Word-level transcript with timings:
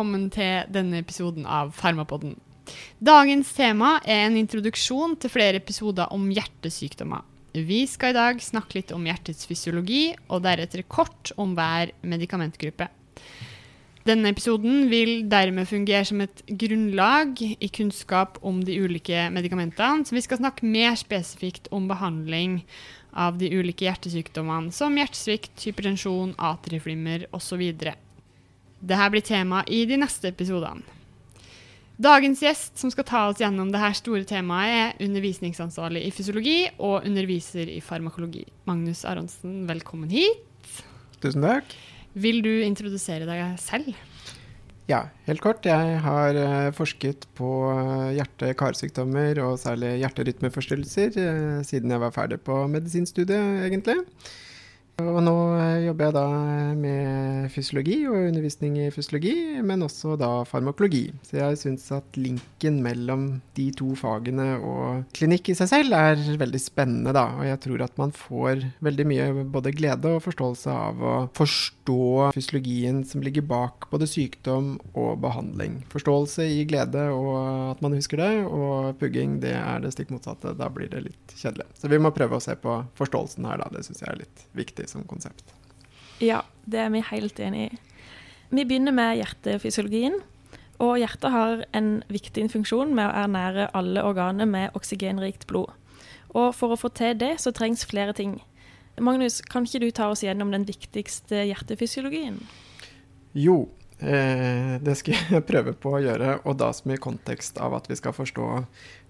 Velkommen 0.00 0.30
til 0.32 0.70
denne 0.72 1.02
episoden 1.02 1.44
av 1.44 1.74
Farmapodden. 1.76 2.30
Dagens 3.04 3.50
tema 3.52 3.98
er 4.08 4.22
en 4.30 4.38
introduksjon 4.40 5.12
til 5.20 5.28
flere 5.28 5.60
episoder 5.60 6.08
om 6.16 6.24
hjertesykdommer. 6.32 7.20
Vi 7.52 7.82
skal 7.84 8.14
i 8.14 8.16
dag 8.16 8.40
snakke 8.40 8.78
litt 8.78 8.94
om 8.96 9.04
hjertets 9.04 9.44
fysiologi, 9.44 10.14
og 10.32 10.40
deretter 10.48 10.86
kort 10.88 11.34
om 11.36 11.52
hver 11.52 11.92
medikamentgruppe. 12.00 12.88
Denne 14.08 14.32
episoden 14.32 14.88
vil 14.88 15.28
dermed 15.28 15.68
fungere 15.68 16.08
som 16.08 16.24
et 16.24 16.46
grunnlag 16.48 17.36
i 17.44 17.68
kunnskap 17.68 18.40
om 18.40 18.64
de 18.64 18.80
ulike 18.80 19.28
medikamentene, 19.36 20.08
så 20.08 20.16
vi 20.16 20.24
skal 20.24 20.40
snakke 20.40 20.64
mer 20.64 20.96
spesifikt 20.96 21.68
om 21.76 21.92
behandling 21.92 22.62
av 23.12 23.36
de 23.36 23.52
ulike 23.52 23.84
hjertesykdommene, 23.84 24.72
som 24.72 24.96
hjertesvikt, 24.96 25.58
hypertensjon, 25.60 26.38
atrieflimmer 26.40 27.28
osv. 27.36 27.74
Dette 28.80 29.10
blir 29.12 29.24
tema 29.24 29.60
i 29.68 29.84
de 29.88 29.98
neste 30.00 30.32
episodene. 30.32 30.82
Dagens 32.00 32.40
gjest 32.40 32.80
som 32.80 32.88
skal 32.88 33.04
ta 33.04 33.26
oss 33.28 33.42
gjennom 33.42 33.68
dette 33.68 33.90
store 33.98 34.24
temaet, 34.24 34.70
er 34.72 35.04
undervisningsansvarlig 35.04 36.06
i 36.06 36.12
fysiologi 36.16 36.60
og 36.78 37.04
underviser 37.04 37.68
i 37.68 37.82
farmakologi. 37.84 38.46
Magnus 38.64 39.04
Aronsen, 39.04 39.66
velkommen 39.68 40.08
hit. 40.08 40.80
Tusen 41.20 41.44
takk. 41.44 41.74
Vil 42.16 42.40
du 42.40 42.54
introdusere 42.64 43.28
deg 43.28 43.60
selv? 43.60 43.92
Ja, 44.88 45.04
helt 45.28 45.44
kort. 45.44 45.68
Jeg 45.68 46.00
har 46.02 46.34
uh, 46.40 46.72
forsket 46.74 47.28
på 47.38 47.50
uh, 47.68 48.08
hjerte-karsykdommer 48.16 49.38
og 49.44 49.58
særlig 49.60 49.98
hjerterytmeforstyrrelser 50.00 51.20
uh, 51.20 51.60
siden 51.68 51.92
jeg 51.92 52.02
var 52.02 52.16
ferdig 52.16 52.40
på 52.48 52.64
medisinstudiet, 52.72 53.68
egentlig. 53.68 54.00
Og 55.10 55.20
nå 55.24 55.34
eh, 55.56 55.86
jobber 55.86 56.08
jeg 56.08 56.16
da 56.16 56.26
med 56.78 57.50
fysiologi 57.54 57.98
og 58.08 58.18
undervisning 58.30 58.76
i 58.80 58.88
fysiologi, 58.94 59.34
men 59.66 59.84
også 59.86 60.16
da 60.20 60.30
farmakologi. 60.48 61.06
Så 61.26 61.38
jeg 61.40 61.60
syns 61.60 61.86
at 61.96 62.18
linken 62.20 62.80
mellom 62.84 63.26
de 63.56 63.68
to 63.76 63.92
fagene 63.98 64.52
og 64.58 65.06
klinikk 65.16 65.52
i 65.52 65.56
seg 65.58 65.70
selv 65.72 65.96
er 65.96 66.20
veldig 66.40 66.60
spennende, 66.62 67.14
da. 67.16 67.26
Og 67.38 67.48
jeg 67.48 67.62
tror 67.66 67.84
at 67.86 67.96
man 68.00 68.14
får 68.16 68.66
veldig 68.84 69.08
mye 69.10 69.28
både 69.50 69.74
glede 69.76 70.14
og 70.16 70.24
forståelse 70.26 70.74
av 70.74 71.04
å 71.04 71.14
forstå 71.36 72.30
fysiologien 72.36 73.02
som 73.08 73.24
ligger 73.24 73.46
bak 73.46 73.88
både 73.90 74.08
sykdom 74.10 74.74
og 74.94 75.12
behandling. 75.24 75.80
Forståelse 75.92 76.46
i 76.46 76.64
glede 76.68 77.08
og 77.14 77.34
at 77.74 77.82
man 77.84 77.96
husker 77.96 78.20
det, 78.20 78.32
og 78.46 78.96
pugging 79.00 79.38
det 79.42 79.56
er 79.58 79.82
det 79.82 79.94
stikk 79.94 80.12
motsatte. 80.14 80.54
Da 80.58 80.70
blir 80.72 80.90
det 80.92 81.04
litt 81.08 81.36
kjedelig. 81.36 81.68
Så 81.78 81.90
vi 81.90 82.00
må 82.02 82.12
prøve 82.14 82.38
å 82.38 82.44
se 82.44 82.56
på 82.58 82.80
forståelsen 82.98 83.46
her, 83.48 83.62
da. 83.62 83.70
Det 83.72 83.84
syns 83.86 84.02
jeg 84.02 84.10
er 84.12 84.22
litt 84.24 84.46
viktig 84.56 84.89
som 84.90 85.06
konsept. 85.08 85.54
Ja, 86.20 86.42
det 86.68 86.82
er 86.82 86.92
vi 86.92 87.04
helt 87.06 87.40
enig 87.40 87.68
i. 87.68 87.80
Vi 88.50 88.66
begynner 88.66 88.94
med 88.94 89.16
hjertefysiologien. 89.20 90.20
Og 90.80 90.96
hjertet 90.96 91.32
har 91.34 91.64
en 91.76 91.90
viktig 92.08 92.46
funksjon 92.54 92.94
med 92.96 93.04
å 93.04 93.24
ernære 93.26 93.68
alle 93.76 94.04
organer 94.06 94.48
med 94.48 94.76
oksygenrikt 94.78 95.44
blod. 95.50 95.74
Og 96.32 96.54
for 96.56 96.72
å 96.72 96.78
få 96.80 96.88
til 96.96 97.18
det, 97.20 97.34
så 97.42 97.52
trengs 97.52 97.84
flere 97.88 98.14
ting. 98.16 98.38
Magnus, 99.00 99.40
kan 99.44 99.66
ikke 99.66 99.82
du 99.82 99.90
ta 99.94 100.08
oss 100.12 100.24
gjennom 100.24 100.52
den 100.54 100.64
viktigste 100.68 101.44
hjertefysiologien? 101.50 102.38
Jo, 103.36 103.58
eh, 104.00 104.78
det 104.80 104.96
skal 104.98 105.20
jeg 105.36 105.46
prøve 105.48 105.76
på 105.76 105.94
å 105.98 106.02
gjøre, 106.02 106.38
og 106.48 106.56
da 106.62 106.70
som 106.76 106.94
i 106.94 107.00
kontekst 107.00 107.60
av 107.60 107.76
at 107.76 107.90
vi 107.90 107.98
skal 108.00 108.16
forstå 108.16 108.48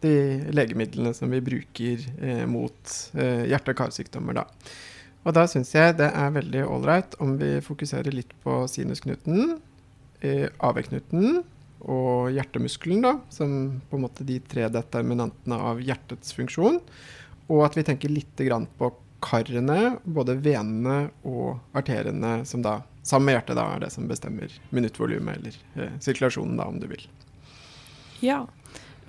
de 0.02 0.14
legemidlene 0.50 1.14
som 1.16 1.30
vi 1.30 1.42
bruker 1.44 2.06
eh, 2.18 2.46
mot 2.50 2.96
eh, 3.14 3.46
hjerte- 3.52 3.76
og 3.76 3.84
karsykdommer. 3.84 4.42
da. 4.42 4.48
Og 5.20 5.36
da 5.36 5.44
syns 5.50 5.74
jeg 5.74 5.98
det 5.98 6.08
er 6.16 6.32
veldig 6.32 6.64
ålreit 6.64 7.16
om 7.20 7.34
vi 7.40 7.58
fokuserer 7.64 8.14
litt 8.14 8.32
på 8.44 8.62
sinusknuten, 8.72 9.58
eh, 10.24 10.48
AV-knuten 10.64 11.42
og 11.80 12.30
hjertemuskelen, 12.34 13.02
da, 13.04 13.14
som 13.32 13.80
på 13.88 13.98
en 13.98 14.04
måte 14.04 14.24
de 14.28 14.38
tre 14.40 14.68
determinantene 14.72 15.56
av 15.56 15.80
hjertets 15.84 16.32
funksjon. 16.36 16.80
Og 17.50 17.64
at 17.66 17.76
vi 17.76 17.84
tenker 17.84 18.12
litt 18.12 18.40
på 18.78 18.92
karene, 19.20 19.98
både 20.04 20.38
venene 20.40 21.10
og 21.28 21.58
arteriene, 21.76 22.40
som 22.48 22.62
da 22.64 22.80
sammen 23.02 23.30
med 23.30 23.38
hjertet 23.38 23.58
da, 23.58 23.66
er 23.74 23.84
det 23.84 23.90
som 23.92 24.08
bestemmer 24.08 24.52
minuttvolumet, 24.70 25.40
eller 25.40 25.56
eh, 25.76 25.96
sirkulasjonen, 26.00 26.56
da, 26.60 26.68
om 26.68 26.80
du 26.80 26.88
vil. 26.88 27.04
Ja. 28.24 28.46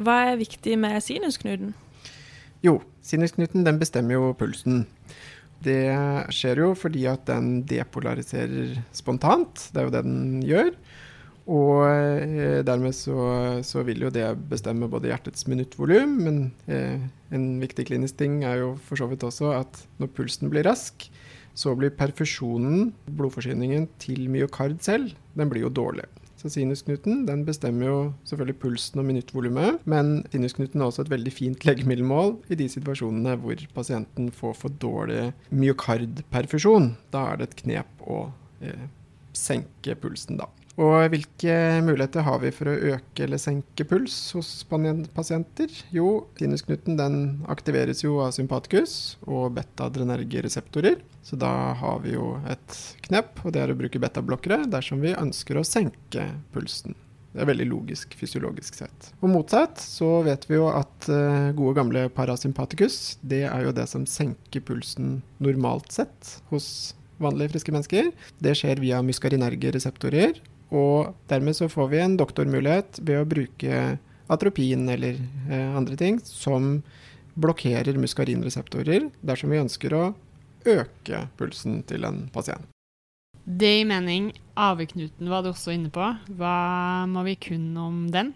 Hva 0.01 0.17
er 0.31 0.39
viktig 0.39 0.77
med 0.79 0.99
sinusknuten? 1.03 1.73
Jo, 2.63 2.79
sinusknuten 3.05 3.65
den 3.67 3.79
bestemmer 3.81 4.17
jo 4.17 4.31
pulsen. 4.37 4.85
Det 5.61 5.83
skjer 6.33 6.63
jo 6.63 6.71
fordi 6.77 7.05
at 7.09 7.27
den 7.29 7.61
depolariserer 7.69 8.79
spontant. 8.95 9.69
Det 9.71 9.81
er 9.81 9.87
jo 9.87 9.93
det 9.93 10.03
den 10.07 10.41
gjør. 10.45 10.73
Og 11.51 11.87
eh, 11.89 12.61
dermed 12.65 12.93
så, 12.95 13.17
så, 13.65 13.81
vil 13.85 14.05
jo 14.05 14.11
det 14.13 14.27
bestemme 14.49 14.89
både 14.91 15.09
hjertets 15.09 15.47
minuttvolum, 15.49 16.13
men 16.21 16.39
eh, 16.69 17.01
en 17.33 17.47
viktig 17.61 17.87
klinisk 17.89 18.19
ting 18.21 18.43
er 18.45 18.61
jo 18.61 18.75
for 18.85 19.01
så 19.01 19.09
vidt 19.09 19.25
også 19.25 19.49
at 19.57 19.81
når 19.99 20.13
pulsen 20.15 20.51
blir 20.53 20.67
rask, 20.69 21.09
så 21.57 21.73
blir 21.75 21.91
perfusjonen, 21.97 22.91
blodforsyningen, 23.09 23.89
til 23.99 24.29
myokard 24.31 24.77
selv, 24.85 25.15
den 25.35 25.51
blir 25.51 25.65
jo 25.65 25.73
dårlig. 25.81 26.05
Så 26.41 26.49
sinusknuten 26.49 27.25
den 27.27 27.43
bestemmer 27.45 27.85
jo 27.85 27.97
selvfølgelig 28.25 28.57
pulsen 28.63 29.01
og 29.01 29.05
minuttvolumet, 29.05 29.83
men 29.85 30.23
sinusknuten 30.33 30.81
er 30.81 30.89
også 30.89 31.05
et 31.05 31.11
veldig 31.13 31.33
fint 31.35 31.65
legemiddelmål 31.67 32.33
i 32.49 32.57
de 32.57 32.65
situasjonene 32.71 33.35
hvor 33.43 33.61
pasienten 33.75 34.31
får 34.33 34.55
for 34.57 34.79
dårlig 34.81 35.27
myokardperfusjon. 35.53 36.95
Da 37.13 37.27
er 37.29 37.37
det 37.37 37.49
et 37.51 37.59
knep 37.61 38.01
å 38.09 38.23
eh, 38.65 38.87
senke 39.37 39.93
pulsen, 40.01 40.41
da. 40.41 40.49
Og 40.79 41.11
hvilke 41.11 41.53
muligheter 41.83 42.23
har 42.23 42.39
vi 42.39 42.51
for 42.55 42.71
å 42.71 42.77
øke 42.93 43.25
eller 43.25 43.41
senke 43.41 43.83
puls 43.87 44.15
hos 44.37 44.49
pasienter? 44.69 45.71
Jo, 45.91 46.27
sinusknuten 46.39 46.95
den 46.99 47.17
aktiveres 47.51 48.05
jo 48.05 48.21
av 48.23 48.31
sympatikus 48.35 49.17
og 49.27 49.57
beta-adrenergereseptorer. 49.57 51.01
Så 51.27 51.37
da 51.39 51.51
har 51.77 51.99
vi 52.05 52.15
jo 52.15 52.37
et 52.49 52.77
knep, 53.07 53.43
og 53.43 53.53
det 53.53 53.65
er 53.65 53.73
å 53.73 53.77
bruke 53.77 54.01
betablokkere 54.01 54.63
dersom 54.71 55.03
vi 55.03 55.11
ønsker 55.17 55.59
å 55.59 55.67
senke 55.67 56.29
pulsen. 56.55 56.95
Det 57.31 57.43
er 57.43 57.47
veldig 57.47 57.67
logisk 57.69 58.15
fysiologisk 58.19 58.75
sett. 58.79 59.11
Og 59.21 59.29
motsatt 59.31 59.79
så 59.79 60.19
vet 60.25 60.47
vi 60.49 60.57
jo 60.57 60.65
at 60.71 61.07
uh, 61.07 61.51
gode 61.55 61.77
gamle 61.77 62.07
parasympatikus, 62.15 63.17
det 63.23 63.45
er 63.47 63.67
jo 63.67 63.75
det 63.75 63.87
som 63.91 64.07
senker 64.07 64.63
pulsen 64.67 65.21
normalt 65.43 65.95
sett 65.95 66.33
hos 66.51 66.67
vanlige 67.21 67.53
friske 67.53 67.75
mennesker. 67.75 68.11
Det 68.43 68.55
skjer 68.57 68.81
via 68.83 68.99
muskarinerge 69.05 69.71
reseptorer, 69.77 70.41
og 70.71 71.13
dermed 71.31 71.57
så 71.57 71.67
får 71.71 71.91
vi 71.91 72.01
en 72.01 72.17
doktormulighet 72.19 73.01
ved 73.03 73.21
å 73.21 73.27
bruke 73.27 73.81
atropin 74.31 74.87
eller 74.89 75.19
eh, 75.49 75.75
andre 75.75 75.97
ting 75.99 76.19
som 76.23 76.77
blokkerer 77.35 77.99
muskarinreseptorer 77.99 79.09
dersom 79.23 79.51
vi 79.51 79.61
ønsker 79.61 79.95
å 79.95 80.03
øke 80.67 81.25
pulsen 81.39 81.81
til 81.89 82.07
en 82.07 82.25
pasient. 82.33 82.67
Det 83.41 83.71
i 83.81 83.85
mening 83.87 84.29
AV-knuten 84.53 85.29
var 85.31 85.41
du 85.43 85.49
også 85.49 85.73
inne 85.73 85.89
på. 85.93 86.05
Hva 86.37 86.55
må 87.09 87.23
vi 87.25 87.35
kunne 87.41 87.87
om 87.87 88.03
den? 88.13 88.35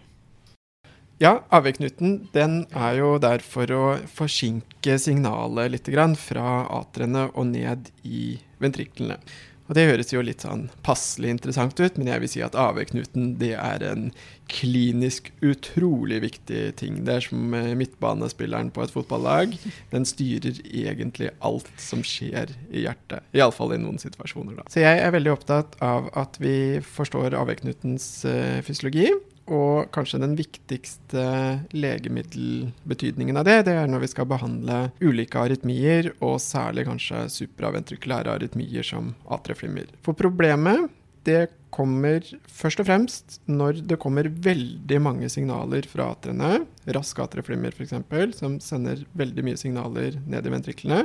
Ja, 1.22 1.38
AV-knuten 1.54 2.26
den 2.34 2.64
er 2.76 2.98
jo 2.98 3.14
der 3.22 3.40
for 3.40 3.70
å 3.72 3.84
forsinke 4.12 4.98
signalet 5.00 5.72
litt 5.72 5.88
fra 6.20 6.66
atrene 6.76 7.30
og 7.32 7.46
ned 7.54 7.88
i 8.04 8.36
ventriklene. 8.60 9.16
Og 9.66 9.74
det 9.74 9.86
høres 9.88 10.12
jo 10.14 10.22
litt 10.22 10.44
sånn 10.46 10.68
passelig 10.86 11.32
interessant 11.34 11.78
ut, 11.80 11.98
men 11.98 12.10
jeg 12.10 12.22
vil 12.22 12.30
si 12.30 12.42
at 12.44 12.56
AV-knuten 12.58 13.34
det 13.40 13.54
er 13.58 13.82
en 13.86 14.08
klinisk 14.50 15.32
utrolig 15.42 16.20
viktig 16.22 16.62
ting. 16.78 17.00
Det 17.06 17.16
er 17.16 17.24
som 17.26 17.50
midtbanespilleren 17.50 18.70
på 18.74 18.84
et 18.84 18.94
fotballag. 18.94 19.56
Den 19.90 20.06
styrer 20.06 20.60
egentlig 20.70 21.32
alt 21.44 21.70
som 21.82 22.04
skjer 22.06 22.54
i 22.70 22.86
hjertet. 22.86 23.26
Iallfall 23.34 23.74
i 23.74 23.80
noen 23.82 23.98
situasjoner, 24.02 24.60
da. 24.60 24.68
Så 24.70 24.84
jeg 24.84 25.02
er 25.02 25.14
veldig 25.16 25.34
opptatt 25.34 25.74
av 25.82 26.12
at 26.14 26.38
vi 26.42 26.78
forstår 26.86 27.34
AV-knutens 27.34 28.06
uh, 28.28 28.62
fysiologi. 28.66 29.10
Og 29.46 29.86
kanskje 29.94 30.18
den 30.22 30.34
viktigste 30.38 31.22
legemiddelbetydningen 31.70 33.38
av 33.38 33.46
det, 33.46 33.60
det 33.68 33.76
er 33.78 33.90
når 33.90 34.02
vi 34.02 34.10
skal 34.10 34.26
behandle 34.30 34.78
ulike 34.98 35.38
arytmier, 35.38 36.10
og 36.18 36.40
særlig 36.42 36.86
kanskje 36.88 37.26
supraventrikulære 37.30 38.34
arytmier 38.34 38.86
som 38.86 39.14
atrieflimmer. 39.30 39.92
For 40.02 40.18
problemet 40.18 40.90
det 41.26 41.48
kommer 41.74 42.22
først 42.46 42.80
og 42.80 42.86
fremst 42.88 43.40
når 43.50 43.82
det 43.90 43.98
kommer 44.02 44.28
veldig 44.30 45.00
mange 45.02 45.30
signaler 45.32 45.86
fra 45.90 46.12
atriene, 46.14 46.62
raske 46.94 47.22
atrieflimmer 47.22 47.74
f.eks., 47.74 47.96
som 48.38 48.60
sender 48.62 49.02
veldig 49.18 49.44
mye 49.46 49.60
signaler 49.60 50.20
ned 50.26 50.46
i 50.46 50.54
ventriklene. 50.54 51.04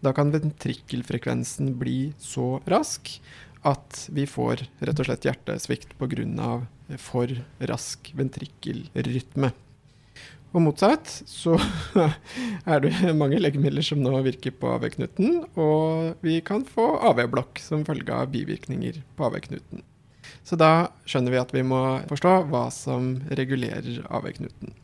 Da 0.00 0.14
kan 0.16 0.32
ventrikkelfrekvensen 0.32 1.74
bli 1.80 2.14
så 2.20 2.54
rask 2.70 3.12
at 3.66 4.04
vi 4.14 4.26
får 4.28 4.64
rett 4.80 5.00
og 5.02 5.08
slett 5.08 5.26
hjertesvikt 5.28 5.96
pga. 5.98 6.52
for 6.98 7.28
rask 7.60 8.12
ventrikkelrytme. 8.16 9.52
Og 10.50 10.64
motsatt 10.64 11.06
så 11.30 11.54
er 12.72 12.80
det 12.82 13.12
mange 13.14 13.38
legemidler 13.38 13.84
som 13.86 14.00
nå 14.02 14.16
virker 14.26 14.50
på 14.50 14.72
AV-knuten, 14.74 15.44
og 15.54 16.24
vi 16.26 16.40
kan 16.42 16.64
få 16.66 16.88
AV-blokk 17.12 17.60
som 17.62 17.86
følge 17.86 18.16
av 18.16 18.32
bivirkninger 18.32 18.98
på 19.14 19.28
AV-knuten. 19.28 19.84
Så 20.42 20.58
da 20.58 20.90
skjønner 21.06 21.36
vi 21.36 21.38
at 21.38 21.54
vi 21.54 21.62
må 21.62 22.00
forstå 22.10 22.34
hva 22.50 22.64
som 22.74 23.12
regulerer 23.38 24.02
AV-knuten. 24.10 24.74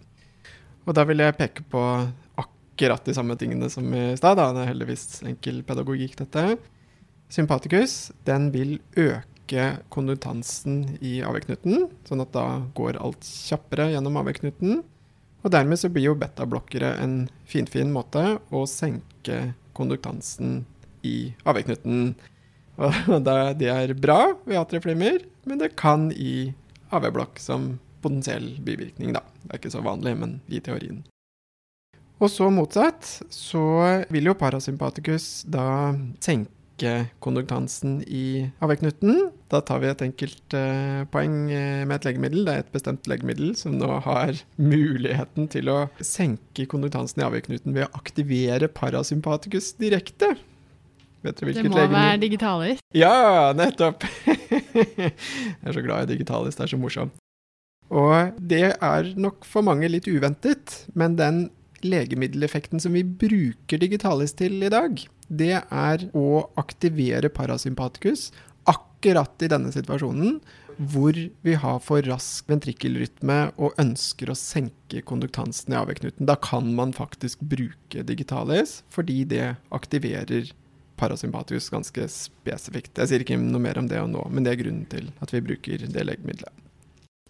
Og 0.86 0.94
da 0.94 1.02
vil 1.08 1.24
jeg 1.24 1.34
peke 1.40 1.66
på 1.66 1.82
akkurat 2.38 3.08
de 3.08 3.14
samme 3.16 3.34
tingene 3.40 3.66
som 3.72 3.88
i 3.90 4.12
stad. 4.20 4.38
Det 4.38 4.62
er 4.62 4.70
heldigvis 4.70 5.24
enkel 5.26 5.64
pedagogikk, 5.66 6.14
dette. 6.20 6.44
Sympatikus 7.32 8.12
den 8.26 8.50
vil 8.54 8.78
øke 8.96 9.64
konduktansen 9.94 10.98
i 11.04 11.20
AV-knuten, 11.26 11.88
sånn 12.06 12.22
at 12.22 12.32
da 12.34 12.46
går 12.76 12.98
alt 13.02 13.26
kjappere 13.26 13.90
gjennom 13.92 14.18
AV-knuten. 14.22 14.80
Og 15.46 15.52
dermed 15.54 15.78
så 15.78 15.90
blir 15.92 16.08
jo 16.08 16.18
betablokkere 16.18 16.96
en 17.02 17.28
finfin 17.46 17.92
måte 17.94 18.38
å 18.50 18.64
senke 18.70 19.52
konduktansen 19.76 20.64
i 21.06 21.32
AV-knuten. 21.46 22.14
Og 22.76 23.20
det 23.26 23.70
er 23.70 23.94
bra 23.98 24.20
ved 24.44 24.58
atrieflimmer, 24.60 25.22
men 25.46 25.62
det 25.62 25.76
kan 25.78 26.10
gi 26.10 26.54
AV-blokk 26.94 27.38
som 27.42 27.76
potensiell 28.02 28.56
bivirkning, 28.62 29.14
da. 29.14 29.22
Det 29.42 29.54
er 29.54 29.62
ikke 29.62 29.74
så 29.74 29.84
vanlig, 29.86 30.16
men 30.18 30.40
i 30.50 30.60
teorien. 30.62 31.04
Og 32.16 32.30
så 32.32 32.48
motsatt, 32.50 33.04
så 33.30 33.62
vil 34.10 34.30
jo 34.30 34.36
parasympatikus 34.38 35.44
da 35.52 35.94
senke 36.22 36.50
konduktansen 37.22 38.02
i 38.06 38.50
AV-knuten. 38.60 39.30
Da 39.48 39.60
tar 39.64 39.80
vi 39.82 39.88
et 39.90 40.02
enkelt 40.04 40.56
uh, 40.56 41.04
poeng 41.12 41.50
eh, 41.54 41.84
med 41.86 41.96
et 41.96 42.08
legemiddel. 42.08 42.44
Det 42.46 42.54
er 42.54 42.64
et 42.64 42.74
bestemt 42.74 43.08
legemiddel 43.10 43.54
som 43.58 43.76
nå 43.78 44.00
har 44.04 44.40
muligheten 44.58 45.48
til 45.52 45.70
å 45.72 45.78
senke 46.04 46.66
konduktansen 46.70 47.22
i 47.22 47.26
AV-knuten 47.28 47.76
ved 47.76 47.86
å 47.86 47.92
aktivere 48.00 48.68
parasympatikus 48.68 49.72
direkte. 49.80 50.34
Vet 51.24 51.38
dere 51.38 51.52
hvilket 51.52 51.62
legemiddel? 51.62 51.62
Det 51.62 51.70
må 51.70 51.78
legemiddel? 51.82 52.00
være 52.00 52.24
digitalis. 52.24 52.82
Ja, 52.96 53.52
nettopp! 53.56 54.08
jeg 54.26 55.12
er 55.14 55.78
så 55.78 55.86
glad 55.86 56.06
i 56.06 56.16
digitalis, 56.16 56.58
det 56.58 56.66
er 56.66 56.74
så 56.74 56.80
morsomt. 56.80 57.14
Og 57.94 58.34
det 58.42 58.72
er 58.74 59.12
nok 59.14 59.46
for 59.46 59.62
mange 59.66 59.88
litt 59.90 60.08
uventet, 60.10 60.82
men 60.98 61.14
den 61.18 61.46
legemiddeleffekten 61.86 62.82
som 62.82 62.96
vi 62.96 63.04
bruker 63.06 63.80
digitalis 63.82 64.34
til 64.38 64.60
i 64.66 64.72
dag, 64.72 65.00
det 65.28 65.56
er 65.62 66.06
å 66.16 66.46
aktivere 66.60 67.30
parasympatikus 67.34 68.30
akkurat 68.70 69.42
i 69.42 69.50
denne 69.50 69.72
situasjonen 69.74 70.38
hvor 70.76 71.16
vi 71.16 71.54
har 71.56 71.78
for 71.80 72.04
rask 72.04 72.48
ventrikkelrytme 72.50 73.38
og 73.56 73.78
ønsker 73.80 74.28
å 74.28 74.36
senke 74.36 75.00
konduktansen 75.08 75.72
i 75.72 75.78
AV-knuten. 75.78 76.28
Da 76.28 76.36
kan 76.36 76.68
man 76.76 76.92
faktisk 76.96 77.40
bruke 77.40 78.04
digitalis, 78.04 78.82
fordi 78.92 79.22
det 79.30 79.54
aktiverer 79.72 80.52
parasympatikus 81.00 81.70
ganske 81.72 82.06
spesifikt. 82.12 82.96
Jeg 83.00 83.08
sier 83.08 83.24
ikke 83.24 83.40
noe 83.40 83.62
mer 83.62 83.80
om 83.80 83.88
det 83.88 84.02
nå, 84.12 84.28
men 84.32 84.44
det 84.44 84.52
er 84.52 84.62
grunnen 84.64 84.86
til 84.92 85.10
at 85.24 85.32
vi 85.32 85.44
bruker 85.44 85.88
det 85.88 86.06
legemiddelet. 86.08 86.65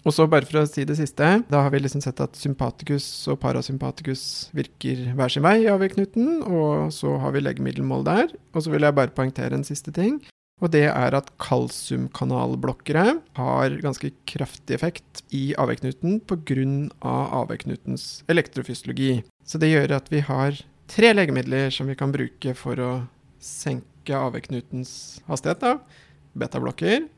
Og 0.07 0.15
så 0.15 0.29
bare 0.31 0.47
for 0.47 0.61
å 0.61 0.69
si 0.71 0.85
det 0.87 0.95
siste, 1.01 1.29
da 1.51 1.65
har 1.65 1.73
vi 1.75 1.81
liksom 1.83 2.03
sett 2.05 2.21
at 2.23 2.39
sympatikus 2.39 3.05
og 3.33 3.41
parasympatikus 3.43 4.23
virker 4.55 5.01
hver 5.19 5.33
sin 5.33 5.43
vei 5.43 5.65
i 5.65 5.71
AV-knuten, 5.73 6.45
og 6.47 6.93
så 6.95 7.17
har 7.19 7.33
vi 7.35 7.43
legemiddelmål 7.43 8.05
der. 8.07 8.29
Og 8.55 8.63
så 8.63 8.71
vil 8.71 8.87
jeg 8.87 8.95
bare 8.95 9.15
poengtere 9.17 9.59
en 9.59 9.67
siste 9.67 9.91
ting. 9.97 10.21
Og 10.63 10.71
det 10.73 10.85
er 10.87 11.17
at 11.19 11.33
kalsiumkanalblokkere 11.43 13.17
har 13.37 13.75
ganske 13.83 14.13
kraftig 14.31 14.77
effekt 14.79 15.25
i 15.35 15.51
AV-knuten 15.59 16.21
pga. 16.23 17.17
AV-knutens 17.43 18.23
elektrofysiologi. 18.31 19.25
Så 19.43 19.59
det 19.59 19.73
gjør 19.73 19.97
at 19.99 20.07
vi 20.13 20.23
har 20.25 20.63
tre 20.87 21.11
legemidler 21.17 21.75
som 21.75 21.91
vi 21.91 21.99
kan 21.99 22.15
bruke 22.15 22.55
for 22.55 22.79
å 22.79 22.93
senke 23.43 24.15
AV-knutens 24.15 24.95
hastighet. 25.27 25.83
Betablokker, 26.39 27.11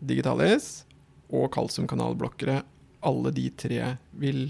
digitalis 0.00 0.86
og 1.32 1.48
kalsiumkanalblokkere, 1.54 2.60
alle 3.02 3.32
de 3.34 3.48
tre 3.58 3.96
vil 4.20 4.44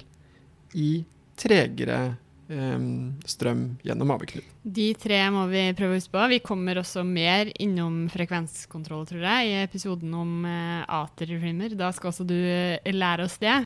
gi 0.75 1.05
tregere 1.39 2.15
um, 2.53 3.15
strøm 3.27 3.65
gjennom 3.85 4.13
AV-knuten. 4.15 4.49
De 4.63 4.93
tre 4.99 5.19
må 5.35 5.47
vi 5.51 5.65
prøve 5.79 5.97
å 5.97 6.01
huske 6.01 6.15
på. 6.15 6.27
Vi 6.35 6.41
kommer 6.45 6.81
også 6.83 7.05
mer 7.07 7.51
innom 7.63 8.05
frekvenskontroll, 8.13 9.07
tror 9.09 9.25
jeg, 9.27 9.51
i 9.51 9.61
episoden 9.65 10.13
om 10.17 10.47
uh, 10.47 10.83
atrieflimmer. 11.03 11.77
Da 11.79 11.93
skal 11.97 12.13
også 12.13 12.27
du 12.29 12.37
uh, 12.37 12.93
lære 12.93 13.29
oss 13.29 13.39
det. 13.43 13.63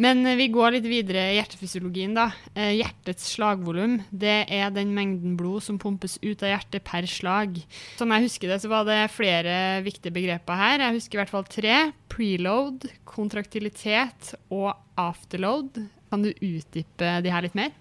Men 0.00 0.26
eh, 0.26 0.36
vi 0.36 0.48
går 0.52 0.76
litt 0.76 0.88
videre 0.88 1.30
i 1.32 1.38
hjertefysiologien, 1.38 2.14
da. 2.16 2.28
Eh, 2.54 2.74
hjertets 2.78 3.30
slagvolum, 3.32 3.98
det 4.12 4.42
er 4.52 4.72
den 4.74 4.92
mengden 4.96 5.36
blod 5.40 5.64
som 5.64 5.80
pumpes 5.80 6.18
ut 6.22 6.44
av 6.44 6.52
hjertet 6.52 6.84
per 6.86 7.08
slag. 7.10 7.56
Sånn 7.96 8.12
jeg 8.14 8.28
husker 8.28 8.52
det, 8.52 8.60
så 8.62 8.72
var 8.72 8.86
det 8.88 9.00
flere 9.14 9.56
viktige 9.86 10.14
begreper 10.14 10.60
her. 10.60 10.84
Jeg 10.84 10.98
husker 10.98 11.18
i 11.18 11.22
hvert 11.24 11.32
fall 11.32 11.48
tre. 11.48 11.78
Preload, 12.12 12.86
kontraktilitet 13.08 14.34
og 14.52 14.74
afterload. 15.00 15.80
Kan 16.12 16.22
du 16.24 16.30
utdype 16.34 17.18
de 17.24 17.32
her 17.32 17.44
litt 17.44 17.56
mer? 17.58 17.72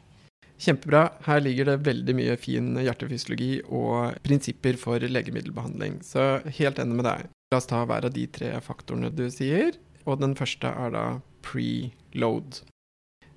Kjempebra. 0.56 1.10
Her 1.26 1.42
ligger 1.44 1.68
det 1.68 1.82
veldig 1.84 2.16
mye 2.16 2.38
fin 2.40 2.78
hjertefysiologi 2.80 3.60
og 3.68 4.16
prinsipper 4.24 4.80
for 4.80 5.04
legemiddelbehandling. 5.04 6.00
Så 6.08 6.38
helt 6.62 6.80
enig 6.80 7.02
med 7.02 7.10
deg. 7.10 7.28
La 7.52 7.60
oss 7.60 7.68
ta 7.68 7.84
hver 7.84 8.08
av 8.08 8.16
de 8.16 8.24
tre 8.32 8.56
faktorene 8.64 9.12
du 9.12 9.28
sier. 9.34 9.76
Og 10.08 10.22
den 10.24 10.38
første 10.40 10.72
er 10.72 10.96
da 10.96 11.06
preload. 11.44 12.02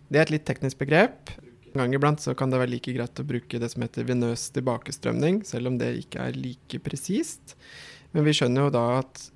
Det 0.09 0.21
er 0.21 0.27
et 0.27 0.35
litt 0.39 0.47
teknisk 0.49 0.81
begrep. 0.81 1.33
En 1.75 1.83
gang 1.83 1.95
iblant 1.95 2.23
så 2.23 2.33
kan 2.35 2.51
det 2.51 2.61
være 2.63 2.73
like 2.73 2.95
greit 2.97 3.21
å 3.21 3.27
bruke 3.29 3.61
det 3.61 3.69
som 3.73 3.85
heter 3.85 4.07
venøs 4.09 4.49
tilbakestrømning, 4.57 5.43
selv 5.47 5.71
om 5.71 5.77
det 5.81 5.93
ikke 6.01 6.31
er 6.31 6.39
like 6.39 6.81
presist. 6.85 7.59
Men 8.15 8.25
vi 8.25 8.35
skjønner 8.37 8.67
jo 8.67 8.75
da 8.79 8.85
at 9.03 9.29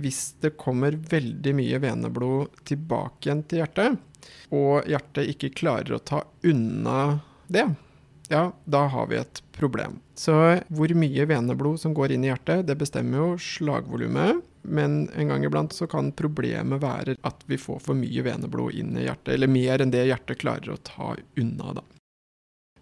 hvis 0.00 0.20
det 0.40 0.54
kommer 0.60 0.94
veldig 0.94 1.52
mye 1.58 1.80
veneblod 1.82 2.62
tilbake 2.68 3.26
igjen 3.26 3.42
til 3.50 3.62
hjertet, 3.62 3.98
og 4.54 4.86
hjertet 4.88 5.32
ikke 5.32 5.52
klarer 5.60 5.96
å 5.96 6.04
ta 6.04 6.22
unna 6.46 7.20
det, 7.50 7.66
ja, 8.30 8.44
da 8.64 8.84
har 8.92 9.08
vi 9.10 9.18
et 9.18 9.42
problem. 9.56 9.98
Så 10.14 10.36
hvor 10.70 10.92
mye 10.94 11.26
veneblod 11.26 11.80
som 11.82 11.94
går 11.96 12.14
inn 12.14 12.24
i 12.24 12.30
hjertet, 12.30 12.62
det 12.68 12.78
bestemmer 12.78 13.24
jo 13.24 13.30
slagvolumet. 13.42 14.44
Men 14.62 15.08
en 15.16 15.32
gang 15.32 15.44
iblant 15.46 15.72
så 15.72 15.88
kan 15.90 16.12
problemet 16.16 16.82
være 16.82 17.16
at 17.26 17.46
vi 17.48 17.58
får 17.60 17.80
for 17.86 17.98
mye 17.98 18.24
veneblod 18.26 18.76
inn 18.76 18.96
i 18.98 19.06
hjertet, 19.06 19.34
eller 19.36 19.50
mer 19.50 19.82
enn 19.82 19.94
det 19.94 20.04
hjertet 20.08 20.42
klarer 20.42 20.74
å 20.74 20.82
ta 20.84 21.14
unna, 21.40 21.74
da. 21.80 21.86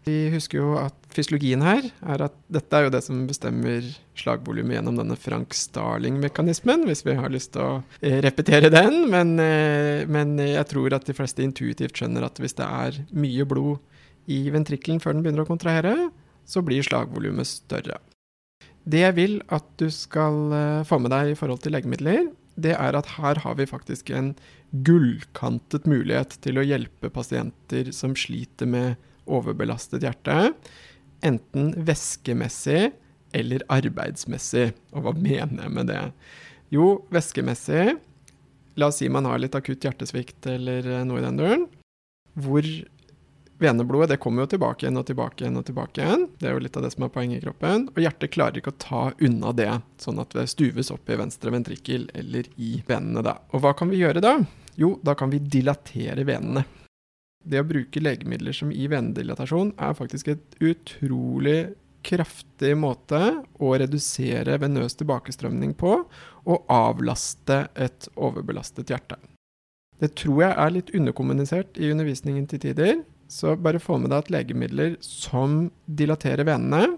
Vi 0.09 0.29
husker 0.33 0.61
jo 0.61 0.69
at 0.81 0.97
fysiologien 1.13 1.61
her 1.65 1.89
er 2.01 2.23
at 2.29 2.37
dette 2.53 2.77
er 2.77 2.87
jo 2.87 2.93
det 2.95 3.03
som 3.05 3.27
bestemmer 3.29 3.85
slagvolumet 4.19 4.79
gjennom 4.79 4.97
denne 4.97 5.17
Frank 5.21 5.53
Starling-mekanismen, 5.57 6.87
hvis 6.89 7.05
vi 7.05 7.17
har 7.19 7.33
lyst 7.33 7.53
til 7.57 7.65
å 7.65 7.73
eh, 8.01 8.21
repetere 8.25 8.71
den. 8.73 9.03
Men, 9.13 9.35
eh, 9.43 10.07
men, 10.09 10.37
jeg 10.41 10.65
tror 10.71 10.97
at 10.97 11.09
de 11.09 11.17
fleste 11.17 11.45
intuitivt 11.45 11.99
skjønner 11.99 12.25
at 12.25 12.41
hvis 12.41 12.57
det 12.57 12.69
er 12.69 13.03
mye 13.13 13.49
blod 13.49 13.83
i 14.33 14.47
ventrikkelen 14.55 15.03
før 15.03 15.17
den 15.17 15.27
begynner 15.27 15.45
å 15.45 15.51
kontrahere, 15.51 15.95
så 16.49 16.65
blir 16.65 16.87
slagvolumet 16.87 17.49
større. 17.49 18.01
Det 18.89 19.03
jeg 19.03 19.17
vil 19.19 19.39
at 19.53 19.67
du 19.81 19.89
skal 19.93 20.55
eh, 20.57 20.85
få 20.89 21.01
med 21.03 21.13
deg 21.13 21.33
i 21.33 21.39
forhold 21.39 21.61
til 21.65 21.75
legemidler, 21.77 22.31
det 22.59 22.75
er 22.75 22.97
at 22.99 23.13
her 23.19 23.39
har 23.45 23.59
vi 23.59 23.69
faktisk 23.69 24.11
en 24.11 24.33
gullkantet 24.85 25.87
mulighet 25.89 26.39
til 26.43 26.59
å 26.59 26.67
hjelpe 26.67 27.11
pasienter 27.13 27.93
som 27.95 28.17
sliter 28.19 28.69
med 28.69 28.97
overbelastet 29.29 30.03
hjerte, 30.07 30.53
enten 31.23 31.71
væskemessig 31.87 32.91
eller 33.37 33.65
arbeidsmessig. 33.71 34.71
Og 34.97 35.05
hva 35.05 35.15
mener 35.15 35.67
jeg 35.67 35.75
med 35.75 35.91
det? 35.93 36.03
Jo, 36.75 36.99
væskemessig 37.15 37.99
La 38.79 38.93
oss 38.93 39.01
si 39.01 39.09
man 39.11 39.27
har 39.27 39.41
litt 39.43 39.57
akutt 39.59 39.83
hjertesvikt 39.83 40.47
eller 40.53 40.87
eh, 40.87 41.05
noe 41.07 41.19
i 41.19 41.25
den 41.25 41.39
duren. 41.41 41.65
Hvor 42.39 42.67
veneblodet 43.59 44.09
det 44.09 44.21
kommer 44.23 44.45
jo 44.45 44.53
tilbake 44.55 44.87
igjen 44.87 45.01
og 45.01 45.07
tilbake 45.09 45.45
igjen 45.45 45.59
og 45.59 45.67
tilbake 45.67 46.03
igjen. 46.03 46.27
Det 46.39 46.49
er 46.49 46.57
jo 46.57 46.63
litt 46.63 46.77
av 46.79 46.87
det 46.87 46.93
som 46.95 47.07
er 47.07 47.13
poenget 47.15 47.41
i 47.41 47.45
kroppen. 47.47 47.89
Og 47.95 48.01
hjertet 48.03 48.33
klarer 48.35 48.61
ikke 48.61 48.75
å 48.75 48.81
ta 48.83 49.03
unna 49.19 49.53
det, 49.57 49.71
sånn 50.03 50.23
at 50.23 50.35
det 50.37 50.47
stuves 50.53 50.93
opp 50.95 51.11
i 51.11 51.19
venstre 51.19 51.53
ventrikkel 51.55 52.09
eller 52.19 52.49
i 52.57 52.79
venene. 52.89 53.25
da. 53.27 53.39
Og 53.53 53.65
hva 53.65 53.75
kan 53.79 53.91
vi 53.91 54.03
gjøre 54.03 54.23
da? 54.25 54.39
Jo, 54.79 54.95
da 55.03 55.17
kan 55.19 55.33
vi 55.35 55.43
dilatere 55.43 56.27
venene. 56.29 56.65
Det 57.49 57.63
å 57.63 57.67
bruke 57.67 58.03
legemidler 58.03 58.55
som 58.55 58.71
i 58.75 58.87
venedilatasjon 58.91 59.73
er 59.79 59.95
faktisk 59.99 60.33
et 60.35 60.59
utrolig 60.63 61.75
kraftig 62.07 62.75
måte 62.79 63.21
å 63.59 63.73
redusere 63.79 64.59
venøs 64.63 64.97
tilbakestrømning 64.99 65.75
på, 65.79 65.97
og 66.49 66.71
avlaste 66.73 67.67
et 67.75 68.09
overbelastet 68.15 68.93
hjerte. 68.93 69.19
Det 69.99 70.13
tror 70.19 70.43
jeg 70.45 70.55
er 70.55 70.75
litt 70.75 70.93
underkommunisert 70.95 71.79
i 71.83 71.91
undervisningen 71.91 72.47
til 72.51 72.63
tider. 72.63 73.01
Så 73.29 73.55
bare 73.61 73.81
få 73.83 73.99
med 74.01 74.11
deg 74.13 74.25
at 74.25 74.31
legemidler 74.33 74.97
som 75.05 75.67
dilaterer 75.85 76.49
venene, 76.49 76.97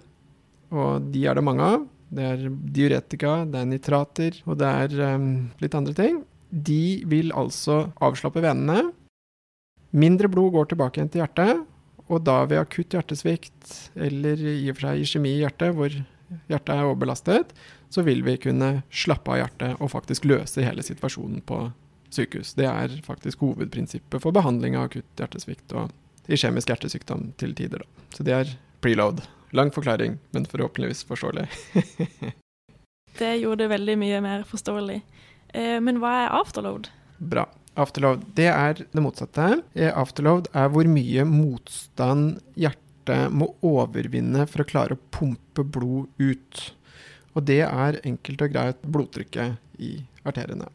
og 0.70 1.10
de 1.10 1.24
er 1.26 1.34
det 1.34 1.42
mange 1.44 1.66
av, 1.66 1.88
det 2.10 2.26
er 2.26 2.44
diuretika, 2.74 3.40
det 3.46 3.58
er 3.60 3.68
nitrater 3.70 4.38
og 4.46 4.58
det 4.58 4.68
er 4.68 5.16
um, 5.16 5.26
litt 5.62 5.74
andre 5.78 5.94
ting, 5.94 6.22
de 6.50 7.02
vil 7.10 7.30
altså 7.38 7.84
avslappe 8.02 8.42
venene. 8.42 8.88
Mindre 9.90 10.30
blod 10.30 10.54
går 10.54 10.70
tilbake 10.70 10.98
igjen 10.98 11.10
til 11.10 11.22
hjertet, 11.22 11.66
og 12.10 12.24
da 12.26 12.40
ved 12.50 12.58
akutt 12.58 12.94
hjertesvikt, 12.94 13.74
eller 13.94 14.38
i 14.38 14.70
og 14.70 14.78
for 14.78 14.88
seg 14.88 15.04
iskjemi 15.04 15.36
i 15.36 15.44
hjertet, 15.44 15.74
hvor 15.78 15.94
hjertet 16.50 16.72
er 16.74 16.86
overbelastet, 16.88 17.54
så 17.90 18.02
vil 18.06 18.22
vi 18.26 18.36
kunne 18.42 18.80
slappe 18.90 19.34
av 19.34 19.44
hjertet 19.44 19.82
og 19.82 19.92
faktisk 19.92 20.26
løse 20.30 20.62
hele 20.66 20.82
situasjonen 20.86 21.42
på 21.46 21.62
sykehus. 22.14 22.54
Det 22.58 22.66
er 22.66 22.94
faktisk 23.06 23.42
hovedprinsippet 23.46 24.22
for 24.22 24.34
behandling 24.34 24.78
av 24.78 24.88
akutt 24.88 25.22
hjertesvikt 25.22 25.74
og 25.78 25.94
iskjemisk 26.28 26.70
hjertesykdom 26.72 27.30
til 27.40 27.54
tider. 27.56 27.84
Da. 27.84 28.06
Så 28.16 28.26
det 28.26 28.34
er 28.36 28.52
preload. 28.84 29.22
Lang 29.56 29.72
forklaring, 29.74 30.18
men 30.30 30.46
forhåpentligvis 30.46 31.04
forståelig. 31.08 31.48
det 33.18 33.32
gjorde 33.40 33.64
det 33.64 33.72
veldig 33.72 33.96
mye 33.98 34.20
mer 34.22 34.44
forståelig. 34.46 35.00
Eh, 35.54 35.78
men 35.82 35.98
hva 36.02 36.12
er 36.24 36.36
afterload? 36.38 36.90
Bra. 37.18 37.48
Afterload, 37.80 38.22
det 38.36 38.50
er 38.50 38.82
det 38.82 39.02
motsatte. 39.02 39.48
Eh, 39.74 39.90
afterload 39.90 40.50
er 40.54 40.70
hvor 40.70 40.86
mye 40.90 41.26
motstand 41.26 42.38
hjertet 42.58 43.32
må 43.34 43.50
overvinne 43.66 44.46
for 44.50 44.62
å 44.62 44.68
klare 44.68 44.96
å 44.96 45.02
pumpe 45.14 45.64
blod 45.66 46.10
ut. 46.20 46.62
Og 47.34 47.46
det 47.46 47.62
er 47.66 48.00
enkelt 48.06 48.44
og 48.46 48.54
greit 48.54 48.82
blodtrykket 48.86 49.82
i 49.82 49.96
arteriene. 50.26 50.68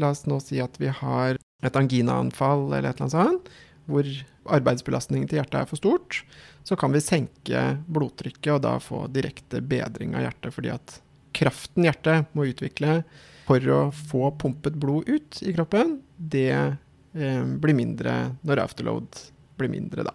La 0.00 0.10
oss 0.10 0.24
nå 0.26 0.40
si 0.42 0.58
at 0.62 0.74
vi 0.80 0.90
har 0.90 1.38
et 1.64 1.76
anginaanfall 1.78 2.66
eller 2.72 2.90
et 2.90 2.98
eller 2.98 3.06
annet 3.06 3.14
sånt, 3.14 3.52
hvor 3.90 4.08
arbeidsbelastningen 4.54 5.28
til 5.28 5.40
hjertet 5.40 5.60
er 5.60 5.68
for 5.68 5.80
stort, 5.80 6.22
så 6.64 6.76
kan 6.80 6.92
vi 6.94 7.02
senke 7.04 7.64
blodtrykket 7.86 8.52
og 8.56 8.62
da 8.64 8.78
få 8.82 9.04
direkte 9.12 9.60
bedring 9.64 10.16
av 10.16 10.26
hjertet, 10.26 10.54
fordi 10.56 10.72
at 10.72 10.98
kraften 11.34 11.86
hjertet 11.88 12.30
må 12.36 12.46
utvikle 12.48 13.02
for 13.44 13.68
å 13.68 13.80
få 13.92 14.30
pumpet 14.40 14.76
blod 14.80 15.08
ut 15.10 15.40
i 15.44 15.52
kroppen, 15.56 15.98
det 16.16 16.50
eh, 16.54 17.44
blir 17.44 17.76
mindre 17.76 18.34
når 18.46 18.64
afterload 18.64 19.24
blir 19.58 19.72
mindre, 19.72 20.06
da. 20.08 20.14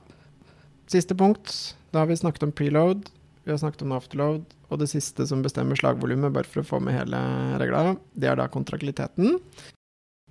Siste 0.89 1.15
punkt. 1.15 1.53
Da 1.93 2.01
har 2.01 2.09
vi 2.09 2.17
snakket 2.17 2.47
om 2.47 2.53
preload, 2.53 3.09
vi 3.45 3.53
har 3.53 3.59
snakket 3.61 3.85
om 3.85 3.93
afterload, 3.97 4.55
og 4.69 4.81
det 4.81 4.89
siste 4.91 5.25
som 5.29 5.43
bestemmer 5.45 5.77
slagvolumet, 5.77 6.33
bare 6.33 6.49
for 6.49 6.61
å 6.61 6.67
få 6.67 6.79
med 6.83 6.97
hele 6.97 7.19
regla, 7.61 7.95
det 8.13 8.29
er 8.29 8.38
da 8.38 8.49
kontraktiliteten. 8.51 9.39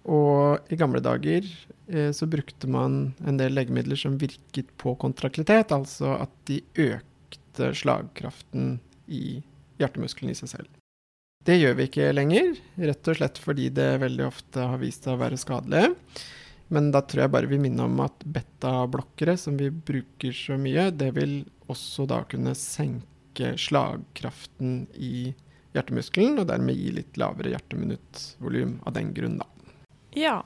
Og 0.06 0.72
i 0.72 0.78
gamle 0.78 1.02
dager 1.04 1.44
eh, 1.88 2.10
så 2.14 2.28
brukte 2.30 2.70
man 2.70 3.14
en 3.26 3.40
del 3.40 3.56
legemidler 3.56 3.98
som 3.98 4.18
virket 4.20 4.70
på 4.80 4.94
kontraktivitet, 5.00 5.74
altså 5.74 6.14
at 6.22 6.34
de 6.48 6.62
økte 6.78 7.72
slagkraften 7.74 8.78
i 9.08 9.40
hjertemuskelen 9.80 10.32
i 10.32 10.38
seg 10.38 10.52
selv. 10.54 10.74
Det 11.44 11.56
gjør 11.56 11.78
vi 11.78 11.86
ikke 11.88 12.10
lenger, 12.12 12.56
rett 12.90 13.08
og 13.08 13.18
slett 13.18 13.38
fordi 13.40 13.68
det 13.72 14.02
veldig 14.02 14.26
ofte 14.26 14.66
har 14.72 14.80
vist 14.82 15.06
seg 15.06 15.16
å 15.16 15.22
være 15.22 15.38
skadelig. 15.40 15.94
Men 16.68 16.90
da 16.92 17.00
tror 17.00 17.24
jeg 17.24 17.32
bare 17.32 17.48
vi 17.48 17.60
minner 17.62 17.88
om 17.88 18.02
at 18.04 18.24
betablokkere, 18.28 19.38
som 19.40 19.56
vi 19.56 19.70
bruker 19.72 20.34
så 20.36 20.58
mye, 20.60 20.90
det 20.92 21.14
vil 21.16 21.40
også 21.72 22.04
da 22.10 22.20
kunne 22.28 22.52
senke 22.58 23.54
slagkraften 23.60 24.82
i 24.92 25.30
hjertemuskelen, 25.76 26.40
og 26.40 26.50
dermed 26.50 26.76
gi 26.76 26.90
litt 26.98 27.16
lavere 27.20 27.54
hjerteminuttvolum 27.54 28.80
av 28.84 28.96
den 28.98 29.14
grunn, 29.16 29.38
da. 29.40 29.48
Ja. 30.18 30.42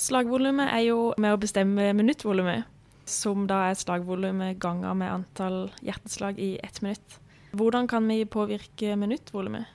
Slagvolumet 0.00 0.70
er 0.72 0.86
jo 0.86 1.12
med 1.20 1.34
å 1.34 1.40
bestemme 1.40 1.90
minuttvolumet, 1.96 2.64
som 3.04 3.44
da 3.50 3.66
er 3.68 3.76
slagvolumet 3.76 4.56
ganger 4.62 4.96
med 4.96 5.12
antall 5.12 5.58
hjerteslag 5.84 6.40
i 6.40 6.54
ett 6.64 6.80
minutt. 6.82 7.18
Hvordan 7.52 7.86
kan 7.90 8.08
vi 8.08 8.24
påvirke 8.24 8.96
minuttvolumet? 8.96 9.68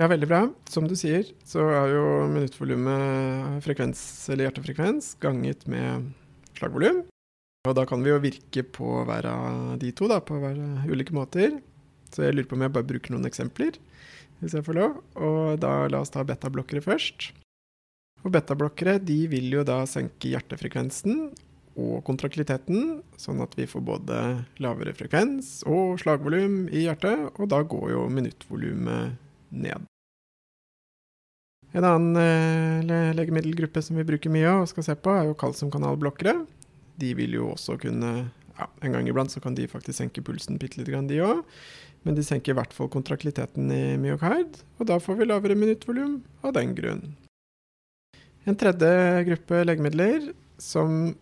Ja, 0.00 0.08
veldig 0.10 0.26
bra. 0.26 0.40
Som 0.72 0.88
du 0.90 0.96
sier, 0.98 1.28
så 1.46 1.68
er 1.70 1.92
jo 1.94 2.04
minuttvolumet 2.32 3.62
frekvens, 3.62 4.00
eller 4.32 4.48
hjertefrekvens, 4.48 5.12
ganget 5.22 5.62
med 5.70 6.10
slagvolum. 6.58 7.04
Og 7.68 7.76
da 7.78 7.84
kan 7.86 8.02
vi 8.02 8.10
jo 8.10 8.18
virke 8.24 8.64
på 8.66 9.04
hver 9.06 9.28
av 9.30 9.76
de 9.78 9.92
to, 9.94 10.08
da, 10.10 10.18
på 10.18 10.40
hver 10.42 10.58
ulike 10.90 11.14
måter. 11.14 11.60
Så 12.10 12.26
jeg 12.26 12.34
lurer 12.34 12.48
på 12.50 12.58
om 12.58 12.66
jeg 12.66 12.74
bare 12.74 12.88
bruker 12.88 13.14
noen 13.14 13.28
eksempler, 13.28 13.78
hvis 14.40 14.56
jeg 14.58 14.66
får 14.66 14.80
lov. 14.80 14.98
Og 15.14 15.62
da 15.62 15.86
la 15.92 16.02
oss 16.02 16.10
ta 16.10 16.26
betablokkere 16.26 16.82
først. 16.82 17.30
Og 18.22 18.30
betablokkere 18.34 18.98
de 19.02 19.24
vil 19.30 19.48
jo 19.50 19.64
da 19.66 19.82
senke 19.90 20.30
hjertefrekvensen 20.30 21.30
og 21.72 22.02
kontraktiliteten, 22.06 23.00
sånn 23.18 23.40
at 23.42 23.54
vi 23.56 23.66
får 23.68 23.84
både 23.86 24.18
lavere 24.62 24.92
frekvens 24.96 25.62
og 25.68 25.96
slagvolum 26.02 26.66
i 26.68 26.84
hjertet, 26.86 27.30
og 27.38 27.48
da 27.50 27.62
går 27.64 27.94
jo 27.94 28.04
minuttvolumet 28.12 29.16
ned. 29.52 29.88
En 31.72 31.86
annen 31.88 32.18
eh, 32.84 33.14
legemiddelgruppe 33.16 33.80
som 33.82 33.96
vi 33.96 34.04
bruker 34.04 34.32
mye 34.32 34.50
av 34.50 34.66
og 34.66 34.70
skal 34.70 34.84
se 34.90 34.96
på, 35.00 35.14
er 35.16 35.30
jo 35.30 35.38
kalsiumkanalblokkere. 35.40 36.34
De 37.00 37.14
vil 37.16 37.38
jo 37.38 37.48
også 37.54 37.78
kunne 37.80 38.12
ja, 38.58 38.66
En 38.84 38.92
gang 38.92 39.06
iblant 39.08 39.32
så 39.32 39.40
kan 39.40 39.56
de 39.56 39.64
faktisk 39.64 39.96
senke 39.96 40.20
pulsen 40.20 40.60
bitte 40.60 40.76
lite 40.76 40.92
grann, 40.92 41.08
de 41.08 41.22
òg. 41.24 41.40
Men 42.04 42.18
de 42.18 42.24
senker 42.26 42.52
i 42.52 42.58
hvert 42.58 42.74
fall 42.76 42.90
kontraktiliteten 42.92 43.72
i 43.72 43.96
myokard, 43.96 44.58
og 44.76 44.90
da 44.90 44.98
får 45.00 45.16
vi 45.22 45.28
lavere 45.30 45.56
minuttvolum 45.56 46.18
av 46.44 46.52
den 46.58 46.74
grunn. 46.76 47.14
En 48.44 48.58
tredje 48.58 49.24
gruppe 49.28 49.60
legemidler 49.64 50.32
som 50.58 51.12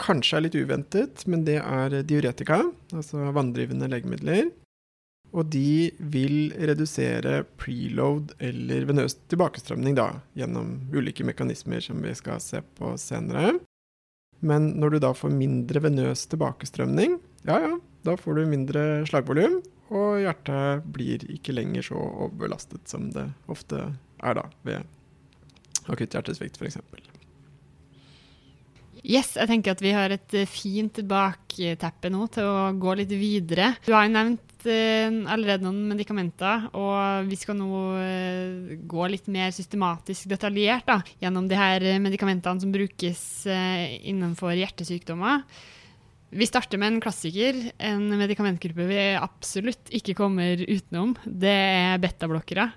kanskje 0.00 0.38
er 0.38 0.44
litt 0.46 0.56
uventet, 0.58 1.26
men 1.30 1.44
det 1.46 1.60
er 1.60 2.00
diuretika, 2.08 2.62
altså 2.94 3.30
vanndrivende 3.36 3.90
legemidler. 3.90 4.48
Og 5.30 5.46
de 5.52 5.92
vil 6.10 6.50
redusere 6.58 7.44
preload 7.60 8.32
eller 8.42 8.88
venøs 8.88 9.14
tilbakestrømning 9.30 9.94
da, 9.98 10.08
gjennom 10.34 10.72
ulike 10.90 11.26
mekanismer 11.26 11.84
som 11.84 12.00
vi 12.02 12.16
skal 12.18 12.40
se 12.42 12.64
på 12.78 12.96
senere. 12.98 13.54
Men 14.40 14.72
når 14.80 14.96
du 14.96 15.02
da 15.04 15.12
får 15.14 15.36
mindre 15.36 15.84
venøs 15.84 16.24
tilbakestrømning, 16.32 17.20
ja 17.46 17.60
ja, 17.62 17.74
da 18.08 18.16
får 18.18 18.40
du 18.40 18.48
mindre 18.50 18.84
slagvolum, 19.06 19.60
og 19.90 20.22
hjertet 20.22 20.86
blir 20.94 21.22
ikke 21.30 21.54
lenger 21.54 21.92
så 21.92 22.00
overbelastet 22.00 22.90
som 22.90 23.10
det 23.14 23.28
ofte 23.50 23.84
er 24.22 24.38
da 24.38 24.48
ved 24.66 24.88
akutt 25.88 26.18
hjertesvikt 26.18 26.60
f.eks. 26.60 26.80
Yes, 29.00 29.32
jeg 29.38 29.48
tenker 29.48 29.72
at 29.72 29.80
vi 29.80 29.94
har 29.96 30.12
et 30.12 30.36
eh, 30.36 30.48
fint 30.48 31.00
bakteppe 31.08 32.10
nå 32.12 32.26
til 32.34 32.44
å 32.44 32.70
gå 32.76 32.96
litt 33.00 33.12
videre. 33.16 33.72
Du 33.86 33.94
har 33.94 34.04
jo 34.04 34.12
nevnt 34.12 34.66
eh, 34.68 35.08
allerede 35.08 35.64
noen 35.64 35.86
medikamenter, 35.88 36.68
og 36.76 37.30
vi 37.30 37.38
skal 37.40 37.56
nå 37.56 37.80
eh, 37.96 38.76
gå 38.84 39.08
litt 39.08 39.30
mer 39.32 39.54
systematisk 39.56 40.28
detaljert 40.34 40.88
da, 40.90 40.98
gjennom 41.22 41.48
de 41.48 41.56
her 41.56 41.86
medikamentene 42.02 42.60
som 42.60 42.74
brukes 42.74 43.24
innenfor 43.48 44.52
hjertesykdommer. 44.58 45.46
Vi 46.30 46.46
starter 46.46 46.78
med 46.78 46.92
en 46.92 47.02
klassiker, 47.02 47.56
en 47.82 48.04
medikamentgruppe 48.20 48.84
vi 48.86 49.00
absolutt 49.18 49.88
ikke 49.96 50.14
kommer 50.18 50.60
utenom. 50.60 51.16
Det 51.24 51.56
er 51.56 52.02
betablokkere. 52.02 52.68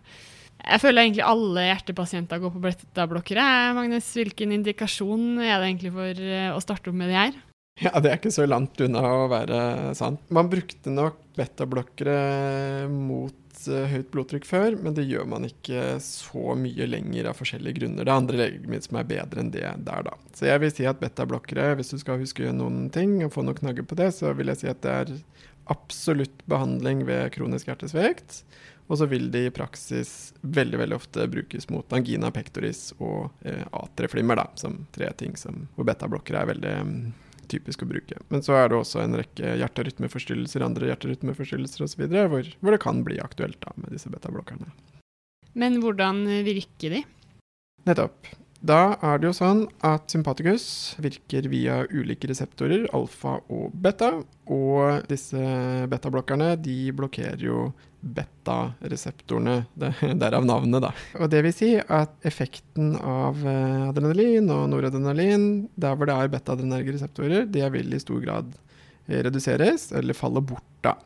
Jeg 0.63 0.79
føler 0.79 1.03
egentlig 1.03 1.25
alle 1.27 1.65
hjertepasienter 1.67 2.39
går 2.39 2.53
på 2.53 2.61
beta-blokkere. 2.63 3.47
Magnus, 3.75 4.07
hvilken 4.15 4.53
indikasjon 4.55 5.41
er 5.43 5.57
det 5.57 5.67
egentlig 5.67 5.91
for 5.95 6.21
eh, 6.23 6.51
å 6.53 6.61
starte 6.63 6.91
opp 6.91 6.99
med 6.99 7.11
de 7.11 7.19
her? 7.19 7.41
Ja, 7.81 7.99
Det 7.99 8.09
er 8.09 8.19
ikke 8.19 8.31
så 8.33 8.45
langt 8.45 8.79
unna 8.85 9.01
å 9.01 9.29
være 9.31 9.59
sant. 9.97 10.21
Man 10.33 10.51
brukte 10.51 10.93
nok 10.93 11.17
beta-blokkere 11.33 12.85
mot 12.91 13.63
uh, 13.65 13.85
høyt 13.89 14.11
blodtrykk 14.13 14.45
før, 14.45 14.77
men 14.77 14.93
det 14.93 15.07
gjør 15.09 15.25
man 15.31 15.47
ikke 15.47 15.95
så 16.03 16.53
mye 16.59 16.85
lenger 16.85 17.31
av 17.31 17.39
forskjellige 17.39 17.79
grunner. 17.79 18.05
Det 18.05 18.13
er 18.13 18.21
andre 18.21 18.41
legemidler 18.43 18.85
som 18.85 18.99
er 19.01 19.09
bedre 19.09 19.41
enn 19.41 19.49
det 19.55 19.65
der, 19.65 20.05
da. 20.05 20.13
Så 20.37 20.45
jeg 20.51 20.61
vil 20.61 20.75
si 20.75 20.85
at 20.89 21.01
beta-blokkere, 21.01 21.71
hvis 21.79 21.95
du 21.95 21.97
skal 22.03 22.21
huske 22.21 22.53
noen 22.53 22.85
ting 22.93 23.17
og 23.25 23.33
få 23.33 23.45
noen 23.45 23.57
knagger 23.57 23.89
på 23.89 23.97
det, 23.97 24.11
så 24.19 24.35
vil 24.37 24.53
jeg 24.53 24.61
si 24.61 24.69
at 24.69 24.85
det 24.85 24.93
er 24.93 25.15
absolutt 25.73 26.45
behandling 26.51 27.07
ved 27.09 27.33
kronisk 27.33 27.71
hjertesvekt. 27.71 28.43
Og 28.91 28.99
så 28.99 29.07
vil 29.09 29.29
de 29.31 29.45
i 29.47 29.53
praksis 29.53 30.33
veldig 30.41 30.79
veldig 30.81 30.97
ofte 30.97 31.27
brukes 31.31 31.69
mot 31.71 31.95
angina 31.95 32.31
pectoris 32.35 32.91
og 32.99 33.31
eh, 33.47 33.63
atrieflimmer, 33.71 34.41
da, 34.41 34.49
som 34.59 34.81
tre 34.95 35.09
ting 35.19 35.37
som, 35.39 35.67
hvor 35.77 35.87
betablokker 35.87 36.37
er 36.37 36.49
veldig 36.51 36.73
um, 36.81 36.93
typisk 37.51 37.85
å 37.85 37.89
bruke. 37.89 38.19
Men 38.33 38.43
så 38.45 38.57
er 38.59 38.69
det 38.69 38.79
også 38.81 39.03
en 39.03 39.17
rekke 39.21 39.55
hjerterytmeforstyrrelser, 39.61 40.67
andre 40.67 40.91
hjerterytmeforstyrrelser 40.91 41.87
osv., 41.87 42.05
hvor, 42.11 42.53
hvor 42.59 42.75
det 42.75 42.83
kan 42.83 43.03
bli 43.07 43.21
aktuelt 43.23 43.59
da, 43.63 43.75
med 43.79 43.95
disse 43.95 44.11
betablokkerne. 44.11 44.69
Men 45.53 45.79
hvordan 45.83 46.25
virker 46.45 46.97
de? 46.97 47.03
Nettopp. 47.87 48.33
Da 48.63 48.95
er 49.03 49.19
det 49.19 49.27
jo 49.27 49.35
sånn 49.35 49.65
at 49.83 50.13
sympatikus 50.13 50.65
virker 51.03 51.49
via 51.51 51.81
ulike 51.91 52.29
reseptorer, 52.31 52.85
alfa 52.95 53.35
og 53.51 53.73
beta. 53.75 54.13
Og 54.47 55.03
disse 55.09 55.41
betablokkerne 55.91 56.53
de 56.63 56.77
blokkerer 56.95 57.43
jo 57.43 57.65
beta-reseptorene, 58.03 59.63
derav 60.21 60.45
navnet, 60.45 60.83
da. 60.83 60.91
Og 61.21 61.31
det 61.31 61.43
vil 61.45 61.55
si 61.55 61.71
at 61.79 62.27
effekten 62.27 62.93
av 62.99 63.39
eh, 63.47 63.87
adrenalin 63.87 64.49
og 64.51 64.67
noradrenalin, 64.73 65.47
der 65.79 65.95
hvor 65.95 66.09
det 66.09 66.17
er 66.17 66.33
beta-adrenerge 66.33 66.97
reseptorer, 66.97 67.47
det 67.47 67.69
vil 67.75 67.95
i 67.95 68.01
stor 68.03 68.19
grad 68.23 68.51
eh, 69.07 69.21
reduseres, 69.23 69.91
eller 69.95 70.17
falle 70.17 70.43
bort, 70.43 70.67
da. 70.83 70.97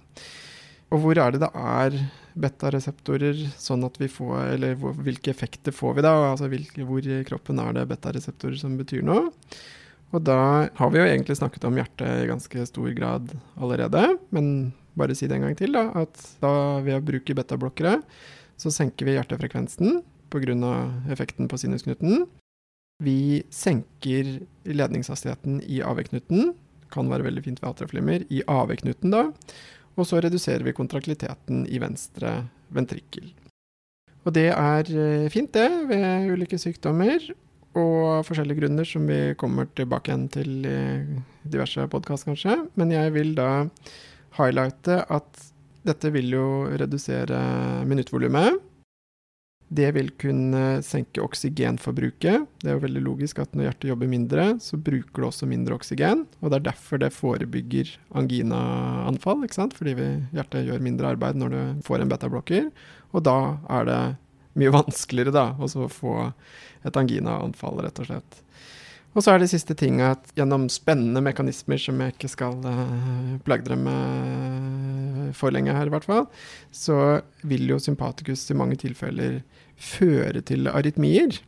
Og 0.93 1.03
hvor 1.03 1.19
er 1.19 1.35
det 1.35 1.43
det 1.43 1.51
er 1.51 1.99
beta-reseptorer, 2.37 3.39
sånn 3.59 3.83
at 3.87 3.97
vi 3.99 4.07
får 4.11 4.53
Eller 4.53 4.77
hvilke 4.77 5.33
effekter 5.33 5.73
får 5.75 5.97
vi 5.97 6.05
da? 6.05 6.13
Altså 6.29 6.47
hvilke, 6.51 6.85
hvor 6.87 7.03
i 7.03 7.23
kroppen 7.27 7.59
er 7.59 7.73
det 7.75 7.87
beta-reseptorer 7.89 8.59
som 8.61 8.77
betyr 8.79 9.03
noe? 9.05 9.27
Og 10.15 10.23
da 10.23 10.39
har 10.77 10.91
vi 10.93 11.01
jo 11.01 11.07
egentlig 11.07 11.35
snakket 11.35 11.65
om 11.67 11.75
hjertet 11.75 12.23
i 12.23 12.29
ganske 12.29 12.67
stor 12.69 12.91
grad 12.95 13.33
allerede. 13.59 14.03
Men 14.31 14.71
bare 14.97 15.15
si 15.17 15.29
det 15.29 15.37
en 15.37 15.47
gang 15.47 15.55
til, 15.57 15.75
da, 15.75 15.87
at 16.03 16.19
da 16.41 16.51
ved 16.85 16.97
å 16.97 17.05
bruke 17.05 17.37
betablokkere, 17.37 17.99
så 18.57 18.73
senker 18.73 19.07
vi 19.07 19.17
hjertefrekvensen 19.17 20.01
pga. 20.33 20.91
effekten 21.11 21.47
på 21.47 21.57
sinusknuten. 21.57 22.25
Vi 23.03 23.43
senker 23.53 24.39
ledningshastigheten 24.65 25.61
i 25.61 25.81
AV-knuten, 25.85 26.53
kan 26.89 27.09
være 27.09 27.27
veldig 27.27 27.43
fint 27.45 27.61
ved 27.61 27.69
atrieflimmer, 27.69 28.23
i 28.29 28.41
AV-knuten 28.47 29.13
da. 29.13 29.27
Og 29.97 30.05
så 30.05 30.21
reduserer 30.21 30.63
vi 30.65 30.73
kontraktiliteten 30.73 31.65
i 31.69 31.79
venstre 31.81 32.47
ventrikkel. 32.73 33.31
Og 34.25 34.33
det 34.35 34.49
er 34.51 34.89
eh, 34.91 35.29
fint, 35.31 35.53
det, 35.53 35.69
ved 35.87 36.31
ulike 36.33 36.59
sykdommer 36.59 37.21
og 37.77 38.25
forskjellige 38.25 38.63
grunner 38.63 38.87
som 38.87 39.05
vi 39.07 39.35
kommer 39.39 39.69
tilbake 39.77 40.09
igjen 40.09 40.27
til 40.33 40.65
i 40.65 40.77
diverse 41.47 41.85
podkast, 41.91 42.25
kanskje. 42.27 42.57
Men 42.79 42.91
jeg 42.91 43.13
vil 43.15 43.35
da 43.37 43.67
highlighte 44.37 45.01
at 45.13 45.45
dette 45.87 46.11
vil 46.11 46.33
jo 46.33 46.47
redusere 46.79 47.39
minuttvolumet. 47.87 48.57
Det 49.67 49.89
vil 49.97 50.13
kunne 50.15 50.79
senke 50.85 51.19
oksygenforbruket. 51.25 52.45
Det 52.61 52.69
er 52.69 52.77
jo 52.77 52.83
veldig 52.85 53.01
logisk 53.03 53.41
at 53.43 53.51
når 53.51 53.67
hjertet 53.67 53.89
jobber 53.91 54.11
mindre, 54.11 54.45
så 54.63 54.79
bruker 54.79 55.23
det 55.23 55.27
også 55.27 55.49
mindre 55.49 55.75
oksygen. 55.75 56.23
Og 56.39 56.51
det 56.51 56.59
er 56.59 56.67
derfor 56.69 57.01
det 57.03 57.11
forebygger 57.15 57.91
anginaanfall, 58.15 59.43
ikke 59.43 59.59
sant? 59.59 59.75
fordi 59.75 59.97
hjertet 60.35 60.69
gjør 60.69 60.85
mindre 60.87 61.11
arbeid 61.11 61.39
når 61.39 61.55
du 61.55 61.83
får 61.87 62.03
en 62.03 62.13
betablokker. 62.13 62.71
Og 63.11 63.27
da 63.27 63.37
er 63.79 63.91
det 63.91 64.01
mye 64.57 64.75
vanskeligere 64.79 65.35
da, 65.35 65.47
å 65.59 65.91
få 65.91 66.15
et 66.87 67.03
anginaanfall, 67.03 67.83
rett 67.83 68.03
og 68.03 68.11
slett. 68.11 68.43
Og 69.17 69.23
så 69.25 69.33
er 69.33 69.41
det 69.41 69.49
siste 69.49 69.73
ting 69.73 69.97
at 70.05 70.29
gjennom 70.37 70.67
spennende 70.69 71.23
mekanismer 71.25 71.79
som 71.81 71.97
jeg 72.03 72.13
ikke 72.13 72.29
skal 72.29 72.59
uh, 72.61 73.39
plage 73.47 73.65
dere 73.65 73.79
med 73.81 75.31
for 75.37 75.51
lenge 75.51 75.73
her, 75.73 75.89
i 75.89 75.91
hvert 75.91 76.05
fall, 76.05 76.27
så 76.69 77.19
vil 77.41 77.65
jo 77.67 77.79
sympatikus 77.81 78.45
i 78.53 78.57
mange 78.57 78.77
tilfeller 78.79 79.39
føre 79.73 80.43
til 80.45 80.69
arytmier. 80.69 81.41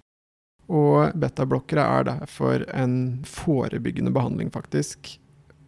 Og 0.69 1.13
betablokkere 1.21 1.85
er 1.99 2.09
derfor 2.09 2.65
en 2.73 3.21
forebyggende 3.25 4.13
behandling, 4.17 4.49
faktisk, 4.53 5.13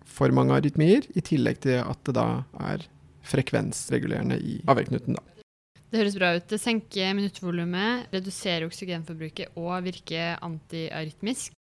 for 0.05 0.33
mange 0.33 0.57
arytmier, 0.57 1.05
i 1.13 1.21
tillegg 1.21 1.61
til 1.63 1.79
at 1.85 2.01
det 2.05 2.17
da 2.17 2.27
er 2.65 2.89
frekvensregulerende 3.29 4.41
i 4.41 4.59
AV-knuten, 4.69 5.21
da. 5.21 5.23
Det 5.91 5.99
høres 6.01 6.17
bra 6.17 6.35
ut. 6.37 6.49
Det 6.49 6.57
senker 6.61 7.15
minuttvolumet, 7.17 8.09
reduserer 8.13 8.65
oksygenforbruket 8.65 9.57
og 9.59 9.83
virker 9.85 10.39
antiarytmisk. 10.41 11.53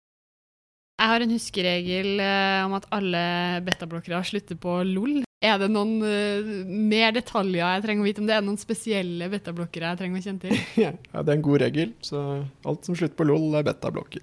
Jeg 1.01 1.09
har 1.09 1.23
en 1.23 1.31
huskeregel 1.33 2.19
uh, 2.21 2.67
om 2.67 2.75
at 2.77 2.83
alle 2.93 3.21
betablokkere 3.65 4.19
slutter 4.27 4.57
på 4.61 4.75
LOL. 4.85 5.23
Er 5.41 5.55
det 5.57 5.71
noen 5.73 5.95
uh, 6.05 6.49
mer 6.69 7.15
detaljer 7.15 7.63
jeg 7.63 7.85
trenger 7.87 8.03
å 8.03 8.05
vite 8.05 8.21
om 8.21 8.27
det? 8.29 8.35
Er 8.35 8.43
noen 8.45 8.59
spesielle 8.61 9.29
betablokkere 9.31 9.95
jeg 9.95 10.01
trenger 10.03 10.21
å 10.21 10.25
kjenne 10.27 10.43
til? 10.43 10.59
ja, 10.83 10.91
det 10.93 11.23
er 11.23 11.39
en 11.39 11.47
god 11.47 11.63
regel. 11.63 11.95
Så 12.05 12.21
alt 12.69 12.85
som 12.85 12.97
slutter 12.99 13.17
på 13.17 13.25
LOL, 13.25 13.47
er 13.57 13.65
betablokker. 13.65 14.21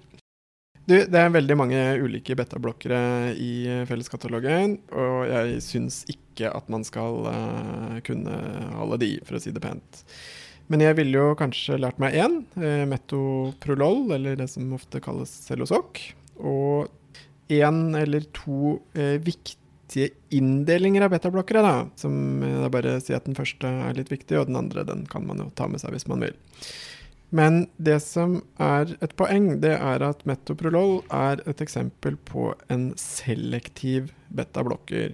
Du, 0.87 0.95
det 0.95 1.19
er 1.19 1.33
veldig 1.35 1.57
mange 1.59 1.81
ulike 1.99 2.33
betablokkere 2.39 3.01
i 3.37 3.51
eh, 3.69 3.83
felleskatalogen, 3.85 4.79
og 4.89 5.19
jeg 5.29 5.59
syns 5.61 5.99
ikke 6.09 6.49
at 6.49 6.71
man 6.73 6.87
skal 6.87 7.27
uh, 7.27 7.99
kunne 8.07 8.39
alle 8.79 8.97
de, 9.03 9.11
for 9.27 9.37
å 9.37 9.43
si 9.43 9.53
det 9.53 9.61
pent. 9.61 9.99
Men 10.71 10.85
jeg 10.85 10.97
ville 10.97 11.19
jo 11.19 11.35
kanskje 11.37 11.77
lært 11.81 11.99
meg 12.01 12.15
én, 12.17 12.39
metoprolol, 12.89 14.07
eller 14.15 14.39
det 14.39 14.47
som 14.49 14.71
ofte 14.77 15.01
kalles 15.03 15.29
Cellosok 15.45 16.01
og 16.39 16.89
én 17.49 17.97
eller 17.97 18.27
to 18.35 18.77
eh, 18.93 19.17
viktige 19.21 20.11
inndelinger 20.29 21.07
av 21.07 21.15
betablokkere. 21.15 21.63
da, 21.65 21.87
som 21.95 22.43
eh, 22.43 22.69
bare 22.69 22.99
sier 23.01 23.17
at 23.17 23.25
Den 23.25 23.37
første 23.37 23.67
er 23.67 23.97
litt 23.97 24.11
viktig, 24.11 24.37
og 24.37 24.47
den 24.47 24.59
andre 24.59 24.85
den 24.85 25.05
kan 25.09 25.25
man 25.27 25.41
jo 25.41 25.49
ta 25.55 25.67
med 25.67 25.81
seg 25.81 25.95
hvis 25.95 26.07
man 26.07 26.23
vil. 26.23 26.37
Men 27.29 27.67
det 27.77 27.99
som 28.01 28.41
er 28.57 28.97
et 29.05 29.13
poeng, 29.17 29.61
det 29.61 29.75
er 29.77 30.01
at 30.01 30.25
metoprolol 30.25 31.03
er 31.13 31.41
et 31.49 31.61
eksempel 31.61 32.17
på 32.25 32.53
en 32.73 32.93
selektiv 32.97 34.09
betablokker. 34.33 35.13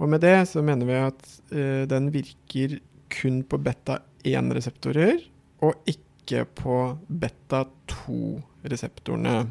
Og 0.00 0.08
med 0.10 0.20
det 0.24 0.48
så 0.50 0.62
mener 0.64 0.86
vi 0.88 0.94
at 0.98 1.22
eh, 1.52 1.86
den 1.90 2.12
virker 2.14 2.80
kun 3.10 3.42
på 3.46 3.58
beta-1-reseptorer, 3.58 5.20
og 5.66 5.74
ikke 5.90 6.44
på 6.56 6.98
beta-2-reseptorene. 7.10 9.46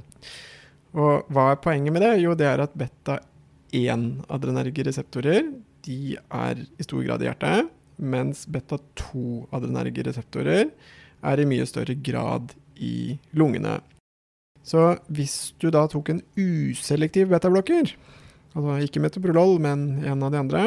Og 0.98 1.28
hva 1.30 1.52
er 1.52 1.60
poenget 1.62 1.94
med 1.94 2.06
det? 2.06 2.16
Jo, 2.24 2.34
det 2.38 2.48
er 2.50 2.64
at 2.64 2.78
beta-1-adrenerge 2.78 4.88
reseptorer 4.88 5.52
de 5.86 6.18
er 6.18 6.60
i 6.60 6.86
stor 6.86 7.04
grad 7.06 7.24
i 7.24 7.30
hjertet, 7.30 7.70
mens 8.00 8.46
beta-2-adrenerge 8.52 10.06
reseptorer 10.08 10.72
er 11.20 11.42
i 11.42 11.48
mye 11.48 11.68
større 11.68 11.96
grad 11.96 12.54
i 12.80 13.20
lungene. 13.36 13.80
Så 14.64 15.00
hvis 15.12 15.54
du 15.60 15.70
da 15.74 15.86
tok 15.90 16.14
en 16.14 16.22
uselektiv 16.38 17.32
betablokker, 17.32 17.94
altså 18.56 18.78
ikke 18.86 19.04
metoprolol, 19.04 19.58
men 19.64 20.04
en 20.04 20.26
av 20.26 20.34
de 20.34 20.42
andre, 20.42 20.66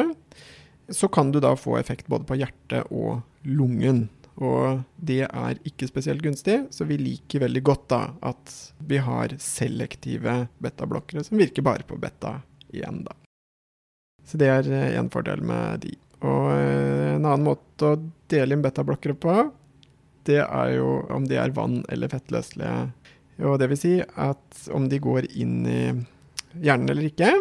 så 0.93 1.07
kan 1.07 1.31
du 1.31 1.39
da 1.43 1.53
få 1.57 1.77
effekt 1.79 2.09
både 2.11 2.27
på 2.27 2.37
hjertet 2.41 2.89
og 2.91 3.23
lungen. 3.47 4.07
Og 4.41 4.81
det 4.97 5.23
er 5.27 5.59
ikke 5.67 5.87
spesielt 5.89 6.23
gunstig, 6.25 6.63
så 6.73 6.87
vi 6.89 6.97
liker 6.97 7.43
veldig 7.45 7.63
godt 7.65 7.83
da 7.93 8.01
at 8.25 8.53
vi 8.81 8.97
har 9.03 9.35
selektive 9.41 10.47
betablokkere 10.63 11.25
som 11.27 11.37
virker 11.37 11.65
bare 11.65 11.85
på 11.85 11.99
beta 12.01 12.39
igjen, 12.73 13.03
da. 13.05 13.13
Så 14.25 14.39
det 14.39 14.49
er 14.49 14.69
én 14.71 15.05
eh, 15.05 15.11
fordel 15.13 15.43
med 15.45 15.83
de. 15.83 15.93
Og 16.23 16.49
eh, 16.55 17.13
en 17.17 17.27
annen 17.27 17.45
måte 17.45 17.91
å 17.93 17.99
dele 18.31 18.55
inn 18.55 18.63
betablokkere 18.63 19.17
på, 19.19 19.35
det 20.23 20.39
er 20.41 20.75
jo 20.77 21.01
om 21.11 21.27
de 21.27 21.37
er 21.37 21.53
vann- 21.53 21.83
eller 21.91 22.09
fettløselige. 22.09 22.93
Og 23.43 23.57
det 23.59 23.67
vil 23.71 23.79
si 23.79 23.93
at 24.01 24.63
om 24.73 24.87
de 24.89 25.01
går 25.03 25.27
inn 25.35 25.57
i 25.67 25.81
hjernen 26.63 26.89
eller 26.89 27.09
ikke. 27.09 27.33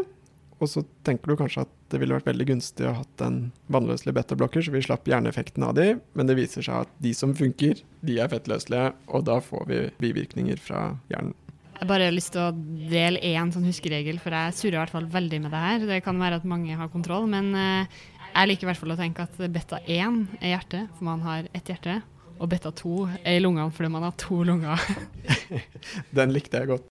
Og 0.59 0.71
så 0.71 0.83
tenker 1.07 1.33
du 1.33 1.39
kanskje 1.39 1.65
at 1.67 1.73
det 1.93 2.01
ville 2.01 2.17
vært 2.17 2.31
veldig 2.31 2.47
gunstig 2.49 2.87
å 2.89 2.95
ha 2.95 3.03
hatt 3.03 3.25
en 3.25 3.39
vannløselig 3.73 4.15
betablokker, 4.17 4.65
så 4.65 4.73
vi 4.75 4.83
slapp 4.85 5.09
hjerneeffekten 5.09 5.67
av 5.67 5.77
de, 5.79 5.93
men 6.17 6.29
det 6.29 6.39
viser 6.39 6.65
seg 6.65 6.87
at 6.87 6.97
de 7.05 7.13
som 7.17 7.35
funker, 7.37 7.85
de 8.03 8.19
er 8.21 8.31
fettløselige, 8.33 8.93
og 9.13 9.27
da 9.29 9.39
får 9.45 9.69
vi 9.69 9.81
bivirkninger 10.03 10.61
fra 10.63 10.89
hjernen. 11.13 11.37
Jeg 11.83 11.91
bare 11.91 12.07
har 12.07 12.15
lyst 12.15 12.31
til 12.37 12.45
å 12.45 12.53
dele 12.93 13.19
én 13.27 13.51
sånn 13.51 13.67
huskeregel, 13.67 14.21
for 14.23 14.35
jeg 14.37 14.55
surrer 14.55 14.77
i 14.77 14.81
hvert 14.85 14.95
fall 14.95 15.09
veldig 15.11 15.41
med 15.43 15.51
det 15.51 15.63
her. 15.65 15.87
Det 15.89 16.03
kan 16.07 16.21
være 16.21 16.39
at 16.39 16.47
mange 16.47 16.77
har 16.79 16.91
kontroll, 16.93 17.27
men 17.31 17.51
eh, 17.59 17.99
jeg 18.33 18.49
liker 18.49 18.69
i 18.69 18.71
hvert 18.71 18.81
fall 18.81 18.95
å 18.95 19.01
tenke 19.01 19.27
at 19.27 19.43
beta 19.53 19.81
1 19.83 20.21
er 20.39 20.55
hjertet, 20.55 20.93
for 20.95 21.09
man 21.11 21.25
har 21.27 21.51
ett 21.51 21.69
hjerte. 21.69 21.99
Og 22.39 22.49
beta 22.51 22.71
2 22.75 22.95
er 23.19 23.37
i 23.37 23.43
lungene 23.43 23.75
fordi 23.75 23.91
man 23.93 24.07
har 24.07 24.15
to 24.19 24.41
lunger. 24.47 24.81
Den 26.17 26.33
likte 26.35 26.63
jeg 26.63 26.71
godt. 26.71 26.89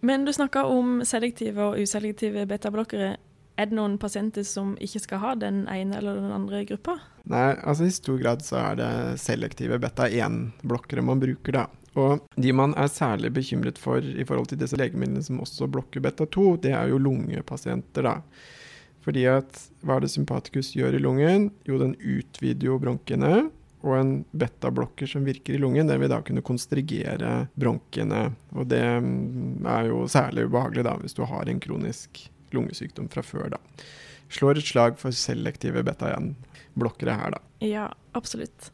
Men 0.00 0.26
du 0.26 0.32
snakka 0.32 0.64
om 0.70 1.00
selektive 1.06 1.72
og 1.72 1.80
uselektive 1.82 2.44
betablokkere. 2.46 3.16
Er 3.58 3.66
det 3.66 3.74
noen 3.74 3.96
pasienter 3.98 4.44
som 4.46 4.76
ikke 4.78 5.00
skal 5.02 5.22
ha 5.24 5.32
den 5.34 5.64
ene 5.70 5.98
eller 5.98 6.20
den 6.20 6.30
andre 6.30 6.62
gruppa? 6.68 6.94
Nei, 7.28 7.56
altså 7.58 7.88
i 7.88 7.94
stor 7.94 8.20
grad 8.20 8.44
så 8.46 8.60
er 8.60 8.78
det 8.78 8.92
selektive 9.18 9.80
beta-1-blokkere 9.82 11.02
man 11.02 11.18
bruker, 11.22 11.56
da. 11.56 11.64
Og 11.98 12.22
de 12.38 12.52
man 12.54 12.76
er 12.78 12.92
særlig 12.92 13.32
bekymret 13.34 13.80
for 13.82 13.98
i 13.98 14.26
forhold 14.28 14.52
til 14.52 14.60
disse 14.60 14.78
legemidlene 14.78 15.24
som 15.26 15.42
også 15.42 15.66
blokker 15.74 16.04
beta-2, 16.04 16.46
det 16.62 16.76
er 16.78 16.92
jo 16.92 17.02
lungepasienter, 17.02 18.06
da. 18.06 18.14
Fordi 19.02 19.26
at 19.30 19.60
hva 19.82 19.98
er 19.98 20.06
det 20.06 20.12
sympatikus 20.14 20.70
gjør 20.76 20.94
i 20.94 21.02
lungen? 21.02 21.50
Jo, 21.66 21.80
den 21.82 21.96
utvider 21.98 22.70
jo 22.70 22.78
bronkene. 22.82 23.48
Og 23.82 23.94
en 23.94 24.16
betablokker 24.38 25.10
som 25.10 25.26
virker 25.26 25.54
i 25.54 25.60
lungen, 25.62 25.90
det 25.90 25.98
vil 25.98 26.10
da 26.10 26.22
kunne 26.22 26.46
konstrigere 26.46 27.48
bronkene. 27.58 28.24
Og 28.54 28.70
det 28.70 28.84
mm, 29.02 29.66
er 29.66 29.90
jo 29.90 30.02
særlig 30.10 30.46
ubehagelig 30.46 30.86
da, 30.86 30.96
hvis 31.02 31.18
du 31.18 31.24
har 31.26 31.50
en 31.50 31.62
kronisk 31.62 32.28
lungesykdom 32.56 33.10
fra 33.12 33.24
før, 33.26 33.54
da. 33.56 33.60
Slår 34.32 34.60
et 34.60 34.68
slag 34.68 34.98
for 35.00 35.14
selektive 35.16 35.82
beta-1-blokkere 35.86 37.16
her, 37.16 37.36
da. 37.36 37.42
Ja, 37.64 37.86
absolutt. 38.18 38.70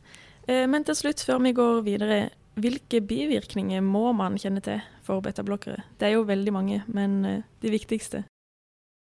Eh, 0.48 0.66
men 0.70 0.86
til 0.86 0.98
slutt, 0.98 1.22
før 1.24 1.42
vi 1.44 1.54
går 1.56 1.82
videre, 1.86 2.20
hvilke 2.60 3.00
bivirkninger 3.02 3.82
må 3.82 4.12
man 4.16 4.38
kjenne 4.38 4.62
til 4.64 4.82
for 5.06 5.24
betablokkere? 5.24 5.82
Det 5.98 6.08
er 6.08 6.16
jo 6.16 6.28
veldig 6.28 6.54
mange, 6.54 6.82
men 6.86 7.18
eh, 7.28 7.42
de 7.62 7.72
viktigste? 7.74 8.24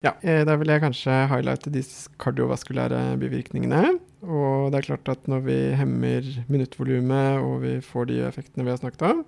Ja, 0.06 0.14
eh, 0.22 0.44
da 0.46 0.58
vil 0.60 0.70
jeg 0.70 0.84
kanskje 0.84 1.14
highlighte 1.32 1.72
de 1.74 1.82
kardiovaskulære 2.22 3.18
bivirkningene. 3.22 3.98
Og 4.26 4.72
det 4.72 4.80
er 4.80 4.90
klart 4.90 5.12
at 5.12 5.28
når 5.30 5.46
vi 5.48 5.58
hemmer 5.78 6.28
minuttvolumet 6.52 7.42
og 7.42 7.62
vi 7.64 7.76
får 7.84 8.10
de 8.12 8.22
effektene 8.28 8.66
vi 8.68 8.74
har 8.74 8.82
snakket 8.82 9.06
om, 9.08 9.24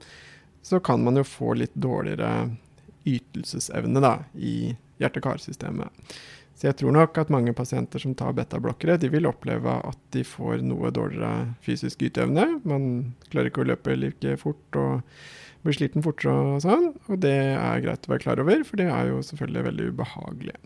så 0.62 0.80
kan 0.84 1.04
man 1.04 1.18
jo 1.18 1.26
få 1.28 1.56
litt 1.58 1.74
dårligere 1.74 2.50
ytelsesevne 3.08 4.04
da, 4.04 4.14
i 4.36 4.76
hjerte-karsystemet. 5.02 6.18
Så 6.58 6.72
jeg 6.72 6.80
tror 6.80 6.96
nok 6.96 7.18
at 7.22 7.30
mange 7.30 7.54
pasienter 7.54 8.02
som 8.02 8.16
tar 8.18 8.34
betablokkere, 8.38 8.96
de 8.98 9.12
vil 9.14 9.30
oppleve 9.30 9.76
at 9.86 10.00
de 10.16 10.24
får 10.26 10.64
noe 10.66 10.90
dårligere 10.90 11.52
fysisk 11.62 12.02
yteevne. 12.08 12.48
Man 12.66 12.88
klarer 13.30 13.52
ikke 13.52 13.62
å 13.62 13.68
løpe 13.70 13.94
like 13.94 14.34
fort 14.42 14.80
og 14.82 15.06
blir 15.62 15.78
sliten 15.78 16.06
fortere 16.06 16.34
og 16.56 16.64
sånn. 16.66 16.90
Og 17.12 17.22
det 17.22 17.36
er 17.54 17.84
greit 17.86 18.10
å 18.10 18.14
være 18.16 18.26
klar 18.26 18.42
over, 18.42 18.66
for 18.66 18.82
det 18.82 18.90
er 18.90 19.12
jo 19.12 19.22
selvfølgelig 19.30 19.68
veldig 19.70 19.88
ubehagelig. 19.94 20.58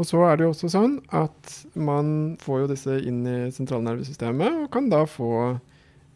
Og 0.00 0.08
så 0.08 0.20
er 0.28 0.36
det 0.36 0.44
jo 0.44 0.52
også 0.52 0.72
sånn 0.72 1.00
at 1.16 1.56
man 1.72 2.36
får 2.40 2.62
jo 2.62 2.70
disse 2.74 3.00
inn 3.08 3.24
i 3.28 3.38
sentralnervesystemet, 3.52 4.64
og 4.64 4.70
kan 4.76 4.92
da 4.92 5.02
få 5.08 5.32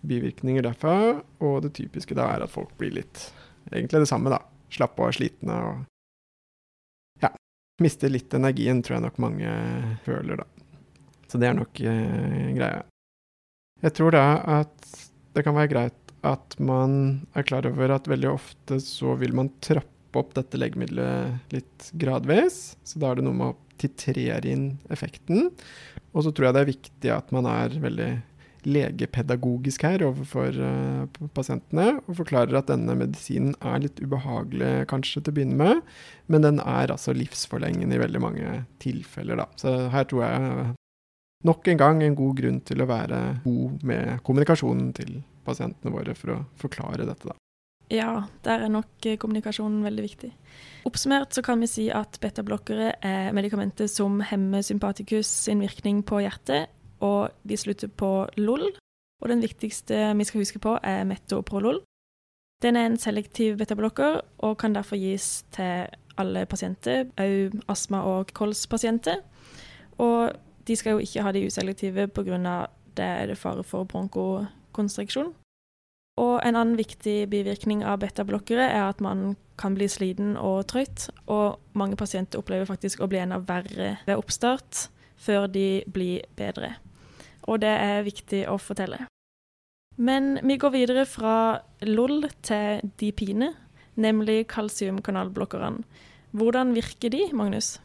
bivirkninger 0.06 0.64
derfra. 0.68 1.22
Og 1.40 1.62
det 1.64 1.74
typiske 1.80 2.16
da 2.16 2.28
er 2.34 2.44
at 2.44 2.52
folk 2.52 2.76
blir 2.80 2.92
litt 3.00 3.30
egentlig 3.72 4.04
det 4.04 4.12
samme, 4.12 4.32
da. 4.32 4.44
Slappe 4.72 5.00
av, 5.00 5.16
slitne 5.16 5.60
og 5.64 5.84
mister 7.82 8.12
litt 8.12 8.32
energien, 8.36 8.82
tror 8.82 8.98
jeg 8.98 9.06
nok 9.06 9.18
mange 9.22 9.52
føler, 10.06 10.42
da. 10.42 10.46
Så 11.26 11.40
det 11.42 11.50
er 11.50 11.58
nok 11.58 11.80
eh, 11.82 12.52
greia. 12.56 12.84
Jeg 13.84 13.94
tror 13.98 14.14
da 14.14 14.24
at 14.62 14.92
det 15.36 15.44
kan 15.44 15.56
være 15.56 15.72
greit 15.74 16.14
at 16.26 16.56
man 16.62 17.26
er 17.36 17.44
klar 17.46 17.66
over 17.68 17.92
at 17.94 18.08
veldig 18.08 18.30
ofte 18.32 18.78
så 18.82 19.14
vil 19.20 19.34
man 19.36 19.52
trappe 19.62 19.92
opp 20.16 20.32
dette 20.38 20.58
legemiddelet 20.58 21.52
litt 21.52 21.90
gradvis. 22.00 22.76
Så 22.86 23.02
da 23.02 23.10
er 23.10 23.18
det 23.18 23.26
noe 23.26 23.36
med 23.36 23.52
å 23.52 23.80
titrere 23.80 24.48
inn 24.48 24.70
effekten. 24.92 25.50
Og 26.16 26.24
så 26.24 26.32
tror 26.32 26.48
jeg 26.48 26.56
det 26.56 26.62
er 26.62 26.72
viktig 26.72 27.12
at 27.12 27.34
man 27.36 27.48
er 27.50 27.76
veldig 27.82 28.10
legepedagogisk 28.66 29.84
her 29.86 30.02
overfor 30.08 30.56
uh, 30.58 31.28
pasientene, 31.36 32.00
og 32.06 32.18
forklarer 32.18 32.58
at 32.58 32.70
denne 32.70 32.96
medisinen 32.98 33.54
er 33.60 33.84
litt 33.84 34.02
ubehagelig 34.02 34.88
kanskje 34.90 35.22
til 35.22 35.32
å 35.32 35.36
begynne 35.38 35.60
med, 35.60 35.84
men 36.32 36.46
den 36.46 36.60
er 36.64 36.92
altså 36.92 37.14
livsforlengende 37.16 37.96
i 37.96 38.02
veldig 38.02 38.22
mange 38.22 38.58
tilfeller, 38.82 39.44
da. 39.44 39.48
Så 39.60 39.76
her 39.94 40.10
tror 40.10 40.26
jeg 40.26 40.66
nok 41.46 41.70
en 41.70 41.80
gang 41.80 42.02
en 42.02 42.18
god 42.18 42.36
grunn 42.42 42.60
til 42.66 42.82
å 42.82 42.90
være 42.90 43.22
god 43.46 43.86
med 43.86 44.22
kommunikasjonen 44.26 44.92
til 44.96 45.18
pasientene 45.46 45.94
våre 45.94 46.16
for 46.18 46.34
å 46.34 46.44
forklare 46.58 47.06
dette, 47.06 47.30
da. 47.30 47.38
Ja, 47.92 48.24
der 48.42 48.64
er 48.64 48.70
nok 48.72 49.06
eh, 49.06 49.14
kommunikasjonen 49.20 49.84
veldig 49.86 50.02
viktig. 50.08 50.32
Oppsummert 50.88 51.36
så 51.36 51.42
kan 51.46 51.60
vi 51.62 51.68
si 51.70 51.84
at 51.94 52.18
betablokkere 52.22 52.96
er 53.04 53.34
medikamenter 53.36 53.86
som 53.90 54.18
hemmer 54.26 54.64
sympatikus 54.66 55.30
sin 55.46 55.62
virkning 55.62 56.02
på 56.06 56.18
hjertet, 56.24 56.72
og 57.00 57.30
de 57.48 57.56
slutter 57.56 57.88
på 57.88 58.28
LOL. 58.36 58.70
Og 59.22 59.28
den 59.28 59.42
viktigste 59.42 60.12
vi 60.16 60.24
skal 60.24 60.40
huske 60.40 60.58
på, 60.58 60.78
er 60.82 61.04
metoprolol. 61.04 61.80
Den 62.62 62.76
er 62.76 62.86
en 62.86 62.98
selektiv 62.98 63.56
betablokker 63.56 64.20
og 64.38 64.58
kan 64.58 64.74
derfor 64.74 64.96
gis 64.96 65.44
til 65.52 65.86
alle 66.16 66.46
pasienter, 66.46 67.04
òg 67.20 67.60
astma- 67.68 68.04
og 68.04 68.32
kolspasienter. 68.32 69.20
Og 69.98 70.32
de 70.66 70.76
skal 70.76 70.96
jo 70.96 70.98
ikke 70.98 71.22
ha 71.22 71.32
de 71.32 71.46
uselektive 71.46 72.08
pga. 72.08 72.66
det 72.96 73.04
er 73.04 73.26
det 73.26 73.38
fare 73.38 73.62
for 73.64 73.84
bronkokonstriksjon. 73.84 75.34
Og 76.16 76.40
en 76.48 76.56
annen 76.56 76.78
viktig 76.78 77.28
bivirkning 77.28 77.84
av 77.84 78.00
betablokkere 78.00 78.70
er 78.72 78.88
at 78.88 79.00
man 79.00 79.36
kan 79.60 79.74
bli 79.74 79.88
sliten 79.88 80.36
og 80.36 80.66
trøtt, 80.66 81.10
og 81.26 81.60
mange 81.72 81.96
pasienter 81.96 82.38
opplever 82.38 82.64
faktisk 82.64 83.00
å 83.00 83.08
bli 83.08 83.18
enda 83.18 83.38
verre 83.38 83.98
ved 84.06 84.16
oppstart 84.16 84.88
før 85.16 85.46
de 85.46 85.84
blir 85.92 86.24
bedre. 86.36 86.74
Og 87.46 87.60
det 87.62 87.72
er 87.72 88.06
viktig 88.06 88.44
å 88.50 88.56
fortelle. 88.60 89.04
Men 89.96 90.36
vi 90.44 90.58
går 90.60 90.74
videre 90.74 91.06
fra 91.08 91.36
LOL 91.86 92.26
til 92.44 92.82
dipine, 93.00 93.52
nemlig 93.96 94.42
kalsiumkanalblokkerne. 94.52 95.86
Hvordan 96.36 96.74
virker 96.76 97.12
de, 97.14 97.22
Magnus? 97.32 97.78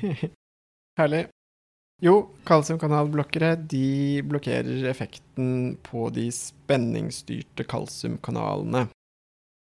Herlig. 0.98 1.26
Jo, 1.98 2.28
kalsiumkanalblokkere 2.46 3.56
de 3.68 4.22
blokkerer 4.22 4.86
effekten 4.88 5.74
på 5.82 6.06
de 6.14 6.28
spenningsstyrte 6.32 7.66
kalsiumkanalene. 7.68 8.86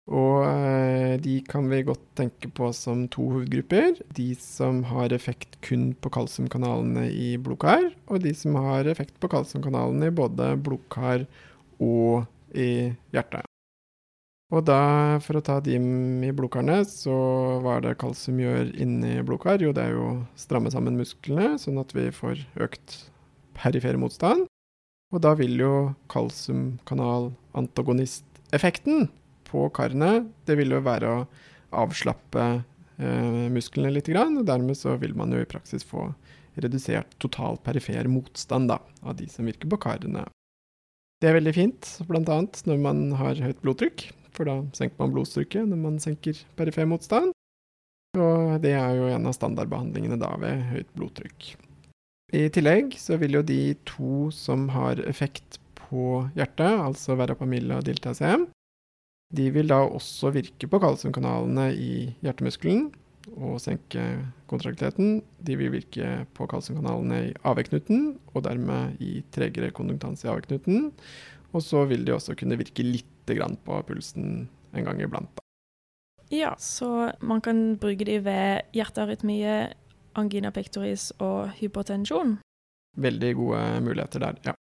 Og 0.08 0.46
eh, 0.48 1.18
de 1.20 1.42
kan 1.44 1.66
vi 1.68 1.82
godt 1.84 2.04
tenke 2.16 2.48
på 2.56 2.70
som 2.76 3.08
to 3.12 3.26
hovedgrupper. 3.34 3.98
De 4.16 4.30
som 4.40 4.80
har 4.88 5.12
effekt 5.16 5.58
kun 5.66 5.90
på 6.00 6.12
kalsiumkanalene 6.16 7.10
i 7.12 7.36
blodkar, 7.42 7.90
og 8.08 8.24
de 8.24 8.32
som 8.38 8.56
har 8.56 8.88
effekt 8.88 9.20
på 9.20 9.28
kalsiumkanalene 9.32 10.08
i 10.08 10.16
både 10.16 10.54
blodkar 10.64 11.28
og 11.84 12.24
i 12.56 12.96
hjertet. 13.12 13.44
Og 14.48 14.64
da, 14.64 15.20
for 15.20 15.36
å 15.36 15.44
ta 15.44 15.60
de 15.60 15.76
i 15.76 16.32
blodkarene, 16.32 16.88
så 16.88 17.12
hva 17.60 17.76
er 17.76 17.84
det 17.84 18.00
kalsium 18.00 18.40
gjør 18.40 18.72
inni 18.80 19.20
blodkar? 19.28 19.60
Jo, 19.60 19.76
det 19.76 19.84
er 19.84 19.92
jo 19.98 20.06
å 20.08 20.24
stramme 20.40 20.72
sammen 20.72 20.96
musklene, 20.96 21.60
sånn 21.60 21.76
at 21.84 21.92
vi 21.92 22.08
får 22.16 22.48
økt 22.64 23.12
perifer 23.60 24.00
motstand. 24.00 24.48
Og 25.12 25.20
da 25.24 25.36
vil 25.40 25.56
jo 25.60 25.96
kalsiumkanalantagonisteffekten 26.12 29.10
på 29.48 29.68
karene, 29.76 30.28
det 30.48 30.58
vil 30.60 30.76
jo 30.76 30.84
være 30.86 31.12
å 31.12 31.26
avslappe 31.84 32.46
eh, 32.54 33.46
musklene 33.54 33.94
litt, 33.96 34.10
grann, 34.12 34.38
og 34.40 34.48
dermed 34.48 34.78
så 34.80 34.96
vil 35.02 35.16
man 35.18 35.34
jo 35.36 35.42
i 35.44 35.50
praksis 35.50 35.86
få 35.88 36.10
redusert 36.58 37.12
total 37.22 37.60
perifer 37.64 38.10
motstand 38.10 38.72
da, 38.72 38.82
av 39.04 39.20
de 39.20 39.28
som 39.30 39.48
virker 39.48 39.70
på 39.72 39.80
karene. 39.88 40.26
Det 41.22 41.32
er 41.32 41.40
veldig 41.40 41.54
fint, 41.56 41.92
bl.a. 42.10 42.40
når 42.70 42.82
man 42.82 43.04
har 43.18 43.40
høyt 43.42 43.62
blodtrykk 43.64 44.10
for 44.38 44.50
da 44.50 44.58
senker 44.78 45.02
man 45.02 45.14
blodtrykket 45.16 45.70
når 45.70 45.82
man 45.82 46.02
senker 46.02 46.42
perifer 46.60 46.88
motstand. 46.90 47.34
Og 48.18 48.58
det 48.64 48.74
er 48.78 48.98
jo 48.98 49.10
en 49.12 49.30
av 49.30 49.36
standardbehandlingene 49.36 50.20
da 50.22 50.32
ved 50.42 50.66
høyt 50.72 50.92
blodtrykk. 50.98 51.54
I 52.38 52.48
tillegg 52.54 52.98
så 53.00 53.18
vil 53.22 53.38
jo 53.38 53.46
de 53.46 53.62
to 53.88 54.28
som 54.36 54.68
har 54.74 55.00
effekt 55.08 55.60
på 55.78 56.26
hjertet, 56.36 56.68
altså 56.68 57.16
verapamil 57.20 57.72
og 57.76 57.86
diltiazem, 57.88 58.48
de 59.36 59.50
vil 59.52 59.68
da 59.68 59.82
også 59.84 60.32
virke 60.36 60.70
på 60.72 60.80
kalsiumkanalene 60.80 61.68
i 61.76 61.92
hjertemuskelen 62.24 62.88
og 63.36 63.58
senke 63.60 64.04
kontraktiliteten. 64.48 65.22
De 65.44 65.58
vil 65.60 65.74
virke 65.74 66.22
på 66.38 66.48
kalsiumkanalene 66.48 67.18
i 67.26 67.34
AV-knuten, 67.44 68.14
og 68.34 68.46
dermed 68.46 69.02
i 69.04 69.20
tregere 69.36 69.74
konduktans 69.76 70.24
i 70.24 70.30
AV-knuten. 70.32 70.92
Og 71.52 71.64
så 71.64 71.84
vil 71.90 72.06
de 72.08 72.16
også 72.16 72.38
kunne 72.40 72.60
virke 72.60 72.86
litt 72.86 73.14
på 73.28 73.82
pulsen 73.84 74.48
en 74.72 74.86
gang 74.88 75.02
iblant. 75.04 75.28
Da. 75.36 75.44
Ja, 76.32 76.54
så 76.56 77.12
man 77.20 77.42
kan 77.44 77.76
bruke 77.76 78.06
de 78.08 78.22
ved 78.24 78.62
hjertearytmie, 78.72 79.74
angina 80.16 80.52
pectoris 80.56 81.10
og 81.20 81.52
hypotensjon. 81.60 82.38
Veldig 82.96 83.34
gode 83.36 83.60
muligheter 83.84 84.24
der, 84.24 84.40
ja. 84.46 84.54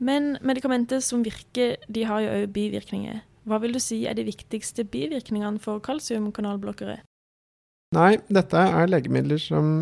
Men 0.00 0.38
medikamenter 0.40 1.04
som 1.04 1.22
virker, 1.24 1.76
de 1.92 2.08
har 2.08 2.24
jo 2.24 2.32
òg 2.40 2.48
bivirkninger. 2.56 3.20
Hva 3.44 3.60
vil 3.60 3.76
du 3.76 3.80
si 3.82 4.04
er 4.08 4.16
de 4.16 4.24
viktigste 4.26 4.86
bivirkningene 4.88 5.60
for 5.62 5.82
kalsiumkanalblokkere? 5.84 7.02
Nei, 7.94 8.12
dette 8.32 8.58
er 8.58 8.90
legemidler 8.90 9.38
som 9.38 9.74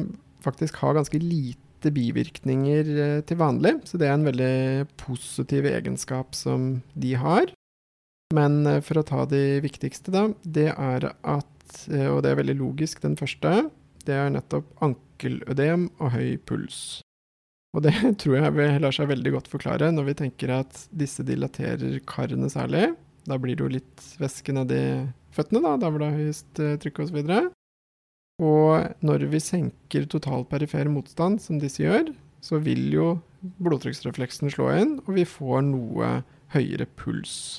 faktisk 0.43 0.81
har 0.83 0.99
ganske 0.99 1.21
lite 1.23 1.93
bivirkninger 1.95 2.91
eh, 3.05 3.21
til 3.27 3.39
vanlig, 3.41 3.77
så 3.89 3.99
det 3.99 4.09
er 4.09 4.17
en 4.17 4.27
veldig 4.27 4.55
positiv 5.01 5.67
egenskap 5.71 6.37
som 6.39 6.83
de 6.99 7.15
har. 7.19 7.55
Men 8.35 8.65
eh, 8.67 8.83
for 8.85 9.01
å 9.01 9.07
ta 9.07 9.25
de 9.31 9.61
viktigste, 9.65 10.13
da, 10.15 10.27
det 10.43 10.71
er 10.73 11.09
at, 11.13 11.79
eh, 11.89 12.09
og 12.11 12.23
det 12.25 12.33
er 12.33 12.43
veldig 12.43 12.59
logisk, 12.61 13.03
den 13.05 13.17
første, 13.21 13.71
det 14.07 14.19
er 14.19 14.35
nettopp 14.35 14.69
ankelødem 14.83 15.89
og 16.03 16.15
høy 16.17 16.37
puls. 16.49 17.01
Og 17.73 17.87
det 17.87 17.95
tror 18.21 18.39
jeg 18.41 18.83
lar 18.83 18.95
seg 18.95 19.11
veldig 19.13 19.37
godt 19.39 19.51
forklare 19.53 19.93
når 19.95 20.11
vi 20.11 20.19
tenker 20.25 20.53
at 20.59 20.85
disse 20.91 21.25
dilaterer 21.27 22.03
karene 22.09 22.51
særlig. 22.53 22.91
Da 23.29 23.39
blir 23.39 23.59
det 23.59 23.65
jo 23.65 23.73
litt 23.73 24.07
væske 24.21 24.55
nedi 24.57 24.83
føttene, 25.33 25.63
da, 25.65 25.77
der 25.81 25.93
hvor 25.93 26.03
det 26.03 26.09
er 26.11 26.21
høyest 26.21 26.63
trykk 26.83 27.05
osv. 27.05 27.21
Og 28.43 29.05
når 29.07 29.27
vi 29.31 29.41
senker 29.43 30.09
total 30.11 30.47
perifer 30.51 30.91
motstand, 30.91 31.41
som 31.45 31.61
disse 31.63 31.85
gjør, 31.85 32.11
så 32.43 32.59
vil 32.63 32.89
jo 32.91 33.09
blodtrykksrefleksen 33.63 34.51
slå 34.53 34.71
inn, 34.81 34.95
og 35.07 35.15
vi 35.17 35.27
får 35.29 35.63
noe 35.69 36.15
høyere 36.55 36.89
puls. 36.99 37.59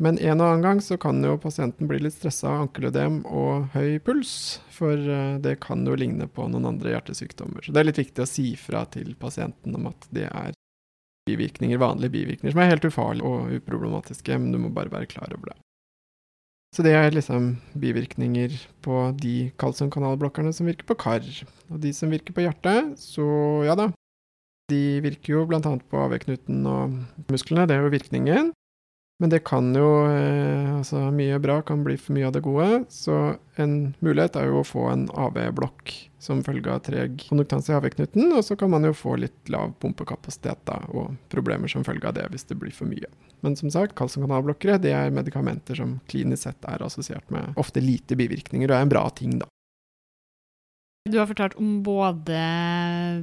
Men 0.00 0.16
en 0.16 0.40
og 0.40 0.46
annen 0.46 0.64
gang 0.64 0.78
så 0.80 0.96
kan 1.00 1.18
jo 1.20 1.34
pasienten 1.40 1.88
bli 1.90 1.98
litt 2.00 2.14
stressa 2.16 2.48
av 2.48 2.62
ankelødem 2.64 3.18
og 3.28 3.66
høy 3.74 3.98
puls, 4.04 4.32
for 4.72 4.96
eh, 4.96 5.36
det 5.44 5.58
kan 5.60 5.84
jo 5.84 5.98
ligne 5.98 6.24
på 6.24 6.46
noen 6.48 6.70
andre 6.70 6.94
hjertesykdommer. 6.94 7.66
Så 7.66 7.74
det 7.74 7.82
er 7.82 7.90
litt 7.90 8.00
viktig 8.00 8.24
å 8.24 8.30
si 8.30 8.46
fra 8.56 8.86
til 8.88 9.12
pasienten 9.20 9.76
om 9.76 9.90
at 9.90 10.08
det 10.14 10.30
er 10.30 10.56
bivirkninger, 11.30 11.80
vanlige 11.80 12.14
bivirkninger 12.18 12.54
som 12.54 12.62
er 12.62 12.72
helt 12.72 12.86
ufarlige 12.86 13.26
og 13.26 13.56
uproblematiske, 13.60 14.38
men 14.38 14.52
du 14.54 14.60
må 14.62 14.72
bare 14.74 14.92
være 14.92 15.10
klar 15.10 15.32
over 15.32 15.52
det. 15.52 15.58
Så 16.70 16.84
det 16.86 16.92
er 16.94 17.10
liksom 17.10 17.56
bivirkninger 17.82 18.54
på 18.84 19.08
de 19.18 19.50
kalsiumkanalblokkerne 19.58 20.52
som 20.54 20.68
virker 20.70 20.86
på 20.86 20.98
kar. 21.02 21.24
Og 21.70 21.80
de 21.82 21.90
som 21.94 22.12
virker 22.14 22.34
på 22.36 22.44
hjertet, 22.44 22.94
så 23.02 23.26
ja 23.66 23.74
da. 23.78 23.88
De 24.70 25.00
virker 25.02 25.34
jo 25.34 25.46
bl.a. 25.50 25.58
på 25.58 26.02
AV-knuten 26.04 26.62
og 26.70 26.94
musklene, 27.26 27.66
det 27.66 27.74
er 27.74 27.82
jo 27.82 27.94
virkningen. 27.96 28.52
Men 29.20 29.32
det 29.32 29.42
kan 29.44 29.74
jo 29.76 29.88
eh, 30.08 30.70
Altså, 30.78 31.10
mye 31.12 31.36
bra 31.42 31.58
kan 31.66 31.82
bli 31.84 31.98
for 32.00 32.16
mye 32.16 32.30
av 32.30 32.36
det 32.36 32.44
gode. 32.46 32.84
Så 32.88 33.34
en 33.60 33.92
mulighet 34.00 34.38
er 34.38 34.48
jo 34.48 34.62
å 34.62 34.68
få 34.68 34.86
en 34.94 35.08
AV-blokk 35.12 35.92
som 36.20 36.42
følge 36.44 36.70
av 36.70 36.82
treg 36.84 37.16
konduktanse 37.26 37.72
i 37.72 37.76
AV-knuten. 37.78 38.28
Og 38.36 38.44
så 38.46 38.56
kan 38.60 38.70
man 38.72 38.84
jo 38.86 38.92
få 38.96 39.16
litt 39.20 39.50
lav 39.52 39.72
pumpekapasitet 39.82 40.62
da, 40.68 40.78
og 40.92 41.16
problemer 41.32 41.70
som 41.72 41.86
følge 41.86 42.10
av 42.10 42.18
det 42.18 42.28
hvis 42.32 42.46
det 42.50 42.58
blir 42.60 42.74
for 42.76 42.90
mye. 42.90 43.08
Men 43.40 43.56
som 43.56 43.72
sagt, 43.72 43.96
kalsiumkanalblokkere 43.98 44.80
det 44.84 44.92
er 44.96 45.14
medikamenter 45.16 45.80
som 45.80 45.96
klinisk 46.10 46.44
sett 46.44 46.68
er 46.68 46.84
assosiert 46.84 47.24
med 47.32 47.56
ofte 47.60 47.80
lite 47.80 48.18
bivirkninger, 48.20 48.68
og 48.68 48.76
er 48.76 48.84
en 48.84 48.92
bra 48.92 49.06
ting, 49.16 49.40
da. 49.40 49.48
Du 51.08 51.16
har 51.16 51.24
fortalt 51.30 51.56
om 51.56 51.78
både 51.80 52.36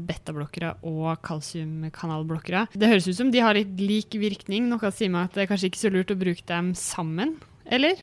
betablokkere 0.09 0.73
og 0.89 1.21
kalsiumkanalblokkere. 1.27 2.65
Det 2.73 2.89
høres 2.89 3.05
ut 3.05 3.19
som 3.19 3.29
de 3.31 3.43
har 3.45 3.53
litt 3.53 3.77
lik 3.77 4.17
virkning. 4.17 4.65
Noe 4.65 4.89
sier 4.89 5.13
meg 5.13 5.29
at 5.29 5.37
det 5.37 5.45
er 5.45 5.51
kanskje 5.51 5.69
ikke 5.69 5.83
så 5.83 5.93
lurt 5.93 6.11
å 6.11 6.17
bruke 6.17 6.47
dem 6.49 6.73
sammen, 6.73 7.37
eller? 7.69 8.01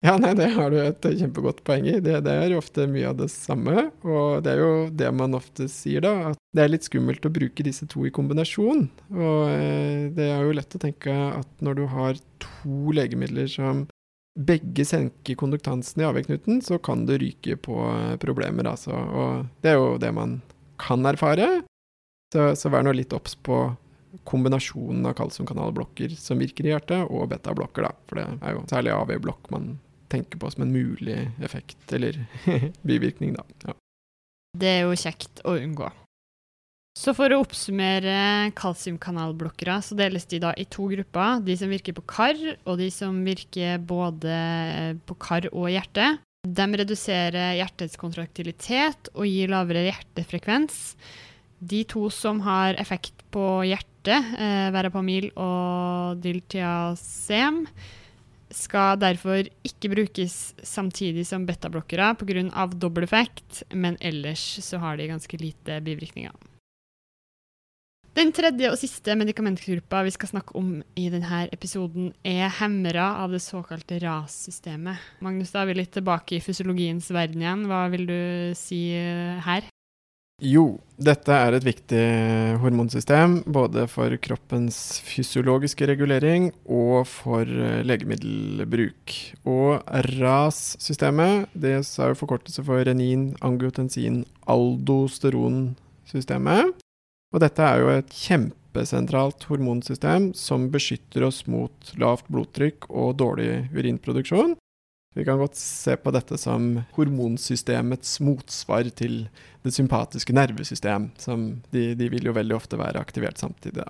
Ja, 0.00 0.14
nei, 0.16 0.30
det 0.32 0.46
har 0.54 0.72
du 0.72 0.78
et 0.80 1.04
kjempegodt 1.04 1.58
poeng 1.66 1.84
i. 1.84 1.98
Det, 2.00 2.14
det, 2.24 2.32
er 2.32 2.54
ofte 2.56 2.86
mye 2.88 3.10
av 3.10 3.18
det 3.18 3.28
samme. 3.32 3.90
Og 4.00 4.40
det 4.46 4.54
er 4.54 4.62
jo 4.62 4.74
det 4.96 5.10
man 5.12 5.36
ofte 5.36 5.66
sier, 5.68 6.00
da. 6.06 6.30
At 6.30 6.40
det 6.56 6.62
er 6.64 6.72
litt 6.72 6.86
skummelt 6.88 7.26
å 7.28 7.32
bruke 7.32 7.66
disse 7.66 7.84
to 7.90 8.06
i 8.08 8.12
kombinasjon. 8.14 8.86
Og 9.12 9.42
eh, 9.52 10.06
det 10.16 10.30
er 10.32 10.40
jo 10.46 10.54
lett 10.56 10.76
å 10.76 10.80
tenke 10.80 11.12
at 11.12 11.50
når 11.60 11.82
du 11.82 11.84
har 11.92 12.20
to 12.40 12.94
legemidler 12.96 13.50
som 13.52 13.84
begge 14.40 14.86
senker 14.88 15.36
konduktansen 15.36 16.00
i 16.00 16.06
AV-knuten, 16.08 16.62
så 16.64 16.78
kan 16.80 17.04
det 17.04 17.20
ryke 17.20 17.58
på 17.60 17.76
eh, 17.90 18.16
problemer, 18.24 18.70
altså. 18.72 18.96
Og 18.96 19.44
det 19.60 19.74
er 19.74 19.78
jo 19.82 19.92
det 20.00 20.14
man 20.16 20.38
kan 20.80 21.04
erfare. 21.12 21.50
Så, 22.32 22.54
så 22.56 22.72
vær 22.72 22.88
nå 22.88 22.96
litt 22.96 23.12
obs 23.12 23.36
på 23.36 23.66
kombinasjonen 24.24 25.04
av 25.06 25.14
kalsiumkanalblokker 25.20 26.16
som 26.16 26.40
virker 26.40 26.66
i 26.66 26.72
hjertet, 26.72 27.04
og 27.12 27.28
betablokker, 27.34 27.84
da. 27.84 27.94
For 28.08 28.22
det 28.22 28.26
er 28.40 28.56
jo 28.56 28.66
særlig 28.72 28.96
AV-blokk 28.96 29.52
man 29.52 29.74
tenker 30.10 30.40
på 30.40 30.50
som 30.52 30.66
en 30.66 30.74
mulig 30.74 31.18
effekt, 31.42 31.80
eller 31.92 32.18
bivirkning, 32.88 33.36
da. 33.38 33.46
Ja. 33.66 33.76
Det 34.60 34.70
er 34.70 34.80
jo 34.84 34.98
kjekt 34.98 35.42
å 35.46 35.56
unngå. 35.58 35.90
Så 36.98 37.14
for 37.14 37.30
å 37.30 37.38
oppsummere 37.44 38.50
kalsiumkanalblokkere, 38.58 39.78
så 39.84 39.94
deles 39.96 40.26
de 40.28 40.40
da 40.42 40.50
i 40.58 40.66
to 40.68 40.88
grupper. 40.90 41.38
De 41.46 41.54
som 41.56 41.70
virker 41.70 41.94
på 41.96 42.04
kar, 42.10 42.40
og 42.66 42.80
de 42.80 42.90
som 42.92 43.22
virker 43.24 43.78
både 43.78 44.34
på 45.06 45.16
kar 45.22 45.46
og 45.52 45.70
hjerte. 45.70 46.16
De 46.40 46.66
reduserer 46.80 47.58
hjertets 47.60 47.98
kontraktilitet 48.00 49.12
og 49.14 49.28
gir 49.28 49.52
lavere 49.52 49.86
hjertefrekvens. 49.86 50.96
De 51.60 51.84
to 51.88 52.08
som 52.12 52.40
har 52.42 52.78
effekt 52.80 53.22
på 53.30 53.60
hjertet, 53.68 54.34
eh, 54.40 54.68
verapamil 54.72 55.30
og 55.36 56.20
diltiazem, 56.24 57.66
skal 58.54 58.98
derfor 59.00 59.48
ikke 59.66 59.92
brukes 59.92 60.36
samtidig 60.66 61.26
som 61.28 61.46
betablokkere 61.48 62.12
pga. 62.18 62.66
dobbel 62.74 63.04
effekt, 63.04 63.62
men 63.72 63.96
ellers 64.00 64.58
så 64.64 64.78
har 64.78 64.96
de 64.96 65.08
ganske 65.10 65.36
lite 65.40 65.80
bivirkninger. 65.80 66.32
Den 68.10 68.32
tredje 68.34 68.72
og 68.72 68.74
siste 68.76 69.14
medikamentgruppa 69.14 70.02
vi 70.02 70.10
skal 70.10 70.32
snakke 70.32 70.56
om 70.58 70.80
i 70.98 71.06
denne 71.12 71.44
episoden, 71.54 72.10
er 72.26 72.50
hemmere 72.58 73.04
av 73.22 73.30
det 73.30 73.38
såkalte 73.44 74.00
RAS-systemet. 74.02 74.98
Magnus, 75.22 75.54
da 75.54 75.62
er 75.62 75.70
vi 75.70 75.78
litt 75.78 75.94
tilbake 75.94 76.36
i 76.36 76.42
fysiologiens 76.42 77.06
verden 77.14 77.44
igjen. 77.44 77.68
Hva 77.70 77.84
vil 77.94 78.08
du 78.10 78.20
si 78.58 78.82
her? 79.46 79.69
Jo, 80.40 80.80
dette 80.96 81.34
er 81.36 81.52
et 81.52 81.60
viktig 81.66 82.00
hormonsystem 82.62 83.42
både 83.52 83.82
for 83.92 84.08
kroppens 84.24 85.02
fysiologiske 85.04 85.84
regulering 85.90 86.46
og 86.64 87.04
for 87.12 87.44
eh, 87.44 87.84
legemiddelbruk. 87.84 89.36
Og 89.44 89.84
RAS-systemet, 90.16 91.44
det 91.52 91.76
er 91.76 91.84
jo 91.84 92.16
forkortelse 92.22 92.64
for 92.64 92.80
renin, 92.88 93.36
angiotensin, 93.44 94.24
aldosteron-systemet. 94.48 96.72
Og 97.30 97.38
dette 97.44 97.60
er 97.60 97.78
jo 97.82 97.92
et 97.92 98.08
kjempesentralt 98.24 99.44
hormonsystem 99.50 100.32
som 100.32 100.72
beskytter 100.72 101.20
oss 101.28 101.44
mot 101.52 101.92
lavt 102.00 102.24
blodtrykk 102.32 102.88
og 102.88 103.20
dårlig 103.20 103.68
urinproduksjon. 103.76 104.56
Vi 105.16 105.24
kan 105.26 105.40
godt 105.40 105.58
se 105.58 105.96
på 105.98 106.12
dette 106.14 106.36
som 106.38 106.76
hormonsystemets 106.94 108.20
motsvar 108.22 108.86
til 108.94 109.24
det 109.64 109.72
sympatiske 109.74 110.34
nervesystem, 110.36 111.08
som 111.18 111.48
de, 111.74 111.96
de 111.98 112.10
vil 112.12 112.30
jo 112.30 112.36
veldig 112.36 112.54
ofte 112.54 112.78
være 112.78 113.02
aktivert 113.02 113.42
samtidig. 113.42 113.88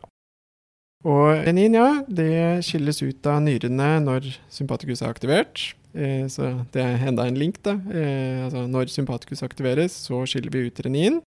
Og 1.04 1.44
renin, 1.46 1.76
ja, 1.76 2.02
det 2.09 2.64
skilles 2.64 3.02
ut 3.04 3.28
av 3.28 3.40
nyrene 3.44 3.90
når 4.04 4.33
sympatikus 4.52 5.00
er 5.04 5.12
aktivert. 5.12 5.62
Eh, 5.96 6.26
så 6.33 6.52
det 6.72 6.85
er 6.85 7.06
enda 7.09 7.26
en 7.28 7.38
link, 7.40 7.61
da. 7.64 7.76
Eh, 7.92 8.46
altså 8.46 8.66
når 8.68 8.92
sympatikus 8.92 9.44
aktiveres, 9.44 9.96
så 10.09 10.22
skiller 10.28 10.52
vi 10.52 10.66
ut 10.68 10.83
renin. 10.85 11.20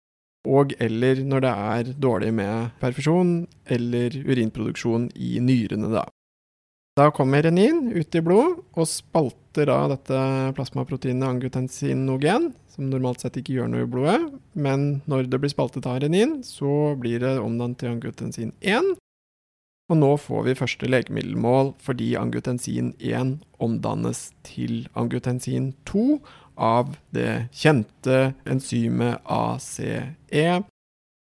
Og 0.49 0.73
eller 0.81 1.21
når 1.27 1.45
det 1.45 1.53
er 1.53 1.93
dårlig 2.01 2.33
med 2.35 2.71
perfusjon 2.81 3.35
eller 3.69 4.15
urinproduksjon 4.25 5.11
i 5.15 5.37
nyrene, 5.45 5.91
da. 5.93 6.07
Da 7.01 7.11
kommer 7.11 7.43
renin 7.43 7.93
ut 7.97 8.15
i 8.15 8.21
blod 8.21 8.59
og 8.77 8.85
spalter 8.85 9.71
av 9.73 9.87
dette 9.95 10.17
plasmaproteinet 10.53 11.25
angiotensinogen, 11.25 12.51
som 12.69 12.91
normalt 12.91 13.23
sett 13.23 13.39
ikke 13.41 13.55
gjør 13.55 13.71
noe 13.73 13.87
i 13.87 13.89
blodet. 13.89 14.19
Men 14.53 14.83
når 15.09 15.31
det 15.33 15.39
blir 15.41 15.53
spaltet 15.53 15.89
av 15.89 16.03
renin, 16.03 16.43
så 16.45 16.93
blir 17.01 17.23
det 17.23 17.39
omdannet 17.41 17.81
til 17.81 17.95
angiotensin 17.95 18.51
1. 18.61 18.91
Og 19.89 19.97
nå 19.97 20.11
får 20.21 20.45
vi 20.51 20.59
første 20.59 20.91
legemiddelmål 20.91 21.73
fordi 21.81 22.11
angiotensin 22.21 22.93
1 22.99 23.33
omdannes 23.65 24.21
til 24.51 24.85
angiotensin 24.93 25.73
2 25.89 26.05
av 26.61 26.93
det 27.17 27.47
kjente 27.63 28.35
enzymet 28.45 29.25
ACE. 29.25 30.53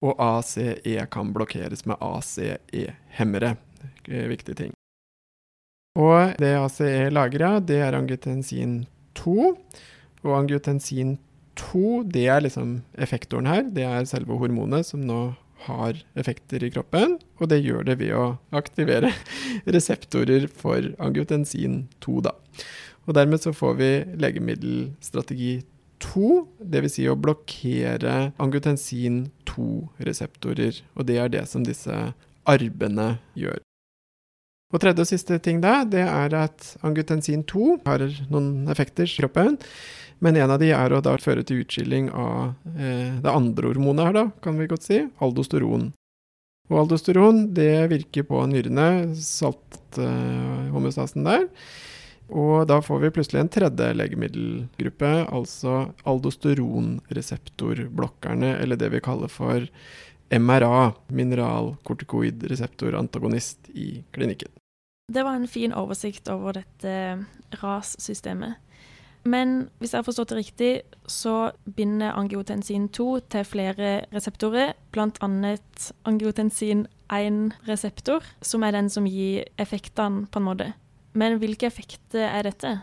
Og 0.05 0.23
ACE 0.29 1.09
kan 1.17 1.33
blokkeres 1.33 1.87
med 1.89 1.97
ACE-hemmere. 1.97 3.55
Viktig 4.05 4.59
ting. 4.61 4.77
Og 5.93 6.33
det 6.41 6.55
ACE 6.57 7.09
lagrer, 7.13 7.59
det 7.61 7.77
er 7.85 7.93
angiotensin 7.97 8.83
2. 9.19 9.53
Og 10.23 10.33
angiotensin 10.37 11.17
2, 11.59 12.03
det 12.09 12.25
er 12.33 12.41
liksom 12.41 12.79
effektoren 12.97 13.49
her. 13.49 13.67
Det 13.69 13.85
er 13.85 14.07
selve 14.09 14.39
hormonet 14.41 14.87
som 14.89 15.03
nå 15.05 15.35
har 15.67 15.99
effekter 16.19 16.63
i 16.65 16.71
kroppen. 16.73 17.19
Og 17.39 17.51
det 17.51 17.61
gjør 17.61 17.85
det 17.87 17.99
ved 18.01 18.15
å 18.17 18.23
aktivere 18.55 19.13
reseptorer 19.75 20.47
for 20.49 20.89
angiotensin 20.97 21.83
2, 22.03 22.23
da. 22.25 22.33
Og 23.05 23.13
dermed 23.17 23.43
så 23.43 23.53
får 23.53 23.77
vi 23.79 23.91
legemiddelstrategi 24.23 25.53
2, 26.03 26.31
dvs. 26.73 26.95
Si 26.97 27.05
å 27.07 27.19
blokkere 27.19 28.15
angiotensin 28.41 29.27
2-reseptorer. 29.49 30.81
Og 30.97 31.07
det 31.07 31.19
er 31.21 31.31
det 31.31 31.45
som 31.51 31.67
disse 31.67 31.99
arbene 32.49 33.13
gjør. 33.39 33.62
Og 34.73 34.81
tredje 34.81 35.05
og 35.05 35.09
siste 35.09 35.37
ting 35.45 35.59
da, 35.61 35.83
det 35.85 36.01
er 36.01 36.33
at 36.33 36.71
angiotensin 36.85 37.43
2 37.49 37.85
har 37.85 37.99
noen 38.33 38.67
effekter 38.73 39.05
i 39.05 39.17
kroppen. 39.21 39.57
Men 40.23 40.37
en 40.39 40.51
av 40.55 40.59
de 40.61 40.69
er 40.73 40.93
å 40.93 41.01
da 41.03 41.17
føre 41.21 41.43
til 41.45 41.59
utskilling 41.61 42.05
av 42.09 42.53
eh, 42.73 43.13
det 43.21 43.29
andre 43.29 43.67
hormonet 43.69 44.05
her, 44.07 44.13
da, 44.17 44.25
kan 44.41 44.57
vi 44.57 44.71
godt 44.71 44.83
si, 44.87 44.97
aldosteron. 45.21 45.93
Og 46.71 46.79
aldosteron 46.79 47.53
det 47.53 47.89
virker 47.91 48.23
på 48.29 48.45
nyrene, 48.49 49.13
salthomostasen 49.19 51.21
eh, 51.21 51.27
der. 51.27 51.43
Og 52.33 52.65
da 52.71 52.77
får 52.81 52.99
vi 53.03 53.13
plutselig 53.13 53.39
en 53.43 53.51
tredje 53.51 53.93
legemiddelgruppe, 53.99 55.11
altså 55.27 55.71
aldosteronreseptorblokkerne, 56.07 58.49
eller 58.63 58.75
det 58.79 58.89
vi 58.95 59.05
kaller 59.05 59.29
for 59.29 59.67
MRA, 60.33 60.93
mineralkortikoidreseptorantagonist, 61.13 63.59
i 63.75 64.01
klinikken. 64.15 64.62
Det 65.11 65.23
var 65.23 65.35
en 65.35 65.47
fin 65.47 65.73
oversikt 65.75 66.29
over 66.31 66.55
dette 66.61 66.93
RAS-systemet. 67.59 68.55
Men 69.23 69.69
hvis 69.79 69.93
jeg 69.93 70.01
har 70.01 70.07
forstått 70.07 70.33
det 70.33 70.37
riktig, 70.37 70.71
så 71.07 71.51
binder 71.75 72.15
angiotensin 72.15 72.89
2 72.91 73.07
til 73.31 73.45
flere 73.47 73.91
reseptorer, 74.11 74.73
bl.a. 74.91 75.07
angiotensin 76.03 76.87
1-reseptor, 77.11 78.23
som 78.41 78.63
er 78.63 78.75
den 78.75 78.89
som 78.91 79.07
gir 79.07 79.47
effektene, 79.59 80.27
på 80.27 80.39
en 80.39 80.47
måte. 80.47 80.71
Men 81.13 81.37
hvilke 81.39 81.67
effekter 81.67 82.27
er 82.27 82.49
dette? 82.49 82.73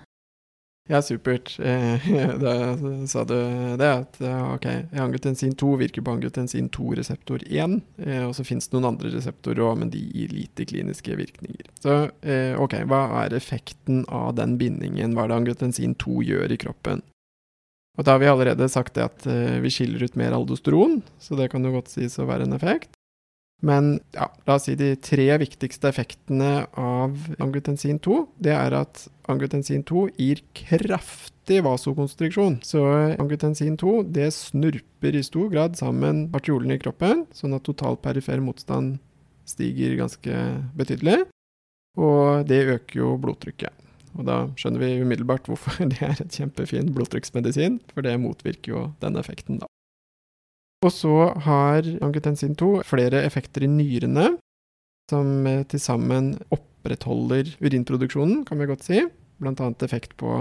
Ja, 0.90 1.03
supert. 1.03 1.61
Eh, 1.62 2.09
da 2.40 2.76
sa 3.07 3.24
du 3.24 3.37
det, 3.79 3.90
at 3.90 4.16
ok, 4.55 4.66
angiotensin 4.98 5.55
2 5.55 5.76
virker 5.85 6.03
på 6.03 6.16
angiotensin 6.16 6.66
2-reseptor 6.74 7.44
1. 7.46 7.76
Eh, 8.03 8.24
og 8.26 8.35
så 8.35 8.44
finnes 8.46 8.66
det 8.66 8.74
noen 8.74 8.88
andre 8.88 9.12
reseptorer 9.14 9.62
òg, 9.68 9.79
men 9.85 9.92
de 9.94 10.03
gir 10.03 10.35
lite 10.35 10.66
kliniske 10.66 11.14
virkninger. 11.14 11.70
Så 11.79 11.96
eh, 12.26 12.59
ok, 12.59 12.81
hva 12.90 13.05
er 13.22 13.38
effekten 13.38 14.03
av 14.11 14.35
den 14.40 14.59
bindingen? 14.59 15.14
Hva 15.14 15.29
er 15.29 15.31
det 15.31 15.38
angiotensin 15.38 15.94
2 16.03 16.24
gjør 16.26 16.57
i 16.57 16.59
kroppen? 16.66 17.05
Og 17.98 18.07
da 18.07 18.16
har 18.16 18.22
vi 18.22 18.33
allerede 18.33 18.70
sagt 18.72 18.96
det 18.96 19.05
at 19.05 19.26
vi 19.61 19.70
skiller 19.70 20.03
ut 20.07 20.14
mer 20.16 20.33
aldosteron, 20.33 21.00
så 21.20 21.37
det 21.37 21.50
kan 21.53 21.66
jo 21.66 21.74
godt 21.74 21.90
sies 21.92 22.14
å 22.22 22.26
være 22.26 22.46
en 22.46 22.57
effekt. 22.57 22.94
Men 23.61 23.98
ja, 24.16 24.31
la 24.48 24.57
oss 24.57 24.64
si 24.68 24.74
de 24.79 24.94
tre 24.96 25.26
viktigste 25.42 25.90
effektene 25.90 26.64
av 26.81 27.16
angiotensin 27.42 28.00
2, 28.00 28.22
det 28.40 28.55
er 28.57 28.76
at 28.79 29.05
angiotensin 29.33 29.83
2 29.87 30.07
gir 30.19 30.43
kraftig 30.57 31.61
vasokonstriksjon. 31.66 32.61
Så 32.66 32.85
angiotensin 33.21 33.77
2 33.81 33.95
det 34.14 34.31
snurper 34.37 35.16
i 35.16 35.23
stor 35.27 35.51
grad 35.53 35.79
sammen 35.81 36.29
artiolene 36.37 36.77
i 36.79 36.83
kroppen, 36.83 37.27
sånn 37.35 37.57
at 37.57 37.66
total 37.66 37.99
perifer 38.01 38.43
motstand 38.45 38.99
stiger 39.49 39.97
ganske 39.99 40.43
betydelig. 40.79 41.25
Og 41.99 42.47
det 42.49 42.62
øker 42.77 43.01
jo 43.03 43.14
blodtrykket. 43.21 43.75
Og 44.19 44.27
da 44.27 44.43
skjønner 44.59 44.83
vi 44.83 45.03
umiddelbart 45.05 45.49
hvorfor 45.51 45.85
det 45.93 46.01
er 46.03 46.19
et 46.19 46.38
kjempefin 46.38 46.93
blodtrykksmedisin, 46.95 47.81
for 47.95 48.07
det 48.07 48.16
motvirker 48.23 48.75
jo 48.75 48.87
den 49.03 49.19
effekten, 49.21 49.61
da. 49.62 49.71
Og 50.81 50.93
så 50.97 51.14
har 51.45 51.85
angiotensin 52.01 52.55
2 52.57 52.81
flere 52.88 53.21
effekter 53.27 53.66
i 53.66 53.69
nyrene, 53.69 54.31
som 55.11 55.47
eh, 55.47 55.64
til 55.69 55.83
sammen 55.83 56.33
opprettholder 56.55 57.53
urinproduksjonen, 57.61 58.47
kan 58.49 58.61
vi 58.61 58.69
godt 58.71 58.87
si. 58.87 59.03
Annet 59.40 59.87
effekt 59.87 60.18
på 60.20 60.35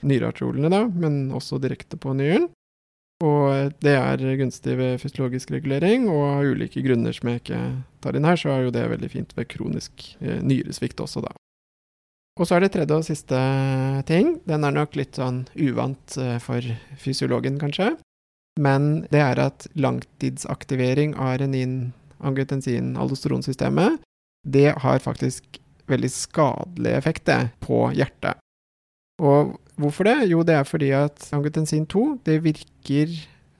nyrearteriolene, 0.00 0.80
men 0.96 1.28
også 1.36 1.60
direkte 1.62 2.00
på 2.00 2.16
nyren. 2.18 2.48
Og 3.20 3.74
det 3.84 3.92
er 3.98 4.22
gunstig 4.40 4.78
ved 4.78 5.00
fysiologisk 5.02 5.50
regulering, 5.52 6.06
og 6.08 6.22
av 6.24 6.46
ulike 6.54 6.80
grunner 6.84 7.12
som 7.12 7.28
jeg 7.28 7.40
ikke 7.42 7.60
tar 8.00 8.16
inn 8.16 8.24
her, 8.24 8.36
så 8.40 8.48
er 8.54 8.60
jo 8.64 8.72
det 8.72 8.92
veldig 8.94 9.10
fint 9.12 9.36
ved 9.36 9.44
kronisk 9.52 9.92
eh, 10.24 10.40
nyresvikt 10.40 11.00
også, 11.04 11.20
da. 11.26 11.32
Og 12.40 12.48
så 12.48 12.56
er 12.56 12.60
det 12.64 12.72
tredje 12.72 12.96
og 12.96 13.04
siste 13.04 13.36
ting. 14.08 14.40
Den 14.48 14.64
er 14.64 14.72
nok 14.72 14.96
litt 14.96 15.20
sånn 15.20 15.44
uvant 15.52 16.16
eh, 16.16 16.40
for 16.40 16.64
fysiologen, 17.02 17.60
kanskje. 17.60 18.00
Men 18.60 19.06
det 19.12 19.20
er 19.20 19.36
at 19.44 19.68
langtidsaktivering 19.76 21.14
av 21.20 21.36
renin-angiotensin-aldosteronsystemet, 21.44 24.00
det 24.48 24.72
har 24.80 24.98
faktisk 25.04 25.59
veldig 25.90 26.10
skadelig 26.12 26.94
effekt, 26.96 27.26
det, 27.28 27.40
på 27.64 27.88
hjertet. 27.96 28.40
Og 29.20 29.56
Hvorfor 29.80 30.04
det? 30.04 30.28
Jo, 30.28 30.42
det 30.44 30.56
er 30.58 30.66
fordi 30.68 30.90
at 30.92 31.30
angiotensin 31.32 31.86
2 31.88 32.02
det 32.26 32.40
virker 32.44 33.12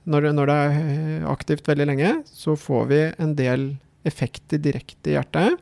når, 0.09 0.31
når, 0.35 0.49
det 0.49 0.57
er 0.57 0.75
eh, 0.81 1.25
aktivt 1.29 1.67
veldig 1.69 1.87
lenge, 1.89 2.11
så 2.25 2.55
får 2.57 2.87
vi 2.89 3.01
en 3.21 3.35
del 3.37 3.67
effekter 4.07 4.61
direkte 4.61 5.11
i 5.11 5.15
hjertet 5.15 5.59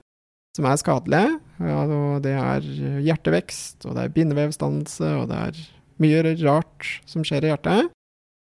som 0.56 0.68
er 0.68 0.80
skadelige. 0.80 1.38
Ja, 1.64 1.82
det 2.24 2.34
er 2.34 2.68
hjertevekst, 3.06 3.86
og 3.86 3.96
det 3.96 4.06
er 4.06 4.16
bindevevsdannelse, 4.16 5.12
og 5.20 5.30
det 5.32 5.40
er 5.50 5.62
mye 6.00 6.34
rart 6.42 6.90
som 7.08 7.26
skjer 7.28 7.46
i 7.46 7.52
hjertet, 7.52 7.92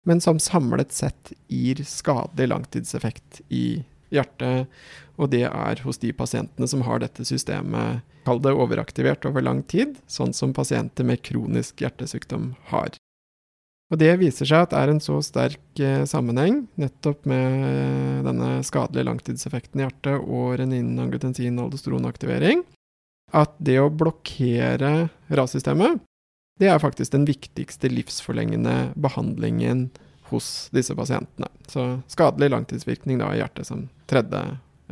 men 0.07 0.23
som 0.23 0.43
samlet 0.43 0.93
sett 0.95 1.33
gir 1.49 1.81
skadelig 1.89 2.51
langtidseffekt 2.51 3.41
i 3.55 3.85
hjertet. 4.17 4.67
Og 5.21 5.31
det 5.31 5.45
er 5.47 5.83
hos 5.85 6.01
de 6.03 6.11
pasientene 6.17 6.67
som 6.71 6.83
har 6.87 6.99
dette 7.03 7.23
systemet, 7.27 8.03
kall 8.27 8.41
det 8.43 8.55
overaktivert 8.57 9.27
over 9.29 9.43
lang 9.45 9.63
tid, 9.71 9.91
sånn 10.11 10.33
som 10.35 10.55
pasienter 10.57 11.05
med 11.07 11.23
kronisk 11.23 11.81
hjertesykdom 11.85 12.55
har. 12.73 12.91
Og 13.93 13.99
det 14.01 14.15
viser 14.19 14.47
seg 14.49 14.63
at 14.65 14.71
det 14.73 14.79
er 14.81 14.91
en 14.91 15.01
så 15.03 15.23
sterk 15.23 15.81
eh, 15.83 16.05
sammenheng 16.09 16.67
nettopp 16.81 17.27
med 17.31 18.25
denne 18.27 18.63
skadelige 18.67 19.09
langtidseffekten 19.11 19.81
i 19.81 19.85
hjertet 19.85 20.17
og 20.25 20.47
renin-angiotensin-aldosteronaktivering, 20.59 22.59
at 23.35 23.51
det 23.63 23.79
å 23.83 23.91
blokkere 23.93 25.09
RAS-systemet, 25.31 26.01
det 26.61 26.69
er 26.71 26.83
faktisk 26.83 27.13
den 27.15 27.27
viktigste 27.27 27.89
livsforlengende 27.91 28.93
behandlingen 28.95 29.89
hos 30.31 30.69
disse 30.75 30.95
pasientene. 30.97 31.49
Så 31.69 31.87
skadelig 32.13 32.51
langtidsvirkning 32.53 33.21
da 33.21 33.33
i 33.35 33.41
hjertet 33.43 33.69
som 33.69 33.89
tredje 34.11 34.43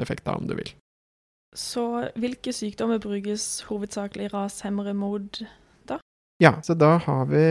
effekt, 0.00 0.24
da, 0.24 0.36
om 0.36 0.46
du 0.48 0.56
vil. 0.58 0.72
Så 1.56 1.84
hvilke 2.16 2.54
sykdommer 2.56 3.00
brukes 3.02 3.64
hovedsakelig 3.68 4.30
rashemmere 4.32 4.94
mot 4.96 5.42
da? 5.88 5.98
Ja, 6.40 6.56
så 6.64 6.76
da 6.78 6.96
har 7.04 7.26
vi 7.28 7.44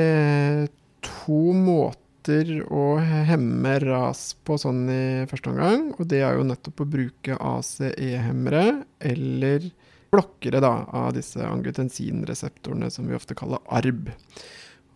to 1.06 1.41
måter 1.54 2.63
å 2.70 2.86
hemme 3.02 3.76
ras 3.82 4.32
på 4.46 4.58
sånn 4.62 4.88
i 4.89 5.04
første 5.30 5.54
omgang. 5.54 5.91
Og 6.00 6.10
det 6.10 6.24
er 6.26 6.38
jo 6.38 6.48
nettopp 6.50 6.82
å 6.82 6.89
bruke 6.98 7.38
ACE-hemmere 7.38 8.65
eller 9.12 9.70
blokkere 10.12 10.60
da, 10.63 10.74
av 10.91 11.13
disse 11.15 11.39
angiotensinreseptorene 11.46 12.89
som 12.91 13.08
vi 13.08 13.15
ofte 13.15 13.38
kaller 13.38 13.62
ARB. 13.72 14.10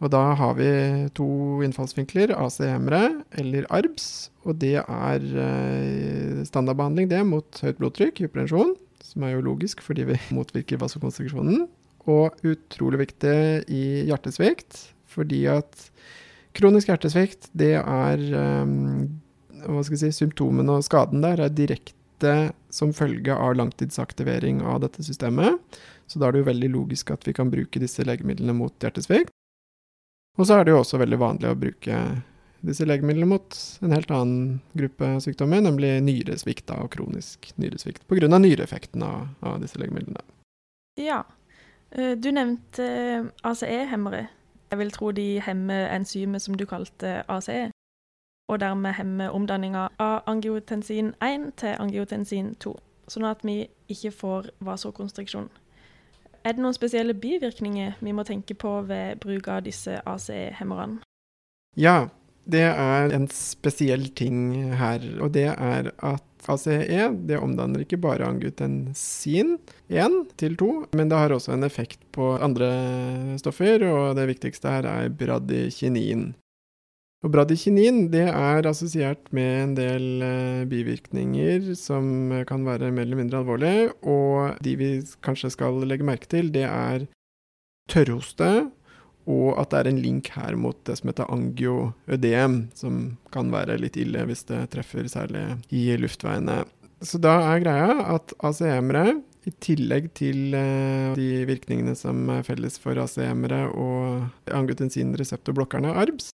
Og 0.03 0.12
da 0.12 0.21
har 0.36 0.58
vi 0.58 0.67
to 1.15 1.27
innfallsvinkler, 1.63 2.34
ACM-ere 2.36 3.21
eller 3.39 3.67
ARBS. 3.73 4.29
Og 4.43 4.58
det 4.60 4.75
er 4.81 5.23
eh, 5.23 6.41
standardbehandling 6.47 7.08
det 7.13 7.21
mot 7.27 7.62
høyt 7.63 7.79
blodtrykk, 7.79 8.25
hypertensjon, 8.25 8.75
som 9.05 9.25
er 9.25 9.36
jo 9.36 9.45
logisk 9.45 9.84
fordi 9.86 10.08
vi 10.12 10.19
motvirker 10.36 10.81
vasokonstruksjonen. 10.84 11.67
Og 12.12 12.45
utrolig 12.45 13.05
viktig 13.05 13.38
i 13.71 13.86
hjertesvikt, 14.10 14.81
fordi 15.10 15.45
at 15.49 15.88
kronisk 16.55 16.91
hjertesvikt, 16.91 17.49
det 17.58 17.77
er 17.79 18.21
um, 18.62 19.08
Hva 19.65 19.81
skal 19.81 19.95
jeg 19.95 20.03
si, 20.03 20.19
symptomene 20.19 20.75
og 20.77 20.86
skaden 20.86 21.23
der 21.23 21.41
er 21.41 21.55
direkte 21.55 22.36
som 22.69 22.93
følge 22.95 23.34
av 23.34 23.55
langtidsaktivering 23.58 24.62
av 24.62 24.84
dette 24.84 25.03
systemet. 25.08 25.58
Så 26.05 26.21
da 26.21 26.27
er 26.27 26.36
det 26.36 26.43
jo 26.43 26.51
veldig 26.51 26.69
logisk 26.75 27.10
at 27.15 27.25
vi 27.25 27.34
kan 27.34 27.49
bruke 27.49 27.81
disse 27.81 28.05
legemidlene 28.05 28.53
mot 28.53 28.75
hjertesvikt. 28.84 29.34
Og 30.36 30.48
så 30.48 30.60
er 30.60 30.65
det 30.65 30.74
jo 30.74 30.82
også 30.82 31.00
veldig 31.00 31.19
vanlig 31.19 31.52
å 31.52 31.60
bruke 31.60 32.00
disse 32.65 32.86
legemidlene 32.88 33.30
mot 33.30 33.58
en 33.86 33.93
helt 33.93 34.12
annen 34.12 34.60
gruppe 34.74 35.15
sykdommer, 35.24 35.62
nemlig 35.63 36.00
nyresvikt 36.04 36.71
og 36.76 36.89
kronisk 36.95 37.52
nyresvikt, 37.62 38.06
pga. 38.10 38.28
nyreeffekten 38.28 39.04
av, 39.06 39.28
av, 39.41 39.60
disse 39.62 39.80
legemidlene. 39.80 40.24
Ja. 41.00 41.24
Eh, 41.91 42.15
du 42.17 42.32
nevnte 42.32 42.84
eh, 42.84 43.28
ACE-hemmere. 43.43 44.28
Jeg 44.71 44.80
vil 44.82 44.91
tro 44.91 45.12
de 45.12 45.28
hemmer 45.45 45.88
enzymet 45.93 46.41
som 46.41 46.58
du 46.58 46.65
kalte 46.65 47.21
ACE, 47.30 47.69
og 48.50 48.60
dermed 48.60 48.98
hemmer 48.98 49.34
omdanninga 49.34 49.89
av 50.00 50.26
angiotensin 50.30 51.13
1 51.21 51.52
til 51.62 51.78
angiotensin 51.80 52.56
2, 52.60 52.74
sånn 53.08 53.30
at 53.30 53.45
vi 53.45 53.65
ikke 53.89 54.12
får 54.12 54.50
vasokonstriksjon. 54.65 55.50
Er 56.45 56.53
det 56.53 56.62
noen 56.62 56.75
spesielle 56.77 57.15
bivirkninger 57.17 57.97
vi 58.05 58.13
må 58.13 58.23
tenke 58.27 58.53
på 58.53 58.77
ved 58.86 59.17
bruk 59.23 59.47
av 59.49 59.63
disse 59.65 59.97
ACE-hemmerne? 60.05 61.01
Ja, 61.73 62.05
det 62.45 62.67
er 62.69 63.13
en 63.15 63.25
spesiell 63.34 64.05
ting 64.13 64.53
her, 64.77 65.01
og 65.25 65.34
det 65.34 65.49
er 65.49 65.89
at 65.97 66.49
ACE 66.53 66.77
det 67.25 67.39
omdanner 67.41 67.81
ikke 67.81 67.97
bare 67.97 68.27
angutensin 68.29 69.55
1 69.89 70.19
til 70.38 70.53
2, 70.62 70.69
men 70.93 71.10
det 71.10 71.17
har 71.17 71.34
også 71.34 71.55
en 71.55 71.65
effekt 71.65 72.05
på 72.13 72.36
andre 72.38 72.69
stoffer, 73.41 73.81
og 73.89 74.13
det 74.19 74.29
viktigste 74.36 74.69
her 74.69 74.86
er 74.91 75.10
bradykinin. 75.10 76.36
Og 77.26 77.32
bradykinin 77.34 78.04
det 78.14 78.28
er 78.30 78.68
assosiert 78.70 79.32
med 79.34 79.52
en 79.64 79.72
del 79.80 80.04
eh, 80.22 80.64
bivirkninger 80.70 81.72
som 81.80 82.30
kan 82.46 82.66
være 82.68 82.92
mer 82.94 83.08
eller 83.08 83.18
mindre 83.18 83.40
alvorlige, 83.42 83.88
og 84.06 84.60
de 84.62 84.76
vi 84.78 84.90
kanskje 85.26 85.50
skal 85.56 85.80
legge 85.90 86.06
merke 86.06 86.30
til, 86.30 86.52
det 86.54 86.68
er 86.70 87.08
tørrhoste, 87.90 88.68
og 89.26 89.58
at 89.58 89.72
det 89.74 89.80
er 89.80 89.90
en 89.90 90.04
link 90.04 90.30
her 90.36 90.54
mot 90.54 90.78
det 90.86 91.00
som 91.00 91.10
heter 91.10 91.32
angioødem, 91.34 92.60
som 92.78 93.02
kan 93.34 93.50
være 93.50 93.80
litt 93.82 93.98
ille 93.98 94.22
hvis 94.30 94.46
det 94.52 94.62
treffer 94.78 95.10
særlig 95.10 95.48
i 95.74 95.88
luftveiene. 95.98 96.62
Så 97.02 97.18
da 97.22 97.40
er 97.50 97.66
greia 97.66 97.90
at 98.20 98.38
ACM-ere, 98.46 99.18
i 99.46 99.52
tillegg 99.62 100.08
til 100.18 100.56
eh, 100.58 101.12
de 101.18 101.44
virkningene 101.50 101.98
som 101.98 102.24
er 102.34 102.46
felles 102.46 102.80
for 102.82 102.98
ACM-ere 103.02 103.66
og 103.74 104.54
angiotensinreseptorblokkerne 104.62 105.94
ARBS, 105.94 106.32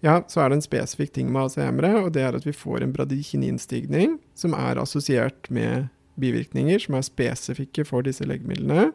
ja, 0.00 0.20
så 0.28 0.40
er 0.40 0.50
det 0.50 0.60
en 0.60 0.64
spesifikk 0.64 1.12
ting 1.16 1.28
med 1.32 1.50
ACM-ere, 1.50 2.06
og 2.06 2.12
det 2.16 2.24
er 2.24 2.36
at 2.38 2.46
vi 2.48 2.56
får 2.56 2.84
en 2.84 2.94
bradykininstigning 2.94 4.16
som 4.38 4.56
er 4.56 4.80
assosiert 4.80 5.50
med 5.52 5.90
bivirkninger 6.20 6.80
som 6.82 6.96
er 6.96 7.06
spesifikke 7.06 7.84
for 7.88 8.06
disse 8.06 8.26
legemidlene. 8.28 8.90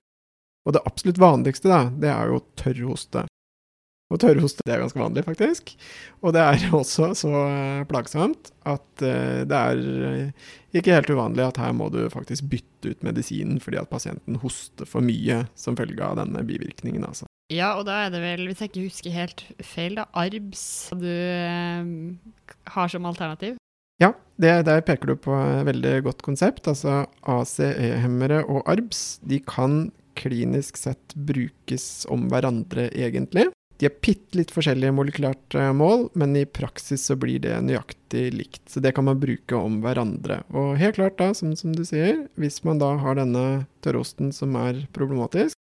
Og 0.66 0.74
det 0.74 0.82
absolutt 0.90 1.22
vanligste, 1.22 1.70
da, 1.70 1.88
det 1.94 2.10
er 2.10 2.34
jo 2.34 2.42
tørrhoste. 2.58 3.26
Og 4.14 4.22
tørrhoste 4.22 4.66
det 4.66 4.76
er 4.76 4.84
ganske 4.84 5.02
vanlig, 5.02 5.24
faktisk. 5.26 5.74
Og 6.22 6.34
det 6.36 6.42
er 6.42 6.66
også 6.80 7.12
så 7.18 7.34
eh, 7.50 7.86
plagsomt 7.90 8.52
at 8.66 9.06
uh, 9.06 9.42
det 9.46 9.62
er 9.62 9.84
eh, 10.10 10.50
ikke 10.78 10.94
helt 10.94 11.10
uvanlig 11.10 11.46
at 11.46 11.62
her 11.62 11.74
må 11.78 11.90
du 11.94 12.04
faktisk 12.14 12.50
bytte 12.52 12.94
ut 12.94 13.06
medisinen 13.06 13.62
fordi 13.62 13.82
at 13.82 13.90
pasienten 13.90 14.38
hoster 14.42 14.90
for 14.90 15.06
mye 15.06 15.46
som 15.58 15.78
følge 15.78 16.06
av 16.06 16.20
denne 16.22 16.46
bivirkningen. 16.46 17.06
altså. 17.06 17.30
Ja, 17.54 17.76
og 17.78 17.86
da 17.86 18.06
er 18.06 18.14
det 18.14 18.24
vel, 18.24 18.48
hvis 18.50 18.62
jeg 18.64 18.72
ikke 18.72 18.88
husker 18.88 19.14
helt 19.14 19.44
feil, 19.62 20.00
da, 20.00 20.08
ARBS 20.18 20.66
du 20.98 21.12
eh, 21.12 21.92
har 22.74 22.90
som 22.90 23.06
alternativ? 23.06 23.60
Ja, 24.02 24.12
det, 24.42 24.66
der 24.68 24.82
peker 24.84 25.14
du 25.14 25.16
på 25.16 25.36
et 25.38 25.68
veldig 25.68 26.00
godt 26.08 26.24
konsept. 26.26 26.66
Altså 26.68 27.04
ACE-hemmere 27.22 28.42
og 28.50 28.66
ARBS 28.68 29.22
de 29.24 29.40
kan 29.46 29.86
klinisk 30.18 30.80
sett 30.80 31.14
brukes 31.16 32.08
om 32.12 32.26
hverandre, 32.32 32.90
egentlig. 32.96 33.50
De 33.78 33.90
er 33.90 33.96
bitte 34.00 34.40
litt 34.40 34.54
forskjellige 34.56 34.96
molekylært 34.96 35.58
eh, 35.60 35.72
mål, 35.76 36.08
men 36.18 36.34
i 36.40 36.46
praksis 36.48 37.04
så 37.10 37.18
blir 37.20 37.42
det 37.44 37.58
nøyaktig 37.68 38.30
likt. 38.34 38.64
Så 38.72 38.82
det 38.82 38.96
kan 38.96 39.06
man 39.06 39.20
bruke 39.22 39.60
om 39.60 39.82
hverandre. 39.84 40.42
Og 40.56 40.80
helt 40.80 40.98
klart 40.98 41.20
da, 41.20 41.30
som, 41.36 41.54
som 41.60 41.76
du 41.76 41.84
sier, 41.86 42.24
hvis 42.40 42.62
man 42.66 42.80
da 42.82 42.96
har 43.04 43.20
denne 43.20 43.68
tørrosten 43.86 44.32
som 44.36 44.56
er 44.60 44.86
problematisk, 44.96 45.60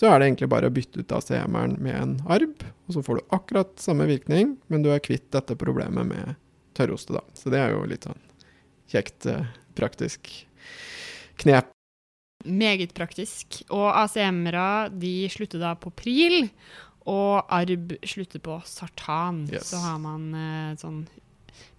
så 0.00 0.08
er 0.10 0.18
det 0.18 0.26
egentlig 0.28 0.50
bare 0.50 0.68
å 0.70 0.74
bytte 0.74 1.02
ut 1.04 1.12
ACM-eren 1.14 1.76
med 1.82 1.94
en 1.94 2.14
arb, 2.26 2.64
og 2.86 2.96
så 2.96 3.02
får 3.06 3.20
du 3.20 3.34
akkurat 3.36 3.74
samme 3.78 4.08
virkning, 4.10 4.56
men 4.66 4.82
du 4.82 4.90
er 4.90 5.02
kvitt 5.02 5.28
dette 5.34 5.54
problemet 5.58 6.08
med 6.08 6.34
tørroste, 6.74 7.14
da. 7.14 7.22
Så 7.38 7.52
det 7.54 7.60
er 7.62 7.74
jo 7.76 7.84
litt 7.86 8.08
sånn 8.08 8.18
kjekt, 8.90 9.26
eh, 9.30 9.46
praktisk 9.78 10.32
knep. 11.42 11.70
Meget 12.44 12.92
praktisk. 12.96 13.62
Og 13.72 13.86
ACM-ere 13.88 14.90
de 14.90 15.14
slutter 15.32 15.62
da 15.62 15.76
på 15.78 15.94
pril, 15.94 16.50
og 17.06 17.46
arb 17.52 17.94
slutter 18.02 18.42
på 18.42 18.58
sartan. 18.66 19.44
Yes. 19.52 19.70
Så 19.70 19.80
har 19.82 20.00
man 20.02 20.32
eh, 20.34 20.72
sånn 20.80 21.04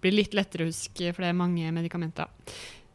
Blir 0.00 0.14
litt 0.14 0.32
lettere 0.32 0.64
å 0.64 0.70
huske, 0.70 1.10
for 1.12 1.20
det 1.20 1.28
er 1.28 1.36
mange 1.36 1.68
medikamenter. 1.74 2.30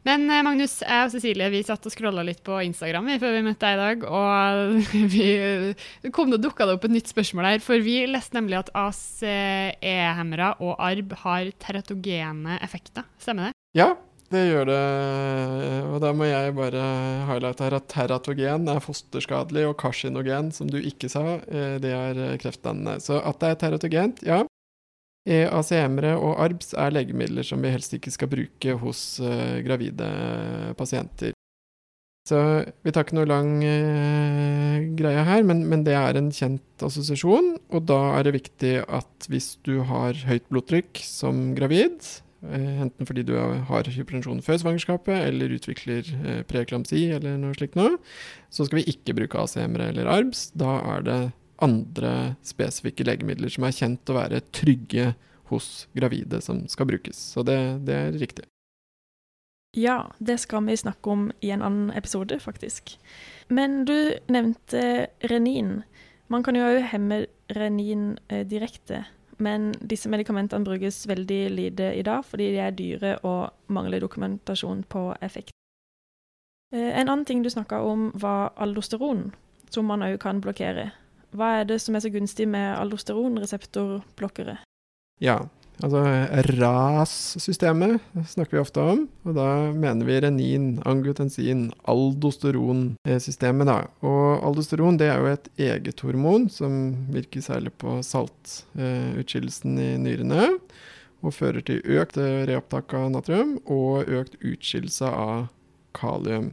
Men 0.08 0.26
eh, 0.30 0.42
Magnus, 0.46 0.80
jeg 0.82 1.06
og 1.06 1.14
Cecilie 1.14 1.50
vi 1.54 1.62
satt 1.66 1.86
og 1.86 1.94
scrolla 1.94 2.24
litt 2.26 2.42
på 2.46 2.58
Instagram 2.66 3.10
før 3.22 3.36
vi 3.38 3.44
møtte 3.46 3.68
deg 3.68 3.76
i 3.76 3.82
dag. 3.82 4.06
Og 4.10 4.94
vi, 5.16 6.12
kom 6.16 6.34
det 6.34 6.42
dukka 6.44 6.70
opp 6.74 6.88
et 6.88 6.96
nytt 6.96 7.12
spørsmål 7.12 7.52
her. 7.54 7.64
For 7.64 7.82
vi 7.84 8.02
leste 8.10 8.40
nemlig 8.40 8.62
at 8.64 8.72
ACE-hemmere 8.78 10.56
og 10.64 10.80
ARB 10.82 11.18
har 11.26 11.52
teratogene 11.62 12.58
effekter. 12.66 13.06
Stemmer 13.22 13.50
det? 13.52 13.58
Ja, 13.78 13.94
det 14.32 14.46
gjør 14.48 14.70
det. 14.72 14.80
Og 15.92 16.00
da 16.04 16.14
må 16.16 16.30
jeg 16.30 16.56
bare 16.58 16.86
highlighte 17.28 17.68
her 17.68 17.78
at 17.78 17.90
teratogen 17.92 18.72
er 18.72 18.82
fosterskadelig, 18.84 19.68
og 19.70 19.78
karsinogen, 19.82 20.54
som 20.56 20.72
du 20.72 20.80
ikke 20.80 21.12
sa, 21.12 21.38
eh, 21.46 21.78
det 21.84 21.94
er 21.94 22.42
kreftdannende. 22.42 22.98
Så 23.04 23.20
at 23.22 23.44
det 23.44 23.54
er 23.54 23.62
teratogent, 23.68 24.26
ja. 24.26 24.42
Eh, 25.30 25.46
ACM-ere 25.46 26.16
og 26.18 26.40
ARBS 26.42 26.74
er 26.82 26.96
legemidler 26.96 27.46
som 27.46 27.62
vi 27.62 27.70
helst 27.70 27.94
ikke 27.94 28.14
skal 28.14 28.32
bruke 28.32 28.78
hos 28.82 29.04
eh, 29.22 29.60
gravide 29.66 30.08
pasienter. 30.80 31.36
Så 32.30 32.38
vi 32.86 32.92
tar 32.94 33.06
ikke 33.06 33.18
noe 33.18 33.30
lang 33.30 33.64
eh, 33.66 34.84
greie 34.98 35.24
her, 35.26 35.42
men, 35.46 35.64
men 35.70 35.86
det 35.86 35.96
er 35.98 36.18
en 36.20 36.30
kjent 36.34 36.86
assosiasjon. 36.86 37.56
Og 37.74 37.88
da 37.90 38.00
er 38.18 38.28
det 38.28 38.36
viktig 38.38 38.76
at 38.86 39.30
hvis 39.32 39.56
du 39.66 39.80
har 39.90 40.18
høyt 40.30 40.46
blodtrykk 40.54 41.02
som 41.06 41.52
gravid, 41.58 41.98
eh, 42.46 42.84
enten 42.86 43.10
fordi 43.10 43.26
du 43.26 43.34
har 43.38 43.90
hypertensjon 43.90 44.44
før 44.46 44.62
svangerskapet 44.62 45.26
eller 45.32 45.58
utvikler 45.58 46.14
eh, 46.22 46.42
preeklamsi 46.50 47.08
eller 47.18 47.42
noe 47.42 47.58
slikt 47.58 47.78
noe, 47.80 47.98
så 48.54 48.70
skal 48.70 48.84
vi 48.84 48.90
ikke 48.94 49.18
bruke 49.18 49.42
ACM-ere 49.42 49.90
eller 49.94 50.10
ARBS. 50.14 50.52
Da 50.62 50.78
er 50.96 51.08
det 51.10 51.20
andre 51.62 52.36
spesifikke 52.46 53.06
legemidler 53.08 53.52
som 53.54 53.68
er 53.68 53.76
kjent 53.76 54.12
å 54.12 54.18
være 54.18 54.42
trygge 54.56 55.14
hos 55.52 55.88
gravide 55.98 56.42
som 56.42 56.64
skal 56.72 56.90
brukes. 56.90 57.20
Så 57.36 57.44
det, 57.48 57.58
det 57.88 57.98
er 57.98 58.18
riktig. 58.20 58.48
Ja, 59.78 60.12
det 60.20 60.38
skal 60.44 60.66
vi 60.68 60.76
snakke 60.78 61.10
om 61.10 61.30
i 61.40 61.52
en 61.52 61.62
annen 61.64 61.92
episode, 61.96 62.40
faktisk. 62.40 62.98
Men 63.48 63.86
du 63.86 64.14
nevnte 64.28 65.08
renin. 65.32 65.84
Man 66.28 66.44
kan 66.44 66.56
jo 66.56 66.68
òg 66.68 66.82
hemme 66.92 67.26
renin 67.56 68.18
eh, 68.28 68.44
direkte, 68.48 69.06
men 69.42 69.72
disse 69.82 70.12
medikamentene 70.12 70.68
brukes 70.68 71.06
veldig 71.08 71.42
lite 71.52 71.90
i 71.98 72.04
dag 72.06 72.24
fordi 72.28 72.52
de 72.54 72.60
er 72.62 72.76
dyre 72.76 73.16
og 73.28 73.74
mangler 73.74 74.04
dokumentasjon 74.04 74.84
på 74.92 75.08
effekt. 75.24 75.56
Eh, 76.76 76.92
en 77.00 77.08
annen 77.08 77.26
ting 77.26 77.44
du 77.44 77.50
snakka 77.50 77.82
om, 77.84 78.12
var 78.16 78.52
aldosteron, 78.56 79.32
som 79.70 79.88
man 79.88 80.04
òg 80.04 80.20
kan 80.24 80.44
blokkere. 80.44 80.92
Hva 81.32 81.62
er 81.62 81.66
det 81.70 81.80
som 81.80 81.96
er 81.96 82.04
så 82.04 82.12
gunstig 82.12 82.48
med 82.52 82.76
aldosteronreseptorblokkere? 82.76 84.58
Ja, 85.24 85.38
altså 85.80 86.02
RAS-systemet 86.58 88.02
snakker 88.34 88.58
vi 88.58 88.62
ofte 88.64 88.84
om, 88.84 89.06
og 89.24 89.38
da 89.38 89.48
mener 89.72 90.08
vi 90.10 90.20
renin, 90.26 90.68
angiotensin, 90.90 91.70
aldosteron-systemet, 91.92 93.70
da. 93.70 93.78
Og 94.04 94.44
aldosteron 94.50 95.00
det 95.00 95.12
er 95.14 95.22
jo 95.22 95.32
et 95.32 95.52
eget 95.70 96.04
hormon 96.04 96.50
som 96.52 96.80
virker 97.14 97.46
særlig 97.46 97.72
på 97.80 98.00
saltutskillelsen 98.06 99.78
i 99.80 99.92
nyrene, 100.02 100.50
og 101.22 101.36
fører 101.38 101.62
til 101.64 101.84
økt 101.86 102.18
reopptak 102.18 102.96
av 102.98 103.12
natrium 103.14 103.60
og 103.70 104.10
økt 104.10 104.40
utskillelse 104.42 105.06
av 105.06 105.52
kalium. 105.96 106.50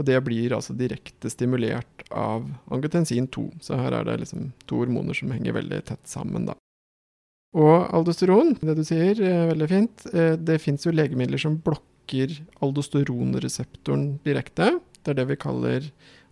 Og 0.00 0.06
det 0.08 0.16
blir 0.24 0.54
altså 0.56 0.72
direkte 0.76 1.28
stimulert 1.32 2.04
av 2.08 2.46
angiotensin 2.72 3.26
2. 3.32 3.42
Så 3.60 3.76
her 3.76 3.92
er 3.98 4.04
det 4.08 4.20
liksom 4.22 4.52
to 4.70 4.76
hormoner 4.80 5.14
som 5.16 5.32
henger 5.34 5.52
veldig 5.58 5.80
tett 5.90 6.04
sammen, 6.08 6.46
da. 6.48 6.54
Og 7.52 7.84
aldosteron, 7.92 8.54
det 8.64 8.74
du 8.78 8.84
sier, 8.88 9.18
er 9.20 9.50
veldig 9.50 9.68
fint. 9.68 10.06
Eh, 10.14 10.36
det 10.40 10.62
fins 10.64 10.86
jo 10.86 10.92
legemidler 10.94 11.40
som 11.40 11.58
blokker 11.60 12.28
aldosteronreseptoren 12.64 14.18
direkte. 14.24 14.80
Det 15.02 15.10
er 15.12 15.18
det 15.20 15.28
vi 15.28 15.42
kaller 15.42 15.80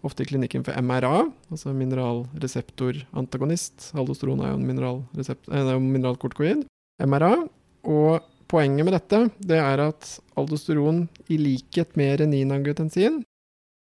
ofte 0.06 0.22
i 0.24 0.28
klinikken 0.30 0.64
for 0.64 0.72
MRA, 0.80 1.28
altså 1.52 1.68
mineralreseptorantagonist. 1.76 3.92
Aldosteron 3.92 4.40
er 4.40 4.48
jo 4.54 4.58
en 4.64 4.70
eh, 4.72 5.76
mineralkortikoid. 5.76 6.64
MRA. 7.04 7.34
Og 7.84 8.24
poenget 8.50 8.84
med 8.86 8.94
dette 8.96 9.18
det 9.44 9.60
er 9.60 9.78
at 9.90 10.02
aldosteron, 10.40 11.04
i 11.28 11.36
likhet 11.36 11.92
med 12.00 12.24
reninangiotensin, 12.24 13.20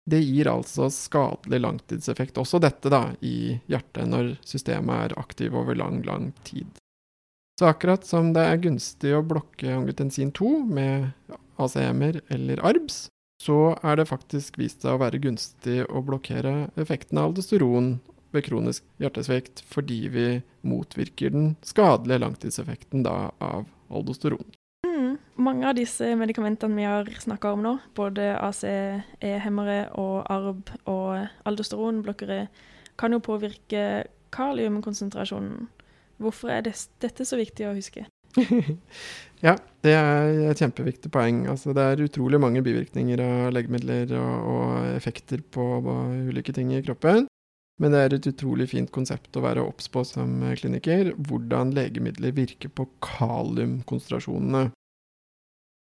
det 0.08 0.20
gir 0.24 0.50
altså 0.50 0.88
skadelig 0.92 1.60
langtidseffekt, 1.62 2.38
også 2.40 2.60
dette 2.62 2.90
da, 2.92 3.08
i 3.20 3.58
hjertet 3.70 4.08
når 4.08 4.34
systemet 4.46 5.08
er 5.08 5.18
aktiv 5.20 5.56
over 5.56 5.76
lang, 5.78 6.00
lang 6.08 6.30
tid. 6.48 6.68
Så 7.58 7.66
akkurat 7.66 8.06
som 8.06 8.32
det 8.36 8.44
er 8.46 8.60
gunstig 8.62 9.12
å 9.16 9.24
blokke 9.26 9.72
angiotensin 9.74 10.30
2 10.36 10.50
med 10.70 11.08
ACM-er 11.58 12.20
eller 12.30 12.62
ARBS, 12.62 13.08
så 13.42 13.72
er 13.86 13.98
det 13.98 14.08
faktisk 14.10 14.58
vist 14.58 14.82
seg 14.82 14.94
å 14.94 15.02
være 15.02 15.20
gunstig 15.22 15.82
å 15.86 16.02
blokkere 16.06 16.68
effekten 16.78 17.18
av 17.18 17.30
aldosteron 17.30 17.96
ved 18.34 18.44
kronisk 18.46 18.84
hjertesvikt, 19.02 19.62
fordi 19.66 20.00
vi 20.12 20.26
motvirker 20.66 21.34
den 21.34 21.52
skadelige 21.66 22.22
langtidseffekten 22.24 23.04
da 23.06 23.30
av 23.42 23.66
aldosteron. 23.88 24.44
Mange 25.38 25.68
av 25.70 25.76
disse 25.78 26.08
medikamentene 26.18 26.74
vi 26.74 26.86
har 26.88 27.08
snakka 27.22 27.52
om 27.54 27.62
nå, 27.62 27.76
både 27.94 28.32
ACE-hemmere 28.42 29.92
og 29.94 30.26
ARB 30.26 30.72
og 30.90 31.28
aldosteronblokkere, 31.46 32.40
kan 32.98 33.14
jo 33.14 33.22
påvirke 33.22 33.82
kaliumkonsentrasjonen. 34.34 35.68
Hvorfor 36.18 36.50
er 36.50 36.64
det, 36.66 36.74
dette 36.98 37.26
så 37.28 37.38
viktig 37.38 37.68
å 37.68 37.76
huske? 37.76 38.08
ja, 39.46 39.54
det 39.86 39.94
er 39.94 40.50
et 40.50 40.60
kjempeviktig 40.60 41.10
poeng. 41.14 41.44
Altså, 41.50 41.70
det 41.76 41.84
er 41.86 42.02
utrolig 42.08 42.40
mange 42.42 42.62
bivirkninger 42.66 43.22
av 43.22 43.52
legemidler 43.54 44.10
og, 44.18 44.48
og 44.52 44.96
effekter 44.96 45.44
på, 45.46 45.68
på 45.84 45.96
ulike 46.32 46.54
ting 46.56 46.74
i 46.74 46.82
kroppen. 46.82 47.28
Men 47.78 47.94
det 47.94 48.00
er 48.02 48.16
et 48.16 48.26
utrolig 48.32 48.66
fint 48.72 48.90
konsept 48.90 49.38
å 49.38 49.44
være 49.44 49.62
obs 49.62 49.86
på 49.94 50.02
som 50.02 50.40
kliniker. 50.58 51.12
Hvordan 51.14 51.70
legemidler 51.78 52.34
virker 52.34 52.74
på 52.74 52.88
kaliumkonsentrasjonene. 53.06 54.72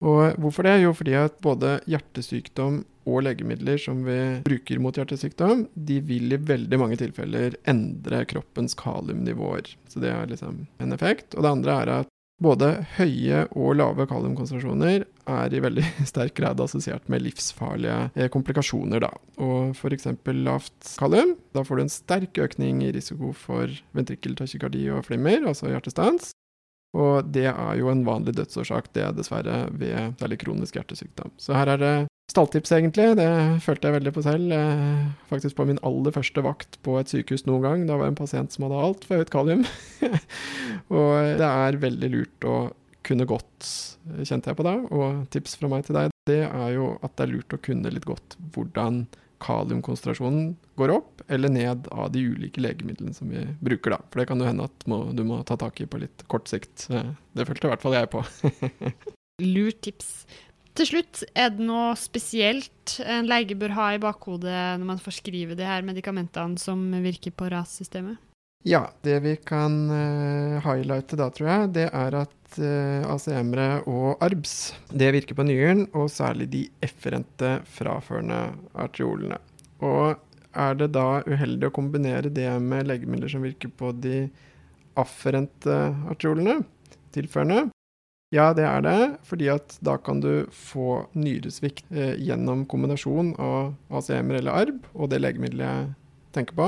Og 0.06 0.38
hvorfor 0.38 0.68
det? 0.68 0.76
Jo, 0.84 0.94
fordi 0.94 1.16
at 1.18 1.40
både 1.42 1.80
hjertesykdom 1.90 2.84
og 3.08 3.24
legemidler 3.26 3.80
som 3.82 4.04
vi 4.06 4.18
bruker 4.46 4.82
mot 4.84 4.98
hjertesykdom, 4.98 5.66
de 5.74 6.02
vil 6.06 6.36
i 6.36 6.42
veldig 6.50 6.80
mange 6.82 7.00
tilfeller 7.00 7.56
endre 7.70 8.22
kroppens 8.30 8.78
kaliumnivåer. 8.78 9.72
Så 9.90 10.04
det 10.04 10.12
er 10.14 10.30
liksom 10.30 10.66
en 10.84 10.94
effekt. 10.94 11.34
Og 11.34 11.46
det 11.46 11.54
andre 11.56 11.80
er 11.82 11.94
at 12.02 12.14
både 12.44 12.70
høye 13.00 13.46
og 13.58 13.78
lave 13.80 14.06
kaliumkonsentrasjoner 14.10 15.08
er 15.08 15.54
i 15.56 15.62
veldig 15.64 15.86
sterk 16.12 16.36
grad 16.38 16.62
assosiert 16.62 17.08
med 17.10 17.24
livsfarlige 17.26 17.98
eh, 18.14 18.30
komplikasjoner. 18.34 19.02
Da. 19.08 19.12
Og 19.42 19.74
f.eks. 19.74 20.12
lavt 20.46 20.94
kalium. 21.00 21.34
Da 21.58 21.66
får 21.66 21.80
du 21.80 21.86
en 21.88 21.96
sterk 21.96 22.42
økning 22.44 22.84
i 22.86 22.94
risiko 22.96 23.34
for 23.34 23.72
ventrikkeltachykardi 23.98 24.90
og 24.94 25.08
flimmer, 25.10 25.48
altså 25.50 25.72
hjertestans. 25.72 26.36
Og 26.98 27.32
det 27.34 27.48
er 27.52 27.74
jo 27.80 27.92
en 27.92 28.06
vanlig 28.08 28.34
dødsårsak, 28.40 28.92
det 28.98 29.04
er 29.06 29.16
dessverre 29.16 29.66
ved 29.78 30.18
særlig 30.22 30.40
kronisk 30.42 30.80
hjertesykdom. 30.80 31.34
Så 31.38 31.54
her 31.54 31.70
er 31.76 31.82
det 31.82 31.96
stalltips, 32.32 32.74
egentlig. 32.76 33.12
Det 33.20 33.30
følte 33.64 33.88
jeg 33.88 33.98
veldig 34.00 34.14
på 34.16 34.24
selv. 34.26 34.52
Eh, 34.54 35.06
faktisk 35.30 35.60
på 35.60 35.68
min 35.70 35.80
aller 35.86 36.16
første 36.16 36.44
vakt 36.46 36.80
på 36.86 36.98
et 37.00 37.14
sykehus 37.14 37.46
noen 37.48 37.64
gang. 37.64 37.86
Da 37.88 38.00
var 38.00 38.10
jeg 38.10 38.16
en 38.16 38.20
pasient 38.20 38.54
som 38.54 38.68
hadde 38.68 38.82
altfor 38.90 39.22
høyt 39.22 39.32
kalium. 39.34 39.64
og 40.98 41.14
det 41.40 41.48
er 41.48 41.82
veldig 41.86 42.12
lurt 42.14 42.50
å 42.50 42.58
kunne 43.08 43.28
godt, 43.30 43.70
kjente 44.28 44.52
jeg 44.52 44.58
på 44.60 44.66
da, 44.68 44.76
og 44.92 45.28
tips 45.32 45.56
fra 45.60 45.70
meg 45.72 45.86
til 45.88 45.96
deg, 45.96 46.12
det 46.28 46.42
er 46.44 46.74
jo 46.76 46.90
at 47.00 47.14
det 47.16 47.24
er 47.24 47.34
lurt 47.38 47.56
å 47.56 47.62
kunne 47.64 47.94
litt 47.94 48.08
godt 48.08 48.36
hvordan 48.56 49.06
kaliumkonsentrasjonen 49.44 50.56
går 50.80 50.94
opp 50.96 51.22
eller 51.32 51.52
ned 51.54 51.88
av 51.94 52.10
de 52.14 52.24
ulike 52.32 52.62
legemidlene 52.64 53.14
som 53.16 53.30
vi 53.32 53.44
bruker. 53.62 53.96
da. 53.96 54.02
For 54.10 54.22
det 54.22 54.28
kan 54.32 54.42
jo 54.42 54.50
hende 54.50 54.68
at 54.70 54.88
må, 54.90 55.04
du 55.14 55.24
må 55.28 55.42
ta 55.48 55.58
tak 55.60 55.82
i 55.82 55.90
på 55.90 56.02
litt 56.02 56.26
kort 56.32 56.50
sikt. 56.50 56.88
Det 56.88 57.48
følte 57.48 57.70
i 57.70 57.74
hvert 57.74 57.86
fall 57.86 57.98
jeg 57.98 58.12
på. 58.14 58.24
Lurt 59.56 59.82
tips. 59.86 60.12
Til 60.78 60.90
slutt, 60.92 61.24
er 61.34 61.50
det 61.56 61.66
noe 61.66 61.96
spesielt 61.98 63.00
en 63.02 63.26
lege 63.30 63.58
bør 63.58 63.74
ha 63.74 63.88
i 63.96 64.02
bakhodet 64.02 64.54
når 64.78 64.86
man 64.92 65.02
forskriver 65.02 65.58
de 65.58 65.66
her 65.66 65.86
medikamentene 65.86 66.62
som 66.62 66.84
virker 67.02 67.34
på 67.34 67.50
RAS-systemet? 67.50 68.22
Ja, 68.68 68.82
det 69.06 69.20
vi 69.24 69.36
kan 69.48 69.76
uh, 69.88 70.58
highlighte 70.66 71.16
da, 71.20 71.30
tror 71.32 71.48
jeg, 71.48 71.70
det 71.78 71.86
er 71.88 72.18
at 72.20 72.58
uh, 72.60 73.06
ACM-ere 73.14 73.86
og 73.88 74.24
ARBS 74.26 74.58
det 74.92 75.14
virker 75.16 75.38
på 75.38 75.46
nyren, 75.48 75.86
og 75.96 76.10
særlig 76.12 76.50
de 76.52 76.66
efferente 76.84 77.54
fraførende 77.78 78.42
arteriolene. 78.76 79.40
Og 79.80 80.18
er 80.58 80.76
det 80.76 80.90
da 80.98 81.22
uheldig 81.24 81.70
å 81.70 81.76
kombinere 81.78 82.34
det 82.34 82.50
med 82.60 82.90
legemidler 82.92 83.32
som 83.32 83.46
virker 83.48 83.72
på 83.72 83.94
de 84.04 84.26
afferente 85.00 85.80
arteriolene, 86.10 86.60
tilførende, 87.16 87.70
Ja, 88.36 88.50
det 88.52 88.66
er 88.68 88.82
det, 88.84 89.02
fordi 89.24 89.48
at 89.48 89.78
da 89.88 89.94
kan 90.04 90.20
du 90.20 90.50
få 90.52 91.06
nyresvikt 91.16 91.86
eh, 91.96 92.18
gjennom 92.20 92.66
kombinasjon 92.68 93.30
av 93.40 93.78
ACM-er 93.88 94.42
eller 94.42 94.58
ARB 94.66 94.90
og 94.92 95.14
det 95.14 95.22
legemiddelet 95.24 95.64
jeg 95.64 95.94
tenker 96.36 96.58
på, 96.58 96.68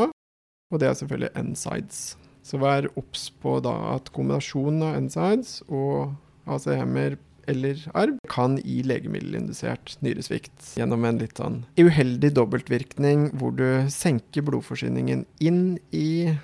og 0.70 0.82
det 0.82 0.90
er 0.90 0.98
selvfølgelig 1.00 1.32
N-sides. 1.44 2.02
Så 2.46 2.60
vær 2.62 2.88
obs 2.98 3.30
på 3.42 3.58
da 3.64 3.74
at 3.96 4.12
kombinasjonen 4.16 4.86
av 4.86 5.00
N-sides 5.04 5.60
og 5.68 6.14
ACM-er 6.50 7.18
eller 7.50 7.82
arv 7.98 8.20
kan 8.30 8.60
gi 8.62 8.84
legemiddelindusert 8.86 9.96
nyresvikt 10.06 10.76
gjennom 10.78 11.08
en 11.08 11.18
litt 11.22 11.40
sånn 11.40 11.64
uheldig 11.80 12.30
dobbeltvirkning 12.38 13.32
hvor 13.40 13.56
du 13.58 13.66
senker 13.90 14.46
blodforsyningen 14.46 15.26
inn 15.42 15.64
i 15.90 16.36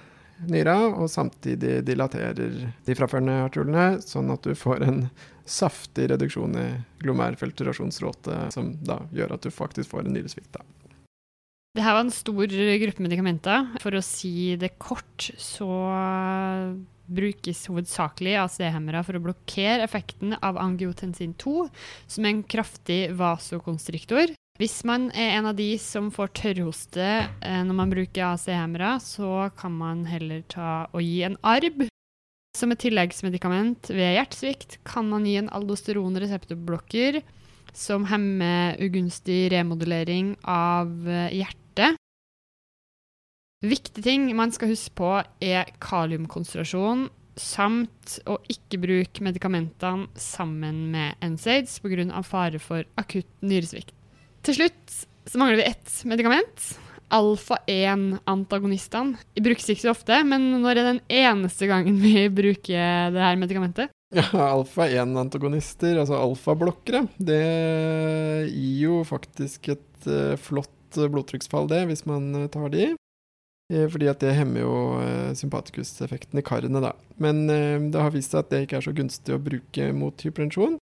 nyra, 0.50 0.76
og 1.00 1.08
samtidig 1.12 1.80
dilaterer 1.88 2.74
de 2.86 2.96
fraførende 2.98 3.38
arteriolene, 3.46 4.02
sånn 4.04 4.34
at 4.34 4.44
du 4.44 4.58
får 4.58 4.84
en 4.84 5.06
saftig 5.48 6.10
reduksjon 6.12 6.58
i 6.60 6.66
glomerfiltrasjonsråte, 7.04 8.50
som 8.52 8.74
da 8.84 9.04
gjør 9.16 9.38
at 9.38 9.46
du 9.46 9.54
faktisk 9.54 9.94
får 9.94 10.08
en 10.10 10.18
nyresvikt. 10.18 10.52
da. 10.58 10.66
Det 11.76 11.84
her 11.84 11.98
var 11.98 12.06
en 12.06 12.14
stor 12.14 12.48
gruppe 12.48 13.04
medikamenter. 13.04 13.66
For 13.84 13.98
å 13.98 14.04
si 14.04 14.56
det 14.60 14.78
kort, 14.80 15.28
så 15.36 15.68
brukes 17.06 17.66
hovedsakelig 17.70 18.38
AC-hemmere 18.42 19.04
for 19.06 19.18
å 19.18 19.24
blokkere 19.28 19.84
effekten 19.86 20.38
av 20.40 20.58
angiotensin 20.58 21.36
2, 21.42 21.68
som 22.08 22.26
er 22.26 22.32
en 22.32 22.46
kraftig 22.48 23.02
vasokonstriktor. 23.20 24.34
Hvis 24.56 24.80
man 24.88 25.10
er 25.12 25.36
en 25.36 25.50
av 25.52 25.58
de 25.58 25.74
som 25.84 26.08
får 26.16 26.32
tørrhoste 26.40 27.04
eh, 27.04 27.62
når 27.68 27.76
man 27.76 27.92
bruker 27.92 28.24
AC-hemmere, 28.30 28.96
så 29.04 29.50
kan 29.60 29.76
man 29.76 30.06
heller 30.08 30.46
ta 30.48 30.88
og 30.96 31.04
gi 31.04 31.26
en 31.28 31.36
ARB. 31.44 31.90
Som 32.56 32.72
et 32.72 32.80
tilleggsmedikament 32.86 33.92
ved 33.92 34.16
hjertesvikt 34.16 34.80
kan 34.88 35.12
man 35.12 35.28
gi 35.28 35.36
en 35.42 35.52
aldosteron-reseptorblokker 35.60 37.20
som 37.76 38.08
hemmer 38.08 38.80
ugunstig 38.80 39.50
remodulering 39.52 40.38
av 40.48 40.88
eh, 41.04 41.36
hjertet. 41.76 41.98
Viktige 43.66 44.04
ting 44.04 44.36
man 44.36 44.52
skal 44.52 44.70
huske 44.70 44.92
på, 44.96 45.24
er 45.42 45.66
kaliumkonsentrasjon 45.82 47.10
samt 47.36 48.20
å 48.32 48.38
ikke 48.48 48.78
bruke 48.80 49.24
medikamentene 49.26 50.08
sammen 50.16 50.92
med 50.94 51.16
NSAIDs 51.20 51.80
pga. 51.84 52.22
fare 52.24 52.60
for 52.60 52.84
akutt 52.96 53.28
nyresvikt. 53.42 53.92
Til 54.44 54.56
slutt 54.56 55.08
så 55.26 55.38
mangler 55.38 55.58
vi 55.58 55.64
ett 55.72 56.06
medikament. 56.06 56.78
Alfa-1-antagonistene. 57.10 59.18
De 59.36 59.42
brukes 59.42 59.70
ikke 59.70 59.82
så 59.82 59.90
ofte, 59.92 60.24
men 60.24 60.62
når 60.62 60.78
er 60.78 60.84
den 60.94 61.02
eneste 61.10 61.68
gangen 61.68 62.02
vi 62.02 62.30
bruker 62.42 63.12
det 63.12 63.22
her 63.22 63.36
medikamentet? 63.36 63.90
Ja, 64.16 64.24
alfa-1-antagonister, 64.32 65.98
altså 66.00 66.16
alfablokkere, 66.22 67.08
det 67.18 67.44
gir 68.48 68.86
jo 68.86 69.04
faktisk 69.04 69.68
et 69.74 70.08
uh, 70.08 70.38
flott 70.94 71.12
blodtrykksfall, 71.14 71.70
det, 71.72 71.86
hvis 71.90 72.06
man 72.10 72.30
uh, 72.36 72.48
tar 72.52 72.70
de. 72.74 72.94
Eh, 73.74 73.88
fordi 73.90 74.10
at 74.12 74.22
det 74.22 74.36
hemmer 74.38 74.62
jo 74.62 74.76
sympatikuseffekten 75.34 76.38
i 76.38 76.46
karene, 76.46 76.84
da. 76.84 76.92
Men 77.18 77.48
det 77.90 77.98
har 77.98 78.14
vist 78.14 78.36
seg 78.36 78.44
at 78.44 78.52
det 78.52 78.60
ikke 78.66 78.78
er 78.78 78.86
så 78.86 78.94
gunstig 78.94 79.34
å 79.34 79.42
bruke 79.42 79.88
mot 79.98 80.22
hypertensjon. 80.22 80.78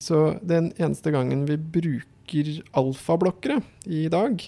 Så 0.00 0.38
den 0.40 0.70
eneste 0.80 1.12
gangen 1.12 1.44
vi 1.44 1.58
bruker 1.60 2.62
alfablokkere 2.72 3.60
i 3.84 4.06
dag, 4.08 4.40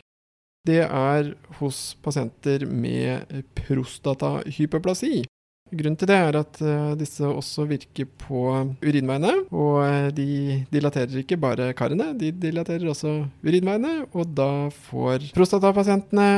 det 0.66 0.82
er 0.88 1.34
hos 1.60 1.94
pasienter 2.02 2.64
med 2.66 3.44
prostatahyperplasi. 3.60 5.26
Grunnen 5.66 5.96
til 5.98 6.06
det 6.06 6.16
er 6.16 6.36
at 6.38 6.58
uh, 6.62 6.92
disse 6.98 7.26
også 7.26 7.64
virker 7.66 8.06
på 8.22 8.42
urinveiene. 8.84 9.32
Og 9.50 9.80
uh, 9.82 10.08
de 10.14 10.60
dilaterer 10.70 11.18
ikke 11.22 11.38
bare 11.42 11.72
karene, 11.78 12.12
de 12.18 12.30
dilaterer 12.30 12.86
også 12.92 13.16
urinveiene. 13.42 13.96
Og 14.14 14.30
da 14.38 14.68
får 14.90 15.32
prostatapasientene 15.34 16.28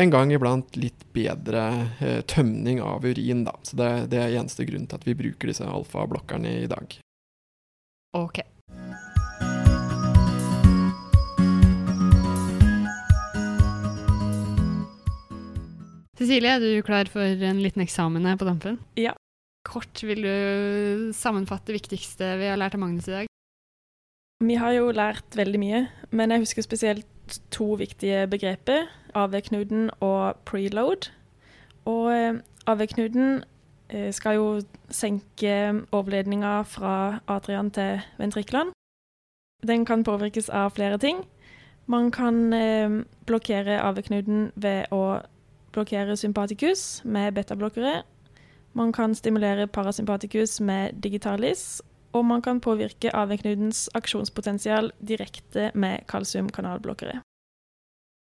en 0.00 0.14
gang 0.14 0.30
iblant 0.30 0.78
litt 0.78 1.02
bedre 1.16 1.66
uh, 1.98 2.20
tømning 2.30 2.78
av 2.84 3.02
urin, 3.02 3.42
da. 3.48 3.56
Så 3.66 3.80
det, 3.80 3.90
er 4.14 4.38
eneste 4.38 4.68
grunn 4.68 4.86
til 4.86 5.00
at 5.00 5.08
vi 5.08 5.18
bruker 5.18 5.50
disse 5.50 5.66
alfablokkerne 5.66 6.60
i 6.62 6.70
dag. 6.70 7.00
Ok. 8.18 8.44
Cecilie, 16.20 16.50
er 16.52 16.60
du 16.60 16.82
klar 16.84 17.08
for 17.08 17.24
en 17.24 17.62
liten 17.64 17.80
eksamen 17.80 18.26
her 18.28 18.36
på 18.36 18.44
dampen? 18.44 18.74
Ja. 19.00 19.14
Kort, 19.64 20.02
vil 20.04 20.20
du 20.20 21.12
sammenfatte 21.16 21.70
det 21.70 21.78
viktigste 21.78 22.34
vi 22.36 22.50
har 22.50 22.58
lært 22.60 22.76
av 22.76 22.82
Magnus 22.82 23.08
i 23.08 23.14
dag? 23.14 23.30
Vi 24.44 24.58
har 24.60 24.74
jo 24.76 24.90
lært 24.92 25.36
veldig 25.36 25.60
mye, 25.62 25.80
men 26.12 26.34
jeg 26.34 26.42
husker 26.44 26.66
spesielt 26.66 27.38
to 27.48 27.70
viktige 27.80 28.26
begreper. 28.28 28.90
AV-knuten 29.16 29.88
og 30.04 30.36
preload. 30.44 31.08
Og 31.88 32.12
eh, 32.12 32.36
AV-knuten 32.68 33.40
eh, 33.88 34.12
skal 34.12 34.36
jo 34.36 34.46
senke 34.92 35.56
overledninga 35.88 36.60
fra 36.68 36.94
atrian 37.32 37.72
til 37.72 38.04
ventriklene. 38.20 38.76
Den 39.64 39.88
kan 39.88 40.04
påvirkes 40.04 40.52
av 40.52 40.76
flere 40.76 41.00
ting. 41.00 41.24
Man 41.88 42.12
kan 42.12 42.52
eh, 42.52 43.02
blokkere 43.24 43.80
AV-knuten 43.88 44.50
ved 44.60 44.92
å 44.92 45.22
blokkere 45.72 46.16
sympatikus 46.16 47.04
med 47.04 47.34
betablokkere. 47.34 48.02
Man 48.72 48.92
kan 48.92 49.14
stimulere 49.14 49.66
parasympatikus 49.66 50.60
med 50.60 50.92
digitalis. 51.02 51.82
Og 52.12 52.24
man 52.24 52.42
kan 52.42 52.60
påvirke 52.60 53.12
AV-knutens 53.14 53.88
aksjonspotensial 53.94 54.90
direkte 55.08 55.70
med 55.74 56.06
kalsiumkanalblokkere. 56.10 57.20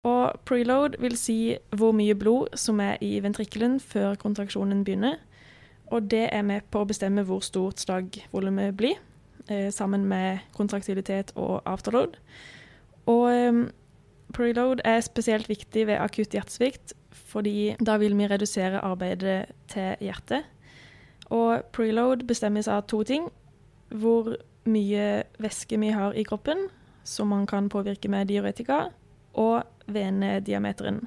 Og 0.05 0.41
preload 0.45 0.97
vil 1.01 1.17
si 1.17 1.57
hvor 1.77 1.93
mye 1.97 2.15
blod 2.15 2.57
som 2.61 2.81
er 2.81 2.97
i 3.05 3.19
ventrikkelen 3.25 3.79
før 3.81 4.15
kontraksjonen 4.21 4.85
begynner. 4.85 5.17
Og 5.93 6.11
det 6.11 6.29
er 6.33 6.43
med 6.43 6.65
på 6.71 6.81
å 6.81 6.89
bestemme 6.89 7.25
hvor 7.29 7.45
stort 7.45 7.81
slagvolumet 7.81 8.77
blir, 8.77 8.97
eh, 9.49 9.71
sammen 9.71 10.05
med 10.09 10.39
kontraktilitet 10.57 11.33
og 11.37 11.63
afterload. 11.65 12.17
Og 13.07 13.33
eh, 13.33 13.65
preload 14.33 14.81
er 14.85 15.01
spesielt 15.01 15.49
viktig 15.49 15.87
ved 15.87 16.01
akutt 16.01 16.33
hjertesvikt, 16.33 16.95
fordi 17.35 17.75
da 17.83 17.99
vil 17.99 18.15
vi 18.15 18.29
redusere 18.31 18.83
arbeidet 18.87 19.51
til 19.71 19.97
hjertet. 20.01 20.47
Og 21.35 21.65
preload 21.75 22.27
bestemmes 22.29 22.69
av 22.71 22.87
to 22.87 23.03
ting. 23.03 23.27
Hvor 23.91 24.37
mye 24.71 25.25
væske 25.43 25.79
vi 25.81 25.91
har 25.93 26.15
i 26.15 26.25
kroppen, 26.25 26.69
som 27.05 27.29
man 27.29 27.47
kan 27.47 27.69
påvirke 27.69 28.09
med 28.09 28.31
diuretika, 28.31 28.87
og 29.35 29.65
venediameteren, 29.91 31.03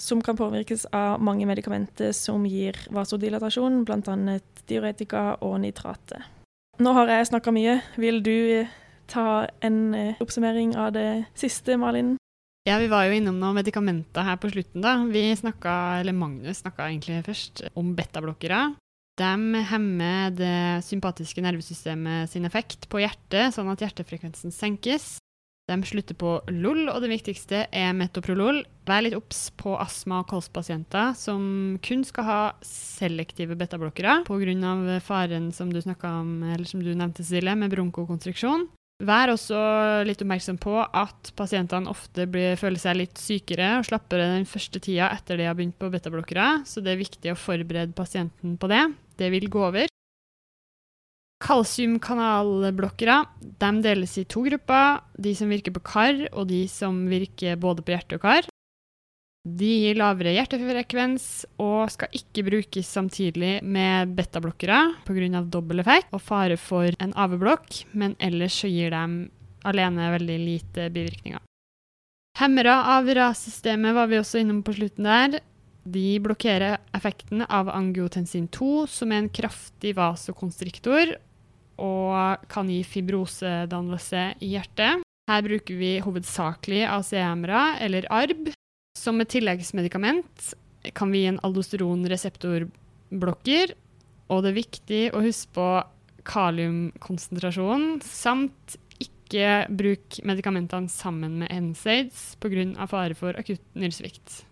som 0.00 0.22
kan 0.22 0.36
påvirkes 0.38 0.86
av 0.96 1.20
mange 1.20 1.46
medikamenter 1.46 2.14
som 2.16 2.46
gir 2.48 2.78
vasodilatasjon, 2.94 3.82
bl.a. 3.84 4.38
diuretika 4.70 5.24
og 5.44 5.58
nitrate. 5.60 6.22
Nå 6.80 6.94
har 6.96 7.10
jeg 7.12 7.28
snakka 7.28 7.52
mye. 7.52 7.80
Vil 8.00 8.22
du 8.24 8.66
ta 9.10 9.44
en 9.60 9.94
eh, 9.94 10.20
oppsummering 10.22 10.72
av 10.78 10.94
det 10.96 11.08
siste, 11.36 11.76
Malin? 11.76 12.14
Ja, 12.68 12.76
vi 12.76 12.90
var 12.92 13.06
jo 13.08 13.16
innom 13.16 13.38
noen 13.40 13.56
medikamenter 13.56 14.26
her 14.26 14.36
på 14.40 14.50
slutten, 14.52 14.82
da. 14.84 14.98
Vi 15.08 15.22
snakka, 15.38 15.72
eller 16.02 16.16
Magnus 16.16 16.60
snakka 16.60 16.90
egentlig 16.90 17.22
først, 17.24 17.64
om 17.78 17.94
betablokkere. 17.96 18.74
De 19.20 19.64
hemmer 19.68 20.32
det 20.32 20.84
sympatiske 20.84 21.42
nervesystemet 21.44 22.30
sin 22.32 22.44
effekt 22.48 22.86
på 22.92 23.00
hjertet, 23.02 23.56
sånn 23.56 23.68
at 23.72 23.82
hjertefrekvensen 23.84 24.52
senkes. 24.52 25.16
De 25.70 25.76
slutter 25.86 26.16
på 26.18 26.34
LOL, 26.50 26.88
og 26.90 26.98
det 27.04 27.12
viktigste 27.12 27.62
er 27.68 27.92
metoprolol. 27.96 28.64
Vær 28.88 29.04
litt 29.04 29.14
obs 29.14 29.48
på 29.60 29.76
astma- 29.78 30.22
og 30.24 30.30
kolspasienter 30.32 31.14
som 31.16 31.78
kun 31.84 32.02
skal 32.04 32.26
ha 32.26 32.40
selektive 32.66 33.54
betablokkere 33.56 34.24
pga. 34.26 35.00
faren 35.00 35.52
som 35.52 35.70
du, 35.72 35.80
om, 36.02 36.42
eller 36.42 36.66
som 36.66 36.82
du 36.82 36.92
nevnte, 36.92 37.22
Cecilie, 37.22 37.54
med 37.54 37.70
bronkokonstriksjon. 37.70 38.68
Vær 39.00 39.30
også 39.32 39.58
litt 40.04 40.20
oppmerksom 40.20 40.58
på 40.60 40.74
at 40.76 41.30
pasientene 41.38 41.88
ofte 41.88 42.26
blir, 42.28 42.58
føler 42.60 42.80
seg 42.82 42.98
litt 42.98 43.20
sykere 43.20 43.78
og 43.78 43.86
slappere 43.88 44.26
den 44.34 44.44
første 44.48 44.82
tida 44.82 45.08
etter 45.14 45.40
de 45.40 45.46
har 45.48 45.56
begynt 45.56 45.78
på 45.80 45.88
betablokkere, 45.92 46.66
så 46.68 46.84
det 46.84 46.92
er 46.92 47.00
viktig 47.00 47.32
å 47.32 47.38
forberede 47.40 47.96
pasienten 47.96 48.58
på 48.60 48.68
det. 48.68 48.82
Det 49.16 49.32
vil 49.32 49.48
gå 49.52 49.64
over. 49.70 49.88
Kalsiumkanalblokkere 51.40 53.22
deles 53.80 54.18
i 54.20 54.26
to 54.28 54.44
grupper. 54.44 55.00
De 55.16 55.32
som 55.36 55.48
virker 55.48 55.72
på 55.72 55.80
kar, 55.80 56.26
og 56.36 56.50
de 56.52 56.66
som 56.68 57.00
virker 57.08 57.56
både 57.56 57.80
på 57.80 57.96
hjerte 57.96 58.20
og 58.20 58.26
kar. 58.26 58.50
De 59.40 59.68
gir 59.86 59.96
lavere 59.96 60.34
hjertefrekvens 60.36 61.46
og 61.64 61.88
skal 61.94 62.12
ikke 62.12 62.44
brukes 62.44 62.88
samtidig 62.92 63.62
med 63.64 64.12
betablokkere 64.18 64.80
pga. 65.06 65.40
dobbel 65.40 65.80
effekt 65.80 66.12
og 66.12 66.20
fare 66.20 66.58
for 66.60 66.92
en 67.00 67.14
AV-blokk, 67.16 67.86
men 67.92 68.16
ellers 68.20 68.58
så 68.60 68.68
gir 68.68 68.90
de 68.90 69.30
alene 69.64 70.10
veldig 70.12 70.38
lite 70.44 70.90
bivirkninger. 70.92 71.40
Hemmere 72.36 72.74
av 72.92 73.08
RAS-systemet 73.08 73.96
var 73.96 74.06
vi 74.08 74.20
også 74.20 74.40
innom 74.40 74.62
på 74.62 74.76
slutten 74.76 75.08
der. 75.08 75.40
De 75.88 76.20
blokkerer 76.20 76.76
effekten 76.92 77.42
av 77.48 77.72
angiotensin 77.72 78.46
2, 78.52 78.86
som 78.86 79.10
er 79.12 79.24
en 79.24 79.32
kraftig 79.32 79.96
vasokonstriktor. 79.96 81.16
og 81.80 82.42
kan 82.52 82.68
gi 82.68 82.82
fibrosedannelse 82.84 84.34
i 84.44 84.50
hjertet. 84.52 85.00
Her 85.30 85.42
bruker 85.46 85.78
vi 85.80 85.94
hovedsakelig 86.04 86.82
ACM-ere 86.84 87.78
eller 87.80 88.04
ARB. 88.12 88.50
Som 89.00 89.16
et 89.22 89.30
tilleggsmedikament 89.32 90.50
kan 90.96 91.12
vi 91.12 91.18
gi 91.22 91.28
en 91.30 91.42
aldosteronreseptorblokker, 91.46 93.66
og 94.30 94.38
det 94.44 94.50
er 94.50 94.58
viktig 94.58 95.02
å 95.16 95.18
huske 95.24 95.50
på 95.56 95.68
kaliumkonsentrasjonen, 96.28 97.86
samt 98.04 98.76
ikke 99.00 99.66
bruk 99.72 100.18
medikamentene 100.26 100.88
sammen 100.92 101.38
med 101.40 101.48
NSAIDs 101.70 102.36
pga. 102.42 102.86
fare 102.90 103.14
for 103.16 103.32
akutt 103.40 103.66
nyresvikt. 103.74 104.44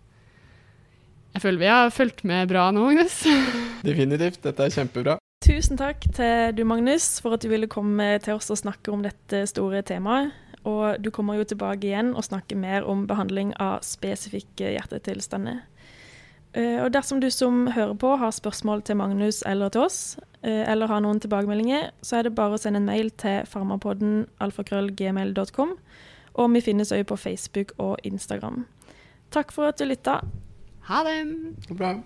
Jeg 1.34 1.42
føler 1.44 1.59
vi 1.61 1.68
har 1.68 1.90
fulgt 1.92 2.24
med 2.24 2.49
bra 2.49 2.70
nå, 2.72 2.88
Agnes. 2.88 3.26
Definitivt. 3.88 4.42
Dette 4.42 4.62
er 4.64 4.70
kjempebra. 4.72 5.18
Tusen 5.44 5.76
takk 5.78 6.01
til 6.16 6.57
du, 6.57 6.64
Magnus, 6.66 7.20
for 7.22 7.32
at 7.36 7.42
du 7.44 7.49
ville 7.53 7.68
komme 7.70 8.18
til 8.24 8.34
oss 8.34 8.51
og 8.51 8.59
snakke 8.64 8.90
om 8.90 9.03
dette 9.05 9.46
store 9.51 9.82
temaet. 9.86 10.32
Og 10.68 11.00
du 11.00 11.10
kommer 11.14 11.38
jo 11.38 11.46
tilbake 11.48 11.88
igjen 11.88 12.12
og 12.14 12.26
snakker 12.26 12.58
mer 12.60 12.86
om 12.88 13.06
behandling 13.08 13.54
av 13.62 13.80
spesifikke 13.86 14.74
hjertetilstander. 14.74 15.62
Eh, 16.56 16.78
og 16.82 16.92
dersom 16.94 17.20
du 17.20 17.28
som 17.32 17.66
hører 17.74 17.94
på 18.00 18.14
har 18.20 18.32
spørsmål 18.34 18.82
til 18.82 18.98
Magnus 19.00 19.42
eller 19.46 19.72
til 19.72 19.84
oss, 19.84 20.18
eh, 20.42 20.64
eller 20.70 20.88
har 20.88 21.00
noen 21.04 21.20
tilbakemeldinger, 21.20 21.90
så 22.02 22.18
er 22.18 22.28
det 22.28 22.34
bare 22.34 22.56
å 22.56 22.60
sende 22.60 22.80
en 22.82 22.88
mail 22.88 23.10
til 23.10 23.44
farmapodden 23.46 24.26
alfakrøllgmail.com. 24.40 25.76
Og 26.38 26.52
vi 26.54 26.64
finnes 26.64 26.92
òg 26.92 27.04
på 27.10 27.18
Facebook 27.18 27.72
og 27.78 27.96
Instagram. 28.04 28.66
Takk 29.30 29.52
for 29.52 29.68
at 29.68 29.78
du 29.78 29.84
lytta. 29.84 30.20
Ha 30.88 31.02
det! 31.04 31.18
Bra. 31.76 31.98